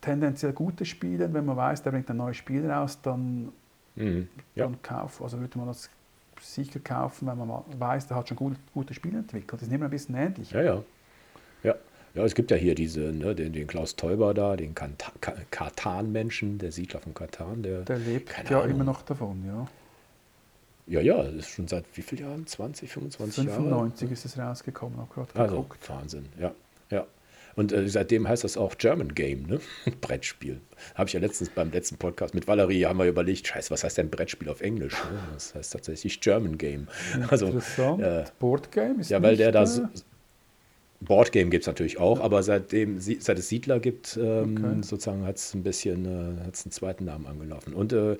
tendenziell 0.00 0.52
gute 0.52 0.84
Spiele. 0.84 1.32
Wenn 1.32 1.44
man 1.44 1.56
weiß, 1.56 1.82
der 1.82 1.90
bringt 1.90 2.10
ein 2.10 2.16
neues 2.16 2.38
Spiel 2.38 2.68
raus, 2.70 2.98
dann, 3.02 3.52
mhm. 3.94 4.28
ja. 4.54 4.64
dann 4.64 4.80
kauf, 4.82 5.22
also 5.22 5.38
würde 5.38 5.58
man 5.58 5.68
das 5.68 5.90
sicher 6.40 6.80
kaufen, 6.80 7.28
wenn 7.28 7.36
man 7.36 7.62
weiß, 7.78 8.06
der 8.06 8.16
hat 8.16 8.28
schon 8.28 8.36
gute, 8.36 8.56
gute 8.72 8.94
Spiele 8.94 9.18
entwickelt. 9.18 9.60
Das 9.60 9.68
ist 9.68 9.74
immer 9.74 9.84
ein 9.84 9.90
bisschen 9.90 10.14
ähnlich. 10.14 10.50
Ja, 10.50 10.62
ja. 10.62 10.82
Ja, 11.62 11.74
ja, 12.14 12.24
es 12.24 12.34
gibt 12.34 12.50
ja 12.50 12.56
hier 12.56 12.74
diese, 12.74 13.00
ne, 13.00 13.34
den, 13.34 13.52
den 13.52 13.66
Klaus 13.66 13.96
Teuber 13.96 14.34
da, 14.34 14.56
den 14.56 14.74
Katan-Menschen, 14.74 16.58
der 16.58 16.72
Siedler 16.72 17.00
von 17.00 17.14
Katan. 17.14 17.62
Der, 17.62 17.82
der 17.82 17.98
lebt 17.98 18.30
ja 18.48 18.60
Ahnung. 18.60 18.70
immer 18.70 18.84
noch 18.84 19.02
davon, 19.02 19.44
ja. 19.46 19.66
Ja, 20.86 21.00
ja, 21.00 21.22
das 21.22 21.34
ist 21.34 21.50
schon 21.50 21.68
seit 21.68 21.84
wie 21.94 22.02
vielen 22.02 22.22
Jahren? 22.22 22.46
20, 22.46 22.90
25 22.90 23.44
Jahren? 23.44 23.62
95 23.62 24.10
ist 24.10 24.24
es 24.24 24.36
rausgekommen, 24.36 24.98
habe 24.98 25.08
gerade 25.14 25.38
also, 25.38 25.54
geguckt. 25.54 25.88
Wahnsinn, 25.88 26.26
ja. 26.40 26.52
ja. 26.90 27.06
Und 27.54 27.72
äh, 27.72 27.88
seitdem 27.88 28.26
heißt 28.26 28.42
das 28.42 28.56
auch 28.56 28.76
German 28.76 29.14
Game, 29.14 29.42
ne? 29.46 29.60
Brettspiel. 30.00 30.60
Habe 30.96 31.06
ich 31.06 31.12
ja 31.12 31.20
letztens 31.20 31.50
beim 31.50 31.70
letzten 31.70 31.96
Podcast 31.96 32.34
mit 32.34 32.48
Valerie 32.48 32.86
haben 32.86 32.98
wir 32.98 33.06
überlegt, 33.06 33.46
scheiße, 33.46 33.70
was 33.70 33.84
heißt 33.84 33.98
denn 33.98 34.10
Brettspiel 34.10 34.48
auf 34.48 34.62
Englisch? 34.62 34.94
Ne? 34.94 35.20
Das 35.34 35.54
heißt 35.54 35.72
tatsächlich 35.72 36.20
German 36.20 36.58
Game. 36.58 36.88
Also, 37.28 37.46
Interessant. 37.46 38.02
Äh, 38.02 38.24
Board 38.40 38.72
Game 38.72 38.98
ist 38.98 39.10
Ja, 39.10 39.22
weil 39.22 39.36
der 39.36 39.52
da 39.52 39.66
so, 39.66 39.86
Boardgame 41.00 41.48
gibt 41.48 41.62
es 41.62 41.66
natürlich 41.66 41.98
auch, 41.98 42.20
aber 42.20 42.42
seitdem 42.42 42.98
seit 42.98 43.38
es 43.38 43.48
Siedler 43.48 43.80
gibt, 43.80 44.18
ähm, 44.20 44.56
okay. 44.56 44.82
sozusagen 44.82 45.24
hat 45.24 45.36
es 45.36 45.54
ein 45.54 45.62
bisschen 45.62 46.04
äh, 46.04 46.44
hat's 46.44 46.66
einen 46.66 46.72
zweiten 46.72 47.06
Namen 47.06 47.26
angelaufen. 47.26 47.72
Und 47.72 47.92
äh, 47.92 48.18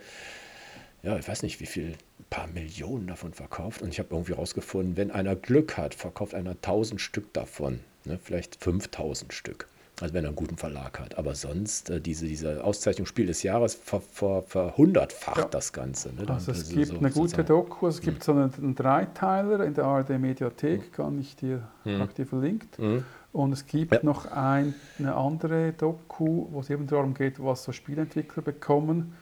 ja, 1.02 1.18
ich 1.18 1.28
weiß 1.28 1.42
nicht, 1.42 1.60
wie 1.60 1.66
viel, 1.66 1.92
ein 2.18 2.24
paar 2.28 2.46
Millionen 2.46 3.06
davon 3.06 3.32
verkauft. 3.32 3.82
Und 3.82 3.88
ich 3.90 3.98
habe 3.98 4.08
irgendwie 4.12 4.32
rausgefunden, 4.32 4.96
wenn 4.96 5.10
einer 5.10 5.36
Glück 5.36 5.76
hat, 5.76 5.94
verkauft 5.94 6.34
einer 6.34 6.50
1000 6.50 7.00
Stück 7.00 7.32
davon. 7.32 7.80
Ne, 8.04 8.18
vielleicht 8.22 8.62
5000 8.62 9.32
Stück. 9.32 9.68
Also 10.00 10.14
wenn 10.14 10.24
er 10.24 10.28
einen 10.28 10.36
guten 10.36 10.56
Verlag 10.56 10.98
hat. 10.98 11.18
Aber 11.18 11.34
sonst, 11.34 11.90
äh, 11.90 12.00
diese, 12.00 12.26
diese 12.26 12.64
Auszeichnung 12.64 13.06
Spiel 13.06 13.26
des 13.26 13.42
Jahres 13.42 13.74
ver, 13.74 14.00
ver, 14.00 14.42
verhundertfacht 14.42 15.38
ja. 15.38 15.44
das 15.44 15.72
Ganze. 15.72 16.14
Ne? 16.14 16.28
Also 16.28 16.52
es 16.52 16.68
gibt 16.68 16.86
so 16.88 16.98
eine 16.98 17.10
gute 17.10 17.44
Doku, 17.44 17.86
es 17.86 18.00
gibt 18.00 18.18
hm. 18.18 18.22
so 18.22 18.32
einen, 18.32 18.54
einen, 18.54 18.74
Dreiteiler 18.74 19.64
in 19.64 19.74
der 19.74 19.84
ARD 19.84 20.18
Mediathek, 20.18 20.82
hm. 20.82 20.92
kann 20.92 21.20
ich 21.20 21.36
dir, 21.36 21.62
hm. 21.84 22.08
dir 22.16 22.26
verlinkt. 22.26 22.78
Hm. 22.78 23.04
Und 23.32 23.52
es 23.52 23.66
gibt 23.66 23.92
ja. 23.92 24.00
noch 24.02 24.30
ein, 24.32 24.74
eine 24.98 25.14
andere 25.14 25.72
Doku, 25.72 26.46
wo 26.50 26.60
es 26.60 26.70
eben 26.70 26.86
darum 26.86 27.14
geht, 27.14 27.42
was 27.42 27.62
so 27.62 27.72
Spielentwickler 27.72 28.42
bekommen. 28.42 29.12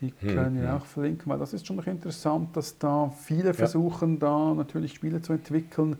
Die 0.00 0.14
hm, 0.18 0.34
können 0.34 0.62
wir 0.62 0.70
hm. 0.70 0.76
auch 0.76 0.86
verlinken, 0.86 1.30
weil 1.30 1.38
das 1.38 1.52
ist 1.52 1.66
schon 1.66 1.76
noch 1.76 1.86
interessant, 1.86 2.56
dass 2.56 2.78
da 2.78 3.12
viele 3.22 3.52
versuchen, 3.52 4.18
da 4.18 4.54
natürlich 4.54 4.94
Spiele 4.94 5.20
zu 5.20 5.34
entwickeln, 5.34 5.96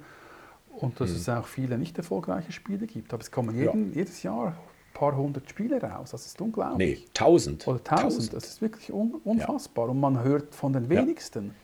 und 0.83 1.01
dass 1.01 1.11
mhm. 1.11 1.17
es 1.17 1.29
auch 1.29 1.47
viele 1.47 1.79
nicht 1.79 1.97
erfolgreiche 1.99 2.53
Spiele 2.53 2.87
gibt. 2.87 3.13
Aber 3.13 3.23
es 3.23 3.31
kommen 3.31 3.55
jeden, 3.57 3.91
ja. 3.91 3.97
jedes 3.97 4.23
Jahr 4.23 4.49
ein 4.49 4.55
paar 4.95 5.17
hundert 5.17 5.49
Spiele 5.49 5.81
raus. 5.81 6.11
Das 6.11 6.27
ist 6.27 6.41
unglaublich. 6.41 7.01
Nee, 7.01 7.07
tausend. 7.15 7.67
Oder 7.67 7.83
tausend. 7.83 8.03
tausend. 8.05 8.35
Das 8.35 8.45
ist 8.47 8.63
wirklich 8.63 8.93
un 8.93 9.15
unfassbar. 9.25 9.87
Ja. 9.87 9.91
Und 9.91 10.01
man 10.01 10.23
hört 10.23 10.55
von 10.55 10.73
den 10.73 10.89
wenigsten. 10.89 11.55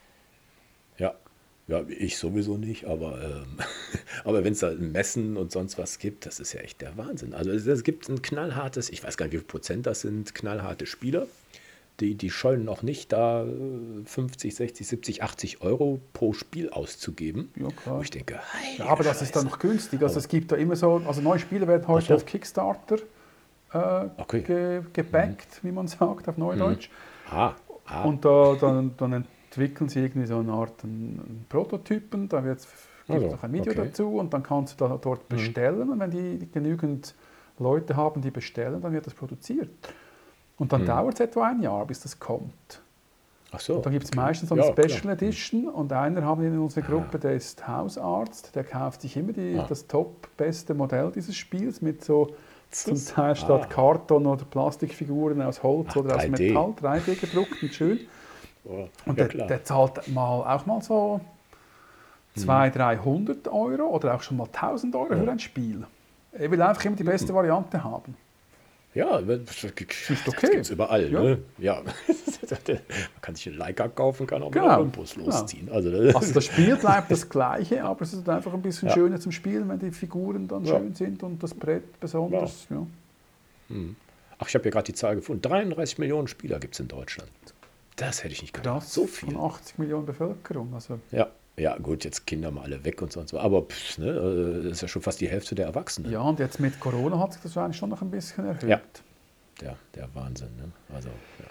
Ja. 0.98 1.14
Ja, 1.68 1.82
ich 1.88 2.16
sowieso 2.16 2.58
nicht, 2.58 2.84
aber, 2.84 3.20
ähm, 3.20 3.58
aber 4.24 4.44
wenn 4.44 4.52
es 4.52 4.60
da 4.60 4.70
Messen 4.70 5.36
und 5.36 5.50
sonst 5.50 5.78
was 5.78 5.98
gibt, 5.98 6.24
das 6.24 6.38
ist 6.38 6.52
ja 6.52 6.60
echt 6.60 6.80
der 6.80 6.96
Wahnsinn. 6.96 7.34
Also 7.34 7.50
es 7.50 7.82
gibt 7.82 8.08
ein 8.08 8.22
knallhartes, 8.22 8.88
ich 8.88 9.02
weiß 9.02 9.16
gar 9.16 9.26
nicht, 9.26 9.32
wie 9.32 9.38
viel 9.38 9.46
Prozent 9.46 9.84
das 9.84 10.02
sind, 10.02 10.32
knallharte 10.32 10.86
Spieler 10.86 11.26
die, 12.00 12.14
die 12.14 12.30
scheuen 12.30 12.64
noch 12.64 12.82
nicht, 12.82 13.12
da 13.12 13.46
50, 14.04 14.54
60, 14.54 14.86
70, 14.86 15.22
80 15.22 15.62
Euro 15.62 16.00
pro 16.12 16.32
Spiel 16.32 16.70
auszugeben. 16.70 17.50
Ja, 17.56 17.68
klar. 17.68 17.98
Wo 17.98 18.02
ich 18.02 18.10
denke, 18.10 18.38
ja, 18.78 18.86
aber 18.86 19.02
das 19.04 19.22
ist 19.22 19.34
dann 19.34 19.44
noch 19.44 19.58
günstig. 19.58 20.02
Also 20.02 20.18
es 20.18 20.28
gibt 20.28 20.52
da 20.52 20.56
immer 20.56 20.76
so, 20.76 21.02
also 21.06 21.20
neue 21.20 21.38
Spiele 21.38 21.66
werden 21.66 21.88
heute 21.88 22.08
so. 22.08 22.14
auf 22.14 22.26
Kickstarter 22.26 22.96
äh, 23.72 24.40
ge, 24.40 24.82
gebackt, 24.92 25.62
mhm. 25.62 25.68
wie 25.68 25.72
man 25.72 25.88
sagt, 25.88 26.28
auf 26.28 26.36
Neudeutsch. 26.36 26.88
Mhm. 26.90 27.36
Ah, 27.36 27.54
ah. 27.86 28.04
Und 28.04 28.24
da, 28.24 28.56
dann, 28.60 28.94
dann 28.96 29.12
entwickeln 29.12 29.88
sie 29.88 30.00
irgendwie 30.00 30.26
so 30.26 30.38
eine 30.38 30.52
Art 30.52 30.84
einen, 30.84 31.46
Prototypen, 31.48 32.28
da 32.28 32.44
wird 32.44 32.66
gibt 33.06 33.22
Also, 33.22 33.36
noch 33.36 33.42
ein 33.42 33.52
Video 33.52 33.72
okay. 33.72 33.82
dazu 33.86 34.18
und 34.18 34.34
dann 34.34 34.42
kannst 34.42 34.80
du 34.80 34.86
da 34.86 34.98
dort 35.00 35.30
Mhm. 35.30 35.36
bestellen 35.36 35.90
und 35.90 36.00
wenn 36.00 36.10
die 36.10 36.48
genügend 36.52 37.14
Leute 37.58 37.96
haben, 37.96 38.20
die 38.20 38.30
bestellen, 38.30 38.82
dann 38.82 38.92
wird 38.92 39.06
das 39.06 39.14
produziert. 39.14 39.70
Und 40.58 40.72
dann 40.72 40.82
Mhm. 40.82 40.86
dauert 40.86 41.14
es 41.14 41.20
etwa 41.20 41.48
ein 41.48 41.60
Jahr, 41.62 41.84
bis 41.86 42.00
das 42.00 42.18
kommt. 42.18 42.80
Ach 43.52 43.60
so. 43.60 43.76
Und 43.76 43.86
dann 43.86 43.92
gibt 43.92 44.04
es 44.04 44.10
okay. 44.10 44.20
meistens 44.20 44.48
so 44.48 44.54
eine 44.54 44.66
Ja, 44.66 44.72
klar. 44.72 44.88
Special 44.88 45.12
Edition 45.12 45.68
und 45.68 45.92
einer 45.92 46.22
haben 46.24 46.40
wir 46.42 46.48
in 46.48 46.58
unserer 46.58 46.84
Ah. 46.84 46.88
Gruppe, 46.88 47.18
der 47.18 47.32
ist 47.34 47.66
Hausarzt, 47.66 48.54
der 48.54 48.64
kauft 48.64 49.02
sich 49.02 49.16
immer 49.16 49.32
die, 49.32 49.56
Ah. 49.58 49.66
das 49.68 49.86
top 49.86 50.28
beste 50.36 50.74
Modell 50.74 51.12
dieses 51.14 51.36
Spiels 51.36 51.80
mit 51.82 52.04
so 52.04 52.34
zum 52.70 53.02
Teil 53.02 53.36
statt 53.36 53.62
ah. 53.64 53.66
Karton 53.66 54.26
oder 54.26 54.44
Plastikfiguren 54.44 55.40
aus 55.42 55.62
Holz 55.62 55.88
Ach, 55.92 55.96
oder 55.96 56.16
aus 56.16 56.22
3D. 56.22 56.48
Metall, 56.48 56.72
3D 56.80 57.14
gedruckt 57.20 57.62
und 57.62 57.72
schön. 57.72 58.00
Oh, 58.68 58.88
Und 59.06 59.16
ja, 59.16 59.24
der, 59.26 59.28
klar. 59.28 59.46
der 59.46 59.62
zahlt 59.62 60.08
mal, 60.08 60.40
auch 60.56 60.66
mal 60.66 60.82
so 60.82 61.20
200, 62.34 62.74
300 62.74 63.46
Euro 63.46 63.84
oder 63.90 64.14
auch 64.16 64.22
schon 64.22 64.38
mal 64.38 64.48
1000 64.48 64.96
Euro 64.96 65.14
Ja. 65.14 65.22
für 65.22 65.30
ein 65.30 65.38
Spiel. 65.38 65.86
Er 66.32 66.50
will 66.50 66.60
einfach 66.60 66.84
immer 66.84 66.96
die 66.96 67.04
beste 67.04 67.32
Variante 67.32 67.84
haben. 67.84 68.16
Ja, 68.96 69.20
das 69.20 69.40
Ist 69.40 69.64
das 69.64 70.28
okay. 70.34 70.48
gibt's 70.52 70.70
überall. 70.70 71.10
Ja. 71.12 71.20
Ne? 71.22 71.38
ja. 71.58 71.82
Man 72.68 72.80
kann 73.20 73.34
sich 73.34 73.48
einen 73.48 73.58
Leica 73.58 73.88
kaufen, 73.88 74.26
kann 74.26 74.42
auch 74.42 74.46
mit 74.50 74.54
Genau. 74.62 74.76
Olympus 74.78 75.14
Genau. 75.14 75.26
losziehen. 75.26 75.68
Also, 75.70 75.90
das- 75.90 76.14
Also 76.14 76.32
das 76.34 76.44
Spiel 76.46 76.76
bleibt 76.80 77.10
das 77.10 77.28
gleiche, 77.28 77.84
aber 77.84 78.02
es 78.02 78.12
ist 78.14 78.28
einfach 78.28 78.54
ein 78.54 78.62
bisschen 78.62 78.88
Ja. 78.88 78.94
schöner 78.94 79.20
zum 79.20 79.32
Spielen, 79.32 79.68
wenn 79.68 79.78
die 79.78 79.90
Figuren 79.90 80.48
dann 80.48 80.64
Ja. 80.64 80.78
schön 80.78 80.94
sind 80.94 81.22
und 81.22 81.42
das 81.42 81.52
Brett 81.54 81.98
besonders. 82.00 82.66
Ja. 82.70 82.86
Ach, 84.38 84.48
ich 84.48 84.54
habe 84.54 84.62
hier 84.62 84.70
gerade 84.72 84.84
die 84.84 84.94
Zahl 84.94 85.16
gefunden. 85.16 85.42
33 85.42 85.98
Millionen 85.98 86.28
Spieler 86.28 86.58
gibt 86.58 86.74
es 86.74 86.80
in 86.80 86.88
Deutschland. 86.88 87.30
Das 87.96 88.22
hätte 88.22 88.32
ich 88.34 88.42
nicht 88.42 88.52
gedacht. 88.54 88.80
Krass, 88.82 88.92
So 88.94 89.06
viel. 89.06 89.32
von 89.32 89.40
80 89.50 89.78
Millionen 89.78 90.06
Bevölkerung. 90.06 90.72
Also, 90.74 91.00
Ja, 91.10 91.28
ja, 91.56 91.76
gut, 91.78 92.04
jetzt 92.04 92.26
Kinder 92.26 92.50
mal 92.50 92.62
alle 92.62 92.84
weg 92.84 93.00
und 93.02 93.12
so 93.12 93.20
und 93.20 93.28
so. 93.28 93.38
Aber 93.38 93.62
pff, 93.62 93.98
ne, 93.98 94.08
äh, 94.08 94.62
das 94.64 94.72
ist 94.72 94.82
ja 94.82 94.88
schon 94.88 95.02
fast 95.02 95.20
die 95.20 95.28
Hälfte 95.28 95.54
der 95.54 95.66
Erwachsenen. 95.66 96.10
ja, 96.12 96.20
und 96.20 96.38
jetzt 96.38 96.60
mit 96.60 96.78
Corona 96.80 97.18
hat 97.18 97.32
sich 97.32 97.42
das 97.42 97.56
wahrscheinlich 97.56 97.78
schon 97.78 97.90
noch 97.90 98.02
ein 98.02 98.10
bisschen 98.10 98.44
erhöht. 98.46 98.68
Ja. 98.68 98.80
Der, 99.60 99.74
der 99.94 100.08
Wahnsinn. 100.14 100.48
Ne? 100.58 100.70
Also, 100.94 101.08
ja. 101.08 101.46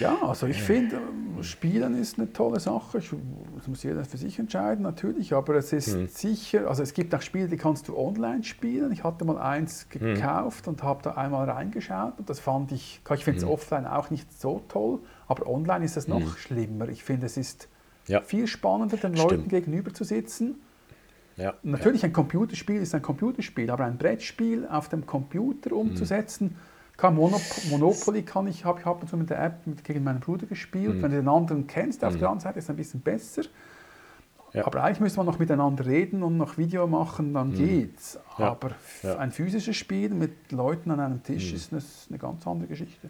Ja, 0.00 0.16
also 0.22 0.46
ich 0.46 0.60
finde, 0.62 0.96
ähm, 0.96 1.42
Spielen 1.42 2.00
ist 2.00 2.18
eine 2.18 2.32
tolle 2.32 2.60
Sache. 2.60 2.98
Das 2.98 3.66
muss 3.66 3.82
jeder 3.82 4.04
für 4.04 4.16
sich 4.16 4.38
entscheiden, 4.38 4.82
natürlich. 4.82 5.32
Aber 5.32 5.54
es 5.56 5.72
ist 5.72 5.94
Hm. 5.94 6.06
sicher, 6.08 6.68
also 6.68 6.82
es 6.84 6.92
gibt 6.94 7.12
auch 7.14 7.22
Spiele, 7.22 7.48
die 7.48 7.56
kannst 7.56 7.88
du 7.88 7.96
online 7.96 8.44
spielen. 8.44 8.92
Ich 8.92 9.02
hatte 9.02 9.24
mal 9.24 9.38
eins 9.38 9.86
Hm. 9.92 10.14
gekauft 10.14 10.68
und 10.68 10.82
habe 10.82 11.02
da 11.02 11.12
einmal 11.12 11.48
reingeschaut 11.50 12.14
und 12.18 12.28
das 12.30 12.38
fand 12.38 12.70
ich, 12.70 13.00
ich 13.12 13.24
finde 13.24 13.38
es 13.38 13.44
Hm. 13.44 13.50
offline 13.50 13.86
auch 13.86 14.10
nicht 14.10 14.32
so 14.32 14.62
toll, 14.68 15.00
aber 15.26 15.48
online 15.48 15.84
ist 15.84 15.96
es 15.96 16.06
noch 16.06 16.36
schlimmer. 16.36 16.88
Ich 16.88 17.02
finde, 17.02 17.26
es 17.26 17.36
ist 17.36 17.68
Ja. 18.08 18.20
viel 18.22 18.46
spannender, 18.46 18.96
den 18.96 19.16
Stimmt. 19.16 19.30
Leuten 19.30 19.48
gegenüber 19.48 19.92
zu 19.94 20.04
sitzen. 20.04 20.56
Ja, 21.36 21.54
Natürlich, 21.62 22.04
ein 22.04 22.12
Computerspiel 22.12 22.82
ist 22.82 22.94
ein 22.96 23.02
Computerspiel, 23.02 23.70
aber 23.70 23.84
ein 23.84 23.96
Brettspiel 23.96 24.66
auf 24.66 24.88
dem 24.88 25.06
Computer 25.06 25.70
Hm. 25.70 25.76
umzusetzen, 25.78 26.56
kann 26.96 27.14
Monop 27.14 27.40
Monopoly 27.70 28.22
kann 28.22 28.48
ich, 28.48 28.64
habe 28.64 28.80
ich 28.80 28.86
ab 28.86 29.00
und 29.02 29.08
zu 29.08 29.16
mit 29.16 29.30
der 29.30 29.40
App 29.44 29.64
mit, 29.66 29.84
gegen 29.84 30.02
meinen 30.02 30.18
Bruder 30.18 30.46
gespielt. 30.46 30.94
Hm. 30.94 31.02
Wenn 31.02 31.10
du 31.12 31.16
den 31.18 31.28
anderen 31.28 31.66
kennst, 31.68 32.04
auf 32.04 32.16
der 32.16 32.28
anderen 32.28 32.40
Seite 32.40 32.58
ist 32.58 32.64
es 32.64 32.70
ein 32.70 32.76
bisschen 32.76 33.00
besser. 33.00 33.42
Ja. 34.52 34.66
Aber 34.66 34.82
eigentlich 34.82 34.98
müsste 35.00 35.18
man 35.18 35.26
noch 35.26 35.38
miteinander 35.38 35.84
reden 35.86 36.22
und 36.24 36.38
noch 36.38 36.58
Video 36.58 36.86
machen, 36.88 37.34
dann 37.34 37.52
geht's. 37.52 38.14
Hm. 38.36 38.44
Ja. 38.44 38.50
Aber 38.50 38.70
ein 39.20 39.30
physisches 39.30 39.76
Spiel 39.76 40.08
mit 40.10 40.50
Leuten 40.50 40.90
an 40.90 40.98
einem 40.98 41.22
Tisch 41.22 41.50
Hm. 41.50 41.56
ist 41.56 41.72
eine, 41.72 41.82
eine 42.08 42.18
ganz 42.18 42.44
andere 42.48 42.66
Geschichte. 42.66 43.08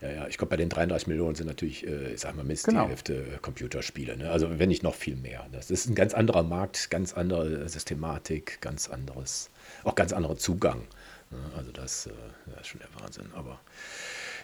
Ja. 0.00 0.10
Ja, 0.10 0.26
ich 0.28 0.36
glaube, 0.38 0.50
bei 0.50 0.56
den 0.56 0.68
33 0.68 1.06
Millionen 1.08 1.34
sind 1.34 1.46
natürlich, 1.46 1.86
äh, 1.86 2.12
ich 2.14 2.20
sag 2.20 2.34
mal, 2.36 2.44
Mist, 2.44 2.66
Genau. 2.66 2.84
die 2.84 2.88
Hälfte 2.90 3.14
äh, 3.14 3.38
Computerspiele. 3.40 4.16
Ne? 4.16 4.30
Also, 4.30 4.58
wenn 4.58 4.68
nicht 4.68 4.82
noch 4.82 4.94
viel 4.94 5.16
mehr. 5.16 5.46
Das 5.52 5.70
ist 5.70 5.86
ein 5.88 5.94
ganz 5.94 6.14
anderer 6.14 6.42
Markt, 6.42 6.90
ganz 6.90 7.14
andere 7.14 7.68
Systematik, 7.68 8.60
ganz 8.60 8.88
anderes, 8.88 9.50
auch 9.84 9.94
ganz 9.94 10.12
anderer 10.12 10.36
Zugang. 10.36 10.82
Ne? 11.30 11.38
Also, 11.56 11.72
das, 11.72 12.06
äh, 12.06 12.10
das 12.52 12.62
ist 12.62 12.66
schon 12.68 12.80
der 12.80 13.02
Wahnsinn. 13.02 13.26
Aber, 13.34 13.58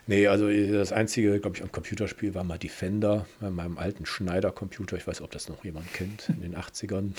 nee, 0.06 0.26
also, 0.26 0.48
das 0.50 0.92
einzige, 0.92 1.38
glaube 1.40 1.56
ich, 1.56 1.62
am 1.62 1.70
Computerspiel 1.70 2.34
war 2.34 2.44
mal 2.44 2.58
Defender 2.58 3.26
bei 3.40 3.50
meinem 3.50 3.76
alten 3.78 4.06
Schneider-Computer. 4.06 4.96
Ich 4.96 5.06
weiß, 5.06 5.20
ob 5.20 5.30
das 5.32 5.48
noch 5.48 5.64
jemand 5.64 5.92
kennt 5.92 6.28
in 6.30 6.40
den 6.40 6.56
80ern. 6.56 7.12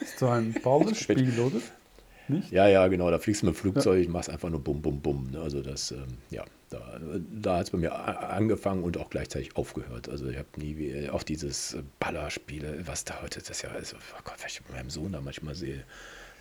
Ist 0.00 0.18
so 0.18 0.28
ein 0.28 0.54
Ballerspiel, 0.62 1.38
oder? 1.38 1.60
Nicht? 2.28 2.50
Ja, 2.50 2.66
ja, 2.68 2.86
genau. 2.88 3.10
Da 3.10 3.18
fliegst 3.18 3.42
du 3.42 3.46
mit 3.46 3.54
dem 3.54 3.58
Flugzeug, 3.58 4.00
ich 4.00 4.08
machst 4.08 4.30
einfach 4.30 4.50
nur 4.50 4.60
bum, 4.60 4.82
bum, 4.82 5.00
bum. 5.00 5.30
Ne? 5.30 5.40
Also 5.40 5.62
das, 5.62 5.90
ähm, 5.92 6.18
ja, 6.30 6.44
da, 6.70 7.00
da 7.40 7.58
hat 7.58 7.64
es 7.66 7.70
bei 7.70 7.78
mir 7.78 7.92
angefangen 7.94 8.82
und 8.82 8.96
auch 8.98 9.10
gleichzeitig 9.10 9.56
aufgehört. 9.56 10.08
Also 10.08 10.28
ich 10.28 10.36
habe 10.36 10.48
nie 10.56 10.76
wie- 10.76 11.08
auch 11.10 11.22
dieses 11.22 11.74
äh, 11.74 11.82
Ballerspiele, 12.00 12.86
was 12.86 13.04
da 13.04 13.22
heute, 13.22 13.40
das 13.42 13.62
ja, 13.62 13.70
also, 13.70 13.96
oh 13.96 14.20
Gott, 14.24 14.34
wenn 14.40 14.48
ich 14.48 14.60
bei 14.62 14.74
meinem 14.76 14.90
Sohn 14.90 15.12
da 15.12 15.20
manchmal 15.20 15.54
sehe, 15.54 15.84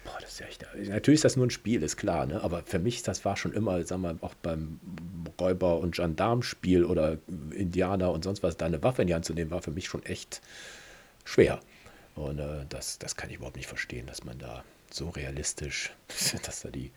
boah, 0.04 0.17
das 0.21 0.34
ist 0.34 0.39
ja 0.39 0.48
echt, 0.48 0.65
natürlich 0.89 1.19
ist 1.19 1.26
das 1.26 1.36
nur 1.36 1.45
ein 1.48 1.52
Spiel, 1.52 1.84
ist 1.84 1.98
klar, 1.98 2.26
ne? 2.26 2.41
aber 2.43 2.63
für 2.63 2.80
mich, 2.80 3.04
das 3.04 3.26
war 3.26 3.38
schon 3.38 3.54
immer, 3.54 3.84
sag 3.84 4.00
mal, 4.00 4.17
auch 4.21 4.34
beim 4.36 4.80
Räuber- 5.39 5.80
und 5.80 5.95
Gendarmspiel 5.95 6.84
oder 6.86 7.17
Indianer 7.52 8.12
und 8.12 8.24
sonst 8.24 8.41
was, 8.43 8.58
da 8.58 8.65
eine 8.65 8.82
Waffe 8.84 9.02
in 9.04 9.08
die 9.08 9.13
Hand 9.15 9.26
zu 9.26 9.34
nehmen, 9.34 9.52
war 9.52 9.62
für 9.62 9.71
mich 9.71 9.86
schon 9.88 10.04
echt 10.04 10.41
schwer. 11.24 11.60
Und 12.15 12.39
äh, 12.39 12.65
das, 12.69 12.98
das 13.00 13.15
kann 13.15 13.30
ich 13.30 13.38
überhaupt 13.38 13.58
nicht 13.58 13.67
verstehen, 13.67 14.06
dass 14.08 14.24
man 14.24 14.38
da 14.39 14.63
so 14.95 15.10
realistisch, 15.10 15.93
dass 16.45 16.62
da 16.62 16.69
die 16.69 16.91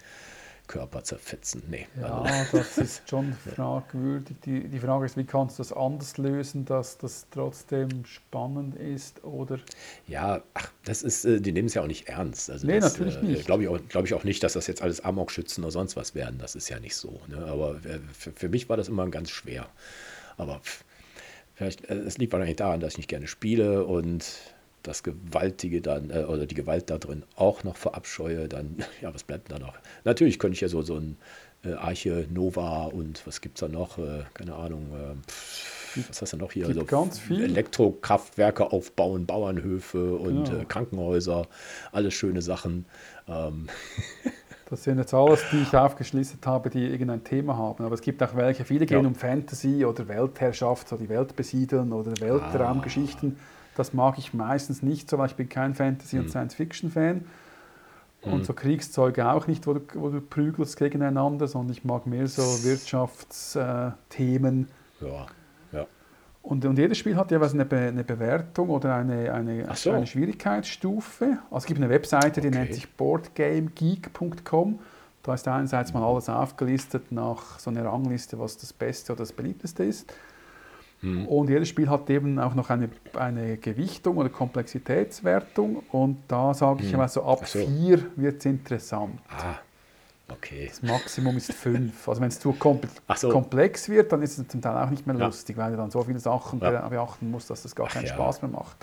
Körper 0.66 1.02
zerfetzen. 1.02 1.62
Nee. 1.70 1.86
Ja, 1.98 2.20
Also, 2.20 2.58
das 2.58 2.76
ist 2.78 3.08
schon 3.08 3.32
fragwürdig. 3.32 4.36
Die, 4.44 4.68
die 4.68 4.78
Frage 4.78 5.06
ist, 5.06 5.16
wie 5.16 5.24
kannst 5.24 5.58
du 5.58 5.62
das 5.62 5.72
anders 5.72 6.18
lösen, 6.18 6.66
dass 6.66 6.98
das 6.98 7.26
trotzdem 7.30 8.04
spannend 8.04 8.74
ist? 8.76 9.24
Oder 9.24 9.60
ja, 10.06 10.42
ach, 10.52 10.70
das 10.84 11.02
ist, 11.02 11.24
äh, 11.24 11.40
die 11.40 11.52
nehmen 11.52 11.68
es 11.68 11.74
ja 11.74 11.80
auch 11.82 11.86
nicht 11.86 12.08
ernst. 12.10 12.50
Also 12.50 12.66
Nee, 12.66 12.80
das, 12.80 12.98
natürlich 12.98 13.18
nicht. 13.22 13.46
Glaube 13.46 13.62
ich, 13.62 13.68
auch- 13.70 13.80
glaub 13.88 14.04
ich 14.04 14.12
auch 14.12 14.24
nicht, 14.24 14.42
dass 14.42 14.52
das 14.52 14.66
jetzt 14.66 14.82
alles 14.82 15.00
Amok-Schützen 15.00 15.64
oder 15.64 15.70
sonst 15.72 15.96
was 15.96 16.14
werden. 16.14 16.38
Das 16.38 16.54
ist 16.54 16.68
ja 16.68 16.78
nicht 16.80 16.96
so. 16.96 17.18
Ne? 17.28 17.38
Aber 17.46 17.76
äh, 17.86 18.00
für, 18.12 18.32
für 18.32 18.48
mich 18.50 18.68
war 18.68 18.76
das 18.76 18.88
immer 18.88 19.08
ganz 19.08 19.30
schwer. 19.30 19.70
Aber 20.36 20.60
äh, 21.58 21.72
es 21.88 22.18
liegt 22.18 22.34
wahrscheinlich 22.34 22.56
daran, 22.56 22.80
dass 22.80 22.92
ich 22.92 22.98
nicht 22.98 23.08
gerne 23.08 23.26
spiele 23.26 23.86
und 23.86 24.26
das 24.82 25.02
Gewaltige 25.02 25.80
dann, 25.80 26.10
äh, 26.10 26.24
oder 26.24 26.46
die 26.46 26.54
Gewalt 26.54 26.90
da 26.90 26.98
drin 26.98 27.22
auch 27.36 27.64
noch 27.64 27.76
verabscheue, 27.76 28.48
dann, 28.48 28.76
ja, 29.00 29.12
was 29.14 29.24
bleibt 29.24 29.50
da 29.50 29.58
noch? 29.58 29.74
Natürlich 30.04 30.38
könnte 30.38 30.54
ich 30.54 30.60
ja 30.60 30.68
so, 30.68 30.82
so 30.82 30.96
ein 30.96 31.16
äh, 31.64 31.72
Arche 31.72 32.26
Nova 32.32 32.84
und 32.86 33.26
was 33.26 33.40
gibt 33.40 33.58
es 33.58 33.60
da 33.60 33.68
noch? 33.68 33.98
Äh, 33.98 34.22
keine 34.34 34.54
Ahnung. 34.54 34.86
Äh, 34.92 35.30
pff, 35.30 36.06
was 36.08 36.22
hast 36.22 36.32
du 36.34 36.36
noch 36.36 36.52
hier? 36.52 36.66
Gibt 36.66 36.78
Also 36.78 36.86
ganz 36.86 37.18
viel. 37.18 37.42
Elektrokraftwerke 37.42 38.70
aufbauen, 38.72 39.26
Bauernhöfe 39.26 40.14
und 40.14 40.44
Genau. 40.44 40.64
Krankenhäuser, 40.68 41.46
alles 41.90 42.14
schöne 42.14 42.42
Sachen. 42.42 42.84
Ähm, 43.26 43.66
das 44.70 44.84
sind 44.84 44.98
jetzt 44.98 45.12
alles, 45.14 45.40
die 45.50 45.62
ich 45.62 45.74
aufgeschlistet 45.74 46.46
habe, 46.46 46.70
die 46.70 46.86
irgendein 46.86 47.24
Thema 47.24 47.56
haben. 47.56 47.84
Aber 47.84 47.94
es 47.94 48.02
gibt 48.02 48.22
auch 48.22 48.36
welche, 48.36 48.64
viele 48.64 48.86
gehen 48.86 49.02
Ja. 49.02 49.08
um 49.08 49.14
Fantasy 49.16 49.84
oder 49.84 50.06
Weltherrschaft, 50.06 50.88
so 50.88 50.96
die 50.96 51.08
Welt 51.08 51.34
besiedeln 51.34 51.92
oder 51.92 52.12
Weltraumgeschichten. 52.20 53.36
Das 53.78 53.94
mag 53.94 54.18
ich 54.18 54.34
meistens 54.34 54.82
nicht 54.82 55.08
so, 55.08 55.18
weil 55.18 55.28
ich 55.28 55.36
bin 55.36 55.48
kein 55.48 55.74
Fantasy- 55.74 56.18
und 56.18 56.28
Science-Fiction-Fan. 56.30 57.24
Und 58.22 58.44
so 58.44 58.52
Kriegszeuge 58.52 59.30
auch 59.30 59.46
nicht, 59.46 59.68
wo 59.68 59.74
du, 59.74 59.80
wo 59.94 60.08
du 60.10 60.20
prügelst 60.20 60.76
gegeneinander, 60.76 61.46
sondern 61.46 61.70
ich 61.70 61.84
mag 61.84 62.04
mehr 62.06 62.26
so 62.26 62.42
Wirtschaftsthemen. 62.64 64.66
ja, 65.00 65.26
ja. 65.70 65.86
Und, 66.42 66.64
und 66.64 66.76
jedes 66.78 66.98
Spiel 66.98 67.14
hat 67.16 67.30
jeweils 67.30 67.54
eine, 67.54 67.64
Be 67.64 67.76
eine 67.78 68.02
Bewertung 68.02 68.70
oder 68.70 68.96
eine, 68.96 69.32
eine, 69.32 69.68
so. 69.76 69.92
eine 69.92 70.06
Schwierigkeitsstufe. 70.06 71.38
Also 71.44 71.58
es 71.58 71.66
gibt 71.66 71.78
eine 71.80 71.90
Webseite, 71.90 72.40
die 72.40 72.48
Okay. 72.48 72.58
nennt 72.58 72.74
sich 72.74 72.92
boardgamegeek.com. 72.96 74.80
Da 75.22 75.34
ist 75.34 75.46
einerseits 75.46 75.92
mal 75.92 76.02
alles 76.02 76.28
aufgelistet 76.28 77.12
nach 77.12 77.58
so 77.60 77.70
einer 77.70 77.84
Rangliste, 77.84 78.36
was 78.38 78.56
das 78.56 78.72
Beste 78.72 79.12
oder 79.12 79.20
das 79.20 79.32
Beliebteste 79.32 79.84
ist. 79.84 80.12
Hm. 81.00 81.26
Und 81.26 81.48
jedes 81.48 81.68
Spiel 81.68 81.88
hat 81.88 82.10
eben 82.10 82.38
auch 82.40 82.54
noch 82.54 82.70
eine, 82.70 82.88
eine 83.14 83.56
Gewichtung 83.56 84.16
oder 84.16 84.28
Komplexitätswertung. 84.28 85.82
Und 85.92 86.18
da 86.28 86.54
sage 86.54 86.80
ich 86.82 86.88
Hm. 86.88 86.94
immer 86.96 87.08
so, 87.08 87.22
ab 87.22 87.46
so. 87.46 87.58
4 87.60 88.04
wird 88.16 88.38
es 88.40 88.46
interessant. 88.46 89.18
Ah, 89.28 89.54
okay. 90.32 90.66
Das 90.68 90.82
Maximum 90.82 91.36
ist 91.36 91.52
5. 91.52 92.08
Also 92.08 92.20
wenn 92.20 92.28
es 92.28 92.40
zu 92.40 92.52
komple 92.52 92.90
so. 93.16 93.28
komplex 93.28 93.88
wird, 93.88 94.10
dann 94.12 94.22
ist 94.22 94.38
es 94.38 94.48
zum 94.48 94.60
Teil 94.60 94.76
auch 94.84 94.90
nicht 94.90 95.06
mehr 95.06 95.16
Ja. 95.16 95.26
lustig, 95.26 95.56
weil 95.56 95.70
du 95.70 95.76
dann 95.76 95.90
so 95.90 96.02
viele 96.02 96.18
Sachen 96.18 96.60
Ja. 96.60 96.70
be- 96.82 96.90
beachten 96.90 97.30
musst, 97.30 97.48
dass 97.50 97.62
das 97.62 97.74
gar 97.76 97.86
Ach 97.88 97.92
keinen 97.92 98.06
ja. 98.06 98.14
Spaß 98.14 98.42
mehr 98.42 98.50
macht. 98.50 98.76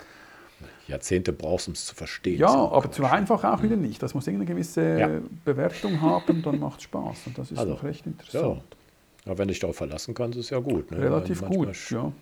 Jahrzehnte 0.88 1.32
brauchst, 1.32 1.66
um 1.68 1.74
es 1.74 1.84
zu 1.84 1.94
verstehen. 1.94 2.38
Ja, 2.38 2.48
So, 2.48 2.72
aber 2.72 2.90
zu 2.90 3.04
einfach 3.04 3.44
auch 3.44 3.62
wieder 3.62 3.76
nicht. 3.76 4.02
Das 4.02 4.14
muss 4.14 4.26
irgendeine 4.26 4.52
gewisse. 4.54 5.20
Bewertung 5.44 6.00
haben, 6.00 6.42
dann 6.42 6.60
macht 6.60 6.78
es 6.78 6.84
Spaß. 6.84 7.26
Und 7.26 7.36
das 7.36 7.50
ist 7.50 7.58
Also, 7.58 7.74
recht 7.74 8.06
interessant. 8.06 8.62
Ja, 9.26 9.36
wenn 9.38 9.48
du 9.48 9.52
dich 9.52 9.60
darauf 9.60 9.76
verlassen 9.76 10.14
kannst, 10.14 10.38
ist 10.38 10.50
ja 10.50 10.58
gut. 10.60 10.90
Ne? 10.90 10.98
Relativ 10.98 11.44
gut, 11.44 11.90
ja. 11.90 12.12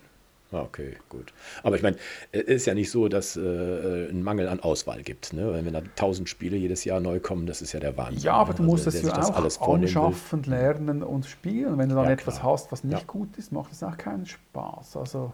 Ah, 0.53 0.61
okay, 0.63 0.97
gut. 1.09 1.33
Aber 1.65 1.75
ich 1.75 1.83
meine, 1.83 1.97
es 2.31 2.43
ist 2.43 2.67
ja 2.67 2.75
nicht 2.75 2.89
so, 2.91 3.09
dass 3.09 3.37
äh, 3.37 3.41
ein 4.09 4.23
Mangel 4.23 4.47
an 4.47 4.61
Auswahl 4.61 5.03
gibt. 5.03 5.33
Ne? 5.33 5.53
Wenn 5.65 5.73
da 5.73 5.83
tausend 5.97 6.29
Spiele 6.29 6.57
jedes 6.57 6.85
Jahr 6.85 7.01
neu 7.01 7.19
kommen, 7.19 7.47
das 7.47 7.61
ist 7.61 7.73
ja 7.73 7.81
der 7.81 7.97
Wahnsinn. 7.97 8.23
Ja, 8.23 8.35
aber 8.35 8.53
ne? 8.53 8.59
du 8.59 8.63
musst 8.65 8.87
Also, 8.87 8.99
es 8.99 9.05
wer 9.05 9.11
ja 9.17 9.25
auch 9.25 9.35
alles 9.37 9.57
vornehmen 9.57 9.93
will. 9.93 10.03
anschaffen, 10.03 10.43
lernen 10.45 11.03
und 11.03 11.27
spielen. 11.27 11.77
Wenn 11.77 11.89
du 11.89 11.97
dann 11.97 12.05
Ja, 12.05 12.11
etwas 12.13 12.39
klar. 12.39 12.53
hast, 12.53 12.71
was 12.71 12.85
nicht 12.85 12.99
Ja. 13.01 13.05
gut 13.07 13.37
ist, 13.37 13.51
macht 13.51 13.73
es 13.73 13.83
auch 13.83 13.97
keinen 13.97 14.27
Spaß. 14.27 14.97
Also 14.97 15.33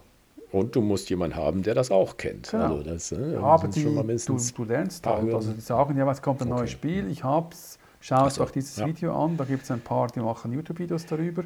Und 0.53 0.75
du 0.75 0.81
musst 0.81 1.11
jemanden 1.11 1.37
haben, 1.37 1.63
der 1.65 1.75
das 1.75 1.91
auch 1.91 2.17
kennt. 2.17 2.51
Genau. 2.51 2.77
Also 2.79 2.83
das, 2.83 3.13
äh, 3.13 3.35
Ja, 3.35 3.41
aber 3.43 3.69
die, 3.69 3.83
schon 3.83 3.95
mal 3.95 4.05
du, 4.05 4.39
du 4.57 4.65
lernst 4.65 5.07
halt. 5.07 5.35
Also 5.35 5.53
die 5.53 5.61
sagen, 5.61 5.99
ja, 5.99 6.11
es 6.11 6.23
kommt 6.23 6.41
ein 6.41 6.49
neues 6.49 6.63
Okay. 6.63 6.71
Spiel, 6.71 7.11
ich 7.11 7.25
hab's, 7.25 7.79
schau 8.01 8.17
Ach 8.17 8.31
so, 8.31 8.43
doch 8.45 8.51
dieses 8.51 8.77
ja. 8.77 8.87
Video 8.87 9.25
an, 9.25 9.37
da 9.37 9.45
gibt 9.45 9.63
es 9.65 9.71
ein 9.71 9.81
paar, 9.81 10.09
die 10.09 10.21
machen 10.21 10.53
YouTube-Videos 10.53 11.07
darüber. 11.07 11.45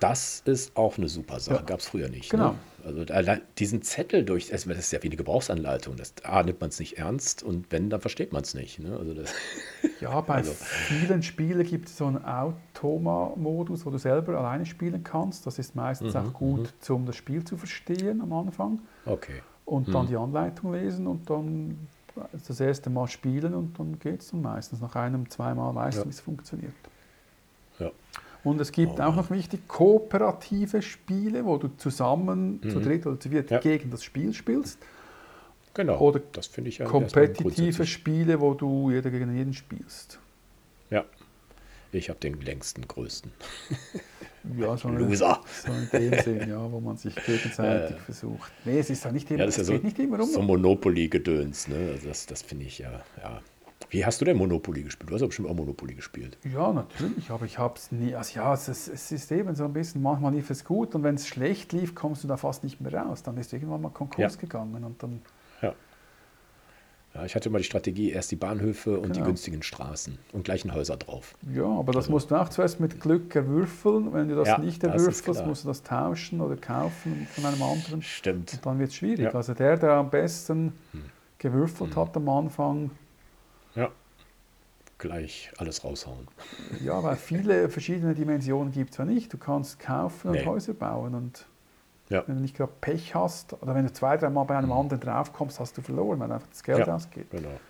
Das 0.00 0.42
ist 0.44 0.76
auch 0.76 0.96
eine 0.96 1.08
super 1.08 1.40
Sache. 1.40 1.56
Ja. 1.56 1.62
Gab 1.62 1.80
es 1.80 1.88
früher 1.88 2.08
nicht. 2.08 2.30
Genau. 2.30 2.50
Ne? 2.52 2.58
Also 2.84 3.12
allein 3.12 3.40
diesen 3.58 3.82
Zettel 3.82 4.24
durch, 4.24 4.50
das 4.50 4.64
ist 4.64 4.92
ja 4.92 5.02
wie 5.02 5.08
eine 5.08 5.16
Gebrauchsanleitung. 5.16 5.96
Das, 5.96 6.14
A, 6.22 6.44
nimmt 6.44 6.60
man 6.60 6.68
es 6.70 6.78
nicht 6.78 6.98
ernst 6.98 7.42
und 7.42 7.66
wenn, 7.72 7.90
dann 7.90 8.00
versteht 8.00 8.32
man 8.32 8.42
es 8.42 8.54
nicht. 8.54 8.78
Ne? 8.78 8.96
Also 8.96 9.12
das, 9.14 9.34
Ja, 10.00 10.20
bei 10.20 10.34
Also- 10.34 10.52
vielen 10.52 11.24
Spielen 11.24 11.66
gibt 11.66 11.88
es 11.88 11.96
so 11.98 12.06
einen 12.06 12.24
Automa-Modus, 12.24 13.84
wo 13.86 13.90
du 13.90 13.98
selber 13.98 14.38
alleine 14.38 14.66
spielen 14.66 15.02
kannst. 15.02 15.46
Das 15.46 15.58
ist 15.58 15.74
meistens 15.74 16.14
Mhm, 16.14 16.20
auch 16.20 16.32
gut, 16.32 16.72
um 16.90 17.04
das 17.06 17.16
Spiel 17.16 17.44
zu 17.44 17.56
verstehen 17.56 18.20
am 18.20 18.32
Anfang. 18.32 18.80
okay. 19.04 19.42
Und 19.64 19.92
dann 19.92 20.06
die 20.06 20.16
Anleitung 20.16 20.72
lesen 20.72 21.06
und 21.06 21.28
dann 21.28 21.88
das 22.32 22.60
erste 22.60 22.90
Mal 22.90 23.06
spielen 23.08 23.54
und 23.54 23.78
dann 23.78 23.98
geht 23.98 24.20
es 24.20 24.30
dann 24.30 24.42
meistens. 24.42 24.80
Nach 24.80 24.94
einem, 24.96 25.28
zweimal 25.30 25.74
weißt 25.74 26.00
du, 26.00 26.04
wie 26.06 26.10
es 26.10 26.20
funktioniert. 26.20 26.74
Ja. 27.78 27.90
Und 28.44 28.60
es 28.60 28.70
gibt 28.72 29.00
Oh 29.00 29.02
auch 29.02 29.16
noch 29.16 29.30
wichtig 29.30 29.66
kooperative 29.68 30.80
Spiele, 30.80 31.44
wo 31.44 31.56
du 31.58 31.68
zusammen 31.76 32.60
zu 32.62 32.80
dritt 32.80 33.06
oder 33.06 33.18
zu 33.18 33.30
viert 33.30 33.50
Mhm. 33.50 33.54
Ja. 33.54 33.60
gegen 33.60 33.90
das 33.90 34.04
Spiel 34.04 34.32
spielst. 34.32 34.78
Genau. 35.74 35.98
Oder 35.98 36.20
das 36.32 36.46
finde 36.46 36.70
ich 36.70 36.78
ja 36.78 36.86
Kompetitive 36.86 37.86
Spiele, 37.86 38.40
wo 38.40 38.54
du 38.54 38.90
jeder 38.90 39.10
gegen 39.10 39.36
jeden 39.36 39.54
spielst. 39.54 40.18
Ja. 40.90 41.04
Ich 41.92 42.10
habe 42.10 42.18
den 42.20 42.40
längsten, 42.40 42.86
größten. 42.86 43.32
Ja, 44.56 44.76
so, 44.76 44.88
eine, 44.88 44.98
Loser. 44.98 45.40
so 45.64 45.72
in 45.72 46.10
dem 46.10 46.20
Sinn, 46.22 46.48
ja, 46.48 46.72
wo 46.72 46.80
man 46.80 46.96
sich 46.96 47.14
gegenseitig 47.14 47.96
versucht. 48.00 48.50
Nee, 48.64 48.78
es 48.78 48.90
ist 48.90 49.04
ja 49.04 49.12
nicht 49.12 49.30
immer, 49.30 49.40
Ja, 49.40 49.46
das 49.46 49.58
ist 49.58 49.68
ja 49.68 49.74
geht 49.74 49.82
so, 49.82 49.86
nicht 49.86 49.98
immer 49.98 50.20
um. 50.20 50.26
so 50.28 50.42
Monopoly-Gedöns. 50.42 51.68
Ne? 51.68 51.90
Also 51.92 52.08
das 52.08 52.26
das 52.26 52.42
finde 52.42 52.64
ich 52.66 52.78
ja, 52.78 52.90
ja. 53.22 53.40
Wie 53.90 54.04
hast 54.04 54.20
du 54.20 54.24
denn 54.24 54.36
Monopoly 54.36 54.82
gespielt? 54.82 55.08
Du 55.08 55.14
hast 55.14 55.20
ja 55.22 55.26
bestimmt 55.28 55.48
auch 55.48 55.54
Monopoly 55.54 55.94
gespielt. 55.94 56.36
Ja, 56.52 56.72
natürlich, 56.72 57.30
aber 57.30 57.46
ich 57.46 57.58
habe 57.58 57.74
es 57.76 57.90
nie. 57.92 58.14
Also 58.14 58.38
ja, 58.38 58.52
es 58.52 58.68
ist, 58.68 58.88
es 58.88 59.12
ist 59.12 59.30
eben 59.32 59.54
so 59.54 59.64
ein 59.64 59.72
bisschen, 59.72 60.02
manchmal 60.02 60.34
lief 60.34 60.50
es 60.50 60.64
gut 60.64 60.94
und 60.94 61.04
wenn 61.04 61.14
es 61.14 61.26
schlecht 61.26 61.72
lief, 61.72 61.94
kommst 61.94 62.22
du 62.24 62.28
da 62.28 62.36
fast 62.36 62.64
nicht 62.64 62.80
mehr 62.80 62.92
raus. 62.92 63.22
Dann 63.22 63.38
ist 63.38 63.52
irgendwann 63.52 63.80
mal 63.80 63.90
Konkurs 63.90 64.34
Ja. 64.34 64.40
gegangen 64.40 64.84
und 64.84 65.02
dann. 65.02 65.22
Ja. 67.14 67.24
Ich 67.24 67.34
hatte 67.34 67.48
immer 67.48 67.58
die 67.58 67.64
Strategie, 67.64 68.10
erst 68.10 68.30
die 68.30 68.36
Bahnhöfe 68.36 68.98
und 69.00 69.08
die 69.10 69.12
Genau. 69.20 69.26
günstigen 69.26 69.62
Straßen 69.62 70.18
und 70.32 70.44
gleichen 70.44 70.72
Häuser 70.74 70.96
drauf. 70.96 71.34
Ja, 71.52 71.64
aber 71.66 71.92
das 71.92 72.08
musst 72.08 72.30
du 72.30 72.36
auch 72.36 72.48
zuerst 72.48 72.80
mit 72.80 73.00
Glück 73.00 73.34
erwürfeln. 73.34 74.12
Wenn 74.12 74.28
du 74.28 74.36
das 74.36 74.46
Ja, 74.48 74.58
nicht 74.58 74.84
erwürfelst, 74.84 75.46
musst 75.46 75.64
du 75.64 75.68
das 75.68 75.82
tauschen 75.82 76.40
oder 76.40 76.56
kaufen 76.56 77.26
von 77.34 77.44
einem 77.46 77.62
anderen. 77.62 78.02
Stimmt. 78.02 78.52
Und 78.54 78.66
dann 78.66 78.78
wird 78.78 78.90
es 78.90 78.96
schwierig. 78.96 79.20
Ja. 79.20 79.30
Hm. 79.30 79.36
Also 79.36 79.54
der, 79.54 79.76
der 79.78 79.92
am 79.92 80.10
besten 80.10 80.72
gewürfelt 81.38 81.96
hat 81.96 82.16
am 82.16 82.28
Anfang, 82.28 82.90
Ja. 83.74 83.90
Gleich 84.98 85.52
alles 85.58 85.84
raushauen. 85.84 86.26
ja, 86.84 87.00
weil 87.02 87.14
viele 87.16 87.68
verschiedene 87.68 88.14
Dimensionen 88.14 88.72
gibt 88.72 88.90
es 88.90 88.96
ja 88.98 89.04
nicht. 89.04 89.32
Du 89.32 89.38
kannst 89.38 89.78
kaufen 89.78 90.28
und 90.28 90.34
Nee. 90.34 90.44
Häuser 90.44 90.74
bauen 90.74 91.14
und 91.14 91.46
Ja. 92.10 92.24
wenn 92.26 92.36
du 92.36 92.42
nicht 92.42 92.56
gerade 92.56 92.72
Pech 92.80 93.14
hast 93.14 93.52
oder 93.62 93.74
wenn 93.74 93.86
du 93.86 93.92
zwei, 93.92 94.16
dreimal 94.16 94.46
bei 94.46 94.56
einem 94.56 94.72
anderen 94.72 95.00
draufkommst, 95.00 95.60
hast 95.60 95.76
du 95.76 95.82
verloren, 95.82 96.18
weil 96.20 96.32
einfach 96.32 96.48
das 96.48 96.62
Geld. 96.62 96.86
Ja. 96.86 96.94
ausgeht. 96.94 97.30
Genau. 97.30 97.60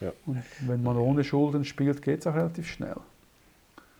Ja. 0.00 0.12
Und 0.26 0.42
wenn 0.60 0.82
man 0.82 0.96
ohne 0.96 1.24
Schulden 1.24 1.64
spielt, 1.64 2.02
geht 2.02 2.20
es 2.20 2.26
auch 2.26 2.34
relativ 2.34 2.68
schnell. 2.68 2.96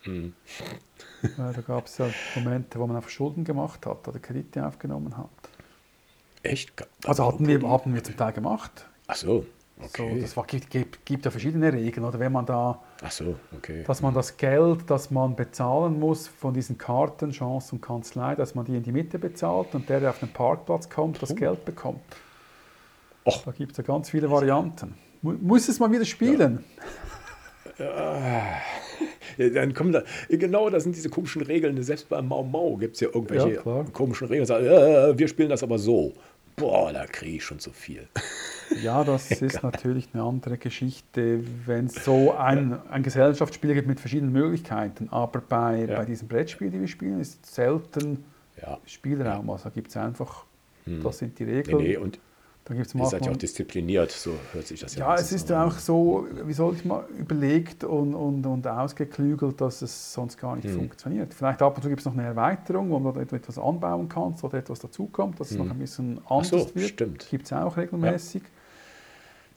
Mhm. 0.04 0.34
Weil 1.36 1.52
da 1.52 1.60
gab 1.62 1.86
es 1.86 1.98
ja 1.98 2.08
Momente, 2.34 2.78
wo 2.78 2.86
man 2.86 2.96
einfach 2.96 3.08
Schulden 3.08 3.44
gemacht 3.44 3.86
hat 3.86 4.06
oder 4.06 4.18
Kredite 4.18 4.66
aufgenommen 4.66 5.16
hat. 5.16 5.30
Echt? 6.42 6.86
Also 7.06 7.26
hatten 7.26 7.46
wir, 7.46 7.66
hatten 7.70 7.94
wir 7.94 8.04
zum 8.04 8.16
Teil 8.16 8.32
gemacht. 8.32 8.86
Ach 9.06 9.16
so. 9.16 9.46
So, 9.80 10.04
Okay. 10.04 10.20
das 10.20 10.36
war, 10.36 10.46
gibt, 10.46 10.70
gibt, 10.70 11.04
gibt 11.04 11.24
ja 11.24 11.30
verschiedene 11.30 11.72
Regeln. 11.72 12.06
Oder 12.06 12.18
wenn 12.20 12.32
man 12.32 12.46
da, 12.46 12.80
so, 13.10 13.34
okay. 13.56 13.82
dass 13.84 14.02
man 14.02 14.14
das 14.14 14.36
Geld, 14.36 14.88
das 14.88 15.10
man 15.10 15.34
bezahlen 15.34 15.98
muss 15.98 16.28
von 16.28 16.54
diesen 16.54 16.78
Karten, 16.78 17.32
Chance 17.32 17.74
und 17.74 17.80
Kanzlei, 17.80 18.34
dass 18.36 18.54
man 18.54 18.64
die 18.64 18.76
in 18.76 18.82
die 18.82 18.92
Mitte 18.92 19.18
bezahlt 19.18 19.74
und 19.74 19.88
der, 19.88 20.00
der 20.00 20.10
auf 20.10 20.20
den 20.20 20.32
Parkplatz 20.32 20.88
kommt, 20.88 21.20
das 21.20 21.34
Geld 21.34 21.64
bekommt. 21.64 22.00
Och. 23.26 23.42
Da 23.44 23.50
gibt 23.52 23.72
es 23.72 23.78
ja 23.78 23.84
ganz 23.84 24.10
viele 24.10 24.30
Varianten. 24.30 24.94
Mu 25.22 25.32
muss 25.40 25.68
es 25.68 25.80
mal 25.80 25.90
wieder 25.90 26.04
spielen? 26.04 26.64
Ja, 27.78 28.42
dann 29.54 29.74
kommen 29.74 29.92
da, 29.92 30.02
genau, 30.28 30.70
das 30.70 30.84
sind 30.84 30.94
diese 30.94 31.08
komischen 31.08 31.42
Regeln. 31.42 31.82
Selbst 31.82 32.08
bei 32.08 32.20
Mau 32.22 32.42
Mau 32.42 32.76
gibt 32.76 32.94
es 32.94 33.00
ja 33.00 33.08
irgendwelche 33.08 33.54
Ja, 33.64 33.84
komischen 33.92 34.28
Regeln. 34.28 34.46
Sagen, 34.46 34.66
äh, 34.66 35.18
wir 35.18 35.26
spielen 35.26 35.48
das 35.48 35.62
aber 35.62 35.78
so. 35.78 36.12
Boah, 36.56 36.92
da 36.92 37.06
kriege 37.06 37.36
ich 37.36 37.44
schon 37.44 37.58
zu 37.58 37.70
viel. 37.72 38.06
Ja, 38.82 39.02
das 39.04 39.30
ist 39.42 39.62
natürlich 39.62 40.08
eine 40.12 40.22
andere 40.22 40.56
Geschichte, 40.58 41.40
wenn 41.66 41.86
es 41.86 42.04
so 42.04 42.32
ein, 42.32 42.78
ein 42.90 43.02
Gesellschaftsspiel 43.02 43.74
gibt 43.74 43.88
mit 43.88 43.98
verschiedenen 44.00 44.32
Möglichkeiten. 44.32 45.08
Aber 45.10 45.40
bei, 45.40 45.84
Ja. 45.88 45.96
bei 45.96 46.04
diesen 46.04 46.28
Brettspielen, 46.28 46.72
die 46.72 46.80
wir 46.80 46.88
spielen, 46.88 47.20
ist 47.20 47.44
selten 47.46 48.24
Ja. 48.60 48.78
Spielraum. 48.86 49.50
Also 49.50 49.70
gibt 49.70 49.88
es 49.88 49.96
einfach, 49.96 50.44
das 50.86 51.18
sind 51.18 51.38
die 51.38 51.44
Nee, 51.44 51.52
Regeln. 51.56 51.76
nee, 51.78 51.96
und 51.96 52.18
Da 52.66 52.72
gibt 52.72 52.86
es 52.86 52.94
ihr 52.94 53.04
seid 53.04 53.26
ja 53.26 53.32
auch 53.32 53.36
diszipliniert, 53.36 54.10
so 54.10 54.30
hört 54.54 54.66
sich 54.66 54.80
das 54.80 54.94
ja 54.94 55.00
Ja, 55.06 55.14
an. 55.14 55.20
es 55.20 55.32
ist 55.32 55.50
ja 55.50 55.66
auch 55.66 55.78
so, 55.78 56.26
wie 56.44 56.52
soll 56.54 56.74
ich 56.74 56.84
mal, 56.86 57.04
überlegt 57.18 57.84
und, 57.84 58.14
und, 58.14 58.46
und 58.46 58.66
ausgeklügelt, 58.66 59.60
dass 59.60 59.82
es 59.82 60.14
sonst 60.14 60.38
gar 60.38 60.54
Hm. 60.54 60.62
nicht 60.62 60.70
funktioniert. 60.70 61.34
Vielleicht 61.34 61.60
ab 61.60 61.76
und 61.76 61.82
zu 61.82 61.90
gibt 61.90 62.00
es 62.00 62.06
noch 62.06 62.14
eine 62.14 62.22
Erweiterung, 62.22 62.90
wo 62.90 62.98
du 63.10 63.20
etwas 63.20 63.58
anbauen 63.58 64.08
kannst 64.08 64.44
oder 64.44 64.56
etwas 64.58 64.78
dazukommt, 64.78 65.40
dass 65.40 65.50
es 65.50 65.58
noch 65.58 65.68
ein 65.70 65.78
bisschen 65.78 66.20
anders 66.26 66.50
Hm. 66.52 66.58
so, 66.68 66.74
wird. 66.74 66.88
stimmt. 66.88 67.26
Gibt 67.30 67.44
es 67.46 67.52
auch 67.52 67.76
regelmäßig. 67.76 68.42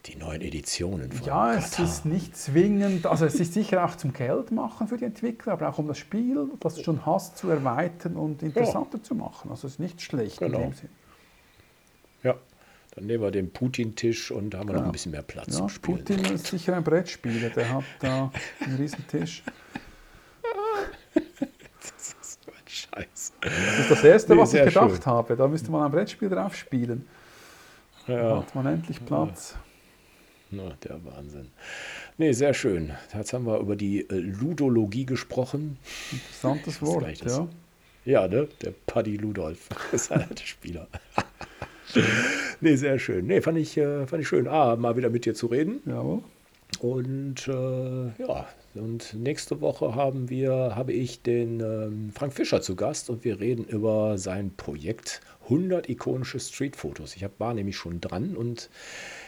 Die 0.06 0.16
neuen 0.18 0.42
Editionen 0.42 1.12
von 1.12 1.28
Ja, 1.28 1.54
es 1.54 1.72
Katar. 1.72 1.86
ist 1.86 2.06
nicht 2.06 2.36
zwingend, 2.38 3.06
also 3.08 3.26
es 3.26 3.40
ist 3.40 3.54
sicher 3.54 3.84
auch 3.86 3.96
zum 3.96 4.14
Geld 4.14 4.52
machen 4.52 4.88
für 4.88 4.98
die 4.98 5.06
Entwickler, 5.06 5.54
aber 5.54 5.70
auch 5.70 5.80
um 5.80 5.88
das 5.88 5.98
Spiel, 5.98 6.50
das 6.60 6.76
du 6.76 6.84
schon 6.84 7.06
hast, 7.06 7.38
zu 7.38 7.50
erweitern 7.50 8.16
und 8.16 8.42
interessanter 8.44 9.02
zu 9.04 9.16
machen. 9.16 9.50
Also 9.52 9.68
es 9.68 9.74
ist 9.74 9.80
nicht 9.80 10.02
schlecht 10.02 10.40
Genau. 10.40 10.60
in 10.60 10.64
dem 10.66 10.74
Sinn. 10.74 10.90
Ja, 12.24 12.36
dann 12.98 13.06
nehmen 13.06 13.22
wir 13.24 13.30
den 13.32 13.52
Putin-Tisch 13.54 14.32
und 14.32 14.50
da 14.50 14.58
haben 14.60 14.70
wir 14.70 14.74
noch 14.74 14.80
Genau. 14.80 14.90
ein 14.90 14.92
bisschen 14.92 15.12
mehr 15.12 15.22
Platz 15.22 15.58
Ja. 15.60 15.68
Putin 15.82 16.26
ist 16.26 16.48
sicher 16.48 16.76
ein 16.76 16.84
Brettspieler, 16.84 17.50
der 17.52 17.72
hat 17.72 17.84
da 18.00 18.32
einen 18.60 18.76
riesen 18.76 19.08
Tisch. 19.08 19.44
Das 21.14 22.16
ist 22.22 22.44
so 22.44 22.52
ein 22.52 22.68
Scheiß. 22.68 23.34
Das 23.42 23.80
ist 23.80 23.92
das 23.92 24.04
Erste, 24.04 24.34
Nee, 24.36 24.42
was 24.42 24.54
ich 24.54 24.64
gedacht 24.66 24.92
schön. 24.96 25.06
habe. 25.06 25.36
Da 25.36 25.48
müsste 25.48 25.72
man 25.72 25.84
ein 25.84 25.92
Brettspiel 25.92 26.30
drauf 26.30 26.56
spielen. 26.56 27.08
Da 28.08 28.14
Ja, 28.14 28.38
hat 28.40 28.56
man 28.56 28.66
endlich 28.66 29.04
Platz. 29.06 29.56
na, 30.50 30.72
der 30.84 31.04
Wahnsinn. 31.06 31.52
Nee, 32.18 32.32
sehr 32.32 32.54
schön. 32.56 32.94
Jetzt 33.14 33.32
haben 33.34 33.46
wir 33.46 33.60
über 33.60 33.76
die 33.76 34.10
äh, 34.10 34.16
Ludologie 34.16 35.06
gesprochen. 35.06 35.78
Interessantes 36.12 36.82
Wort, 36.82 37.24
das- 37.24 37.38
ja. 37.38 37.48
Ja, 38.06 38.28
ne? 38.28 38.48
Der 38.62 38.72
Paddy 38.86 39.18
Ludolf 39.18 39.68
ist 39.92 40.12
ein 40.12 40.22
alter 40.22 40.46
Spieler. 40.46 40.88
nee, 42.62 42.76
sehr 42.76 43.00
schön. 43.00 43.28
Nee, 43.28 43.42
fand 43.42 43.58
ich, 43.58 43.78
äh, 43.78 44.06
fand 44.08 44.22
ich 44.22 44.28
schön. 44.28 44.48
Ah, 44.48 44.76
mal 44.76 44.98
wieder 44.98 45.10
mit 45.10 45.26
dir 45.26 45.34
zu 45.34 45.48
reden. 45.48 45.82
Jawohl. 45.86 46.22
Und 46.80 47.48
äh, 47.48 48.24
ja, 48.24 48.48
und 48.76 49.14
nächste 49.16 49.62
Woche 49.62 49.96
haben 49.96 50.30
wir, 50.30 50.76
habe 50.76 50.94
ich 50.94 51.22
den 51.22 51.60
ähm, 51.60 52.12
Frank 52.14 52.34
Fischer 52.34 52.62
zu 52.62 52.76
Gast 52.76 53.10
und 53.10 53.24
wir 53.24 53.40
reden 53.40 53.64
über 53.64 54.18
sein 54.18 54.52
Projekt 54.56 55.22
100 55.46 55.90
ikonische 55.90 56.40
Streetfotos. 56.40 57.16
Ich 57.16 57.24
hab, 57.24 57.40
war 57.40 57.54
nämlich 57.54 57.78
schon 57.78 58.02
dran 58.02 58.36
und 58.36 58.70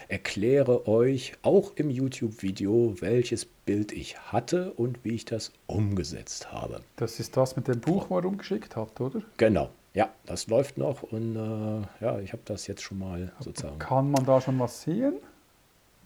erkläre 0.10 0.88
euch 0.88 1.34
auch 1.42 1.72
im 1.76 1.90
YouTube-Video, 1.90 2.96
welches 3.00 3.46
Bild 3.46 3.92
ich 3.94 4.20
hatte 4.20 4.74
und 4.74 5.04
wie 5.04 5.16
ich 5.16 5.26
das 5.26 5.52
umgesetzt 5.66 6.52
habe. 6.52 6.82
Das 6.98 7.20
ist 7.20 7.38
das 7.38 7.56
mit 7.56 7.68
dem 7.68 7.80
Buch, 7.80 8.10
wo 8.10 8.18
er 8.18 8.24
rumgeschickt 8.24 8.76
hat, 8.76 9.00
oder? 9.00 9.22
Genau, 9.38 9.70
ja, 10.00 10.10
das 10.26 10.48
läuft 10.48 10.78
noch 10.78 11.04
und 11.04 11.36
äh, 11.36 12.06
ja, 12.06 12.20
ich 12.20 12.32
habe 12.32 12.42
das 12.46 12.68
jetzt 12.68 12.82
schon 12.82 13.00
mal 13.00 13.34
sozusagen. 13.42 13.80
Kann 13.80 14.10
man 14.10 14.24
da 14.24 14.40
schon 14.40 14.58
was 14.58 14.84
sehen? 14.84 15.16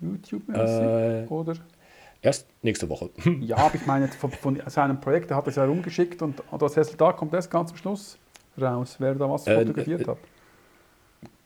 YouTube-mäßig? 0.01 0.81
Äh, 0.81 1.25
oder? 1.27 1.53
Erst 2.23 2.47
nächste 2.63 2.89
Woche. 2.89 3.11
Ja, 3.41 3.57
aber 3.57 3.75
ich 3.75 3.85
meine, 3.85 4.07
von, 4.07 4.31
von 4.31 4.59
seinem 4.65 4.99
Projekt, 4.99 5.29
er 5.29 5.37
hat 5.37 5.47
es 5.47 5.57
ja 5.57 5.65
rumgeschickt 5.65 6.23
und 6.23 6.41
das 6.57 6.75
Resultat 6.75 7.17
kommt 7.17 7.35
erst 7.35 7.51
ganz 7.51 7.69
am 7.69 7.77
Schluss 7.77 8.17
raus, 8.59 8.95
wer 8.97 9.13
da 9.13 9.29
was 9.29 9.45
Äh, 9.45 9.59
fotografiert 9.59 10.01
äh, 10.01 10.07
hat. 10.07 10.17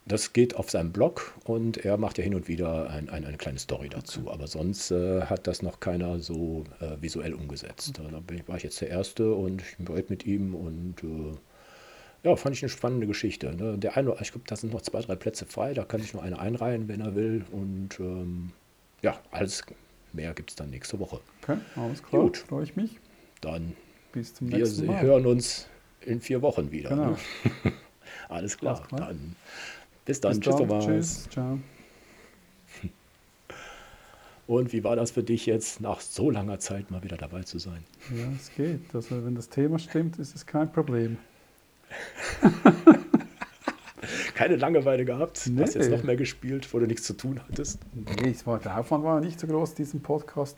Das 0.06 0.32
geht 0.32 0.56
auf 0.56 0.72
seinem 0.72 0.94
Blog 0.94 1.34
und 1.44 1.76
er 1.84 1.98
macht 1.98 2.18
ja 2.18 2.24
hin 2.24 2.34
und 2.34 2.48
wieder 2.48 2.90
ein, 2.90 3.10
ein, 3.10 3.26
eine 3.26 3.36
kleine 3.36 3.60
Story 3.60 3.90
dazu. 3.90 4.32
Aber 4.32 4.48
sonst 4.48 4.90
äh, 4.92 5.24
hat 5.24 5.48
das 5.48 5.62
noch 5.62 5.82
keiner 5.82 6.20
so 6.20 6.64
äh, 6.80 6.96
visuell 7.02 7.34
umgesetzt. 7.34 8.00
Da 8.00 8.20
bin 8.22 8.38
ich, 8.38 8.48
war 8.48 8.56
ich 8.56 8.64
jetzt 8.64 8.80
der 8.80 8.90
Erste 8.90 9.34
und 9.34 9.62
ich 9.62 9.76
bin 9.76 10.06
mit 10.08 10.26
ihm 10.26 10.56
und 10.56 11.04
äh, 11.04 11.36
ja, 12.24 12.36
fand 12.36 12.56
ich 12.56 12.64
eine 12.64 12.70
spannende 12.70 13.08
Geschichte. 13.08 13.56
Ne? 13.56 13.78
Der 13.78 13.96
eine, 13.96 14.16
ich 14.22 14.32
glaube, 14.32 14.46
da 14.48 14.56
sind 14.56 14.74
noch 14.74 14.82
zwei, 14.82 15.02
drei 15.02 15.16
Plätze 15.16 15.46
frei, 15.46 15.74
da 15.74 15.84
kann 15.84 16.02
sich 16.02 16.14
noch 16.14 16.24
einer 16.24 16.40
einreihen, 16.40 16.88
wenn 16.88 17.02
er 17.02 17.16
will. 17.16 17.46
Und 17.52 18.00
ähm, 18.00 18.52
ja, 19.02 19.20
alles 19.32 19.64
mehr 20.14 20.34
gibt 20.34 20.50
es 20.50 20.56
dann 20.56 20.70
nächste 20.70 21.00
Woche. 21.00 21.20
Okay, 21.44 21.58
alles 21.76 22.04
klar, 22.04 22.24
Gut. 22.24 22.38
freue 22.38 22.64
ich 22.64 22.76
mich. 22.76 23.00
Dann 23.42 23.76
Bis 24.12 24.34
zum 24.34 24.52
wir 24.52 24.58
nächsten 24.60 24.88
Mal. 24.88 25.02
hören 25.02 25.26
uns 25.26 25.68
in 26.02 26.22
vier 26.22 26.42
Wochen 26.42 26.72
wieder. 26.72 26.90
Genau. 26.90 27.12
Ne? 27.12 27.18
Alles 28.30 28.58
klar. 28.58 28.78
Alles 28.78 28.88
klar. 28.88 29.08
Dann, 29.10 29.36
bis 30.06 30.22
dann. 30.22 30.32
Bis 30.32 30.40
Tschüss, 30.40 30.56
dann. 30.56 30.68
Thomas. 30.68 30.86
Tschüss. 30.86 31.30
Ciao. 31.30 31.60
Und 34.48 34.74
wie 34.74 34.84
war 34.84 34.96
das 34.96 35.12
für 35.12 35.24
dich 35.24 35.46
jetzt, 35.46 35.82
nach 35.82 36.00
so 36.00 36.32
langer 36.32 36.60
Zeit 36.60 36.90
mal 36.90 37.04
wieder 37.04 37.18
dabei 37.18 37.44
zu 37.44 37.60
sein? 37.60 37.84
Ja, 38.16 38.26
es 38.36 38.52
geht. 38.56 38.96
Also 38.96 39.24
wenn 39.26 39.36
das 39.36 39.50
Thema 39.50 39.78
stimmt, 39.78 40.18
ist 40.20 40.36
es 40.36 40.46
kein 40.46 40.72
Problem. 40.72 41.18
Keine 44.36 44.56
Langeweile 44.56 45.04
gehabt? 45.06 45.48
Nee. 45.48 45.62
Hast 45.64 45.74
jetzt 45.76 45.90
noch 45.90 46.04
mehr 46.04 46.16
gespielt, 46.16 46.72
wo 46.74 46.80
du 46.80 46.86
nichts 46.86 47.04
zu 47.06 47.14
tun 47.14 47.40
hattest? 47.50 47.80
Nee, 48.22 48.30
es 48.30 48.46
war, 48.46 48.60
der 48.60 48.78
Aufwand 48.80 49.04
war 49.04 49.20
nicht 49.20 49.40
so 49.40 49.48
groß, 49.48 49.74
diesen 49.74 50.02
Podcast 50.02 50.58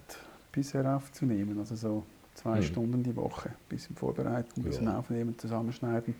bisher 0.51 0.95
aufzunehmen. 0.95 1.57
Also 1.59 1.75
so 1.75 2.03
zwei 2.35 2.57
Hm. 2.57 2.63
Stunden 2.63 3.03
die 3.03 3.15
Woche. 3.15 3.49
Ein 3.49 3.55
bisschen 3.69 3.95
vorbereiten, 3.95 4.49
ein 4.57 4.63
bisschen 4.63 4.85
Ja. 4.87 4.99
aufnehmen, 4.99 5.37
zusammenschneiden. 5.37 6.15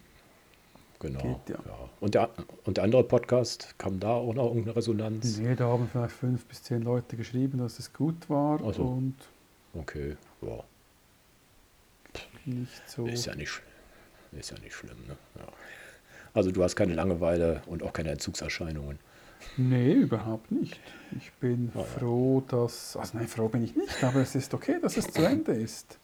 Genau. 1.01 1.20
Geht, 1.22 1.55
ja. 1.55 1.64
Und, 2.01 2.14
der, 2.16 2.30
und 2.66 2.78
der 2.78 2.84
andere 2.84 3.03
Podcast, 3.03 3.76
kam 3.78 3.99
da 3.99 4.10
auch 4.12 4.34
noch 4.34 4.47
irgendeine 4.47 4.76
Resonanz? 4.76 5.38
Nee, 5.38 5.55
da 5.55 5.66
haben 5.68 5.88
vielleicht 5.89 6.14
fünf 6.14 6.45
bis 6.45 6.62
zehn 6.64 6.82
Leute 6.82 7.16
geschrieben, 7.16 7.57
dass 7.60 7.80
es 7.80 7.93
gut 7.93 8.30
war 8.30 8.60
Ach 8.66 8.74
so. 8.74 8.84
und 8.84 9.16
Okay, 9.74 10.18
ja. 10.41 10.64
nicht 12.45 12.89
so. 12.89 13.05
Ist 13.05 13.28
ja 13.28 13.36
nicht, 13.36 13.62
ist 14.32 14.51
ja 14.51 14.57
nicht 14.59 14.73
schlimm. 14.75 14.97
Ne? 15.07 15.15
Ja. 15.38 15.45
Also 16.34 16.51
du 16.51 16.63
hast 16.63 16.75
keine 16.75 16.93
Langeweile 16.93 17.61
und 17.65 17.82
auch 17.84 17.93
keine 17.93 18.11
Entzugserscheinungen. 18.11 18.99
Nee, 19.57 19.93
überhaupt 19.93 20.51
nicht. 20.51 20.80
Ich 21.17 21.32
bin 21.34 21.71
Ah, 21.73 21.80
ja. 21.80 21.84
froh, 21.86 22.43
dass. 22.47 22.95
Also 22.97 23.17
nein, 23.17 23.27
froh 23.27 23.47
bin 23.47 23.63
ich 23.63 23.75
nicht, 23.75 24.03
aber 24.03 24.19
es 24.21 24.36
ist 24.36 24.53
okay, 24.53 24.75
dass 24.82 24.97
es 24.97 25.07
zu 25.07 25.23
Ende 25.25 25.53
ist. 25.53 25.97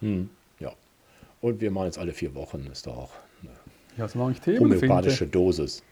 Hm, 0.00 0.28
ja. 0.60 0.72
Und 1.40 1.60
wir 1.60 1.70
machen 1.70 1.86
jetzt 1.86 1.98
alle 1.98 2.12
vier 2.12 2.34
Wochen, 2.34 2.66
ist 2.70 2.86
doch 2.86 2.96
auch 2.96 3.10
eine 3.42 3.50
Ja, 3.96 4.06
solange 4.06 4.32
ich 4.32 4.40
Themen 4.40 4.60
homöopathische 4.60 5.18
finde. 5.18 5.32
Dosis. 5.32 5.82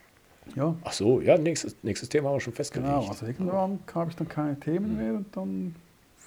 Ja, 0.55 0.77
Ach 0.85 0.93
so, 0.93 1.21
ja, 1.21 1.37
nächstes, 1.39 1.75
nächstes 1.83 2.09
Thema 2.09 2.29
haben 2.29 2.37
wir 2.37 2.41
schon 2.41 2.53
festgelegt. 2.53 2.89
genau. 2.93 3.09
Also 3.09 3.27
irgendwann 3.27 3.81
habe 3.93 4.11
ich 4.11 4.17
dann 4.17 4.29
keine 4.29 4.61
Themen 4.61 4.97
mehr 4.97 5.15
und 5.15 5.37
dann 5.37 5.75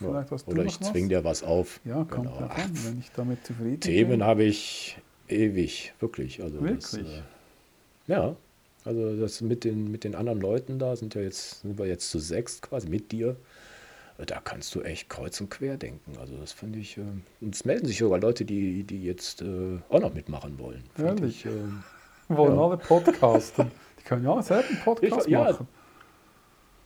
Ja. 0.02 0.08
vielleicht 0.08 0.32
was 0.32 0.44
du 0.46 0.52
Oder 0.52 0.66
ich 0.66 0.82
was. 0.82 0.90
zwing 0.92 1.08
dir 1.10 1.24
was 1.24 1.42
auf. 1.44 1.80
Ja, 1.86 2.04
kommt 2.04 2.26
Genau. 2.34 2.48
an, 2.48 2.72
wenn 2.84 3.00
ich 3.00 3.12
damit 3.16 3.46
zufrieden 3.46 3.80
Themen 3.80 4.10
bin. 4.12 4.24
habe 4.24 4.44
ich 4.44 4.98
ewig, 5.30 5.94
wirklich. 6.00 6.42
Also 6.44 6.58
Das, 6.60 6.94
Wirklich? 6.94 7.18
äh, 7.18 7.22
ja, 8.08 8.36
also 8.86 9.16
das 9.20 9.42
mit 9.42 9.64
den, 9.64 9.92
mit 9.92 10.04
den 10.04 10.16
anderen 10.16 10.40
Leuten 10.42 10.80
da 10.80 10.96
sind 10.96 11.16
ja 11.16 11.22
jetzt, 11.22 11.62
sind 11.62 11.78
wir 11.78 11.86
jetzt 11.86 12.10
zu 12.10 12.20
sechs 12.20 12.62
quasi 12.62 12.88
mit 12.90 13.12
dir. 13.12 13.36
Äh, 14.18 14.26
Da 14.26 14.40
kannst 14.42 14.74
du 14.76 14.82
echt 14.82 15.10
kreuz 15.10 15.40
und 15.42 15.50
quer 15.50 15.78
denken. 15.78 16.18
Also 16.20 16.36
das 16.38 16.52
finde 16.52 16.80
ich, 16.80 16.98
äh, 16.98 17.02
und 17.42 17.56
es 17.56 17.66
melden 17.66 17.88
sich 17.88 17.98
sogar 18.00 18.20
Leute, 18.20 18.46
die, 18.46 18.84
die 18.84 19.04
jetzt 19.04 19.42
äh, 19.42 19.78
auch 19.90 20.00
noch 20.00 20.14
mitmachen 20.14 20.58
wollen. 20.60 20.84
Ehrlich? 20.98 21.46
Ich, 21.46 21.52
ähm, 21.52 21.84
Wollen 22.30 22.56
Ja. 22.56 22.66
alle 22.66 22.78
podcasten. 22.78 23.72
Die 24.00 24.04
können 24.04 24.24
ja 24.24 24.42
selber 24.44 24.68
einen 24.70 24.80
Podcast 24.84 25.26
Ich- 25.28 25.32
ja. 25.34 25.44
machen. 25.46 25.68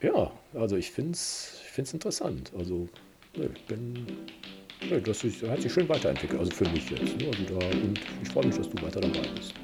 ja, 0.00 0.30
also 0.54 0.76
ich 0.76 0.90
finde 0.90 1.12
es 1.12 1.60
ich 1.64 1.70
find's 1.70 1.92
interessant. 1.92 2.52
Also 2.56 2.88
ich 3.34 3.66
bin, 3.66 4.06
das 4.88 5.24
ist, 5.24 5.42
hat 5.42 5.62
sich 5.62 5.72
schön 5.72 5.88
weiterentwickelt. 5.88 6.40
Also 6.40 6.52
für 6.52 6.66
mich 6.66 6.90
jetzt. 6.90 7.16
Ne? 7.16 7.26
Also 7.28 7.44
und 7.80 8.06
ich 8.20 8.28
freue 8.28 8.44
mich, 8.44 8.56
dass 8.56 8.68
du 8.68 8.80
weiter 8.80 9.00
dabei 9.00 9.28
bist. 9.28 9.60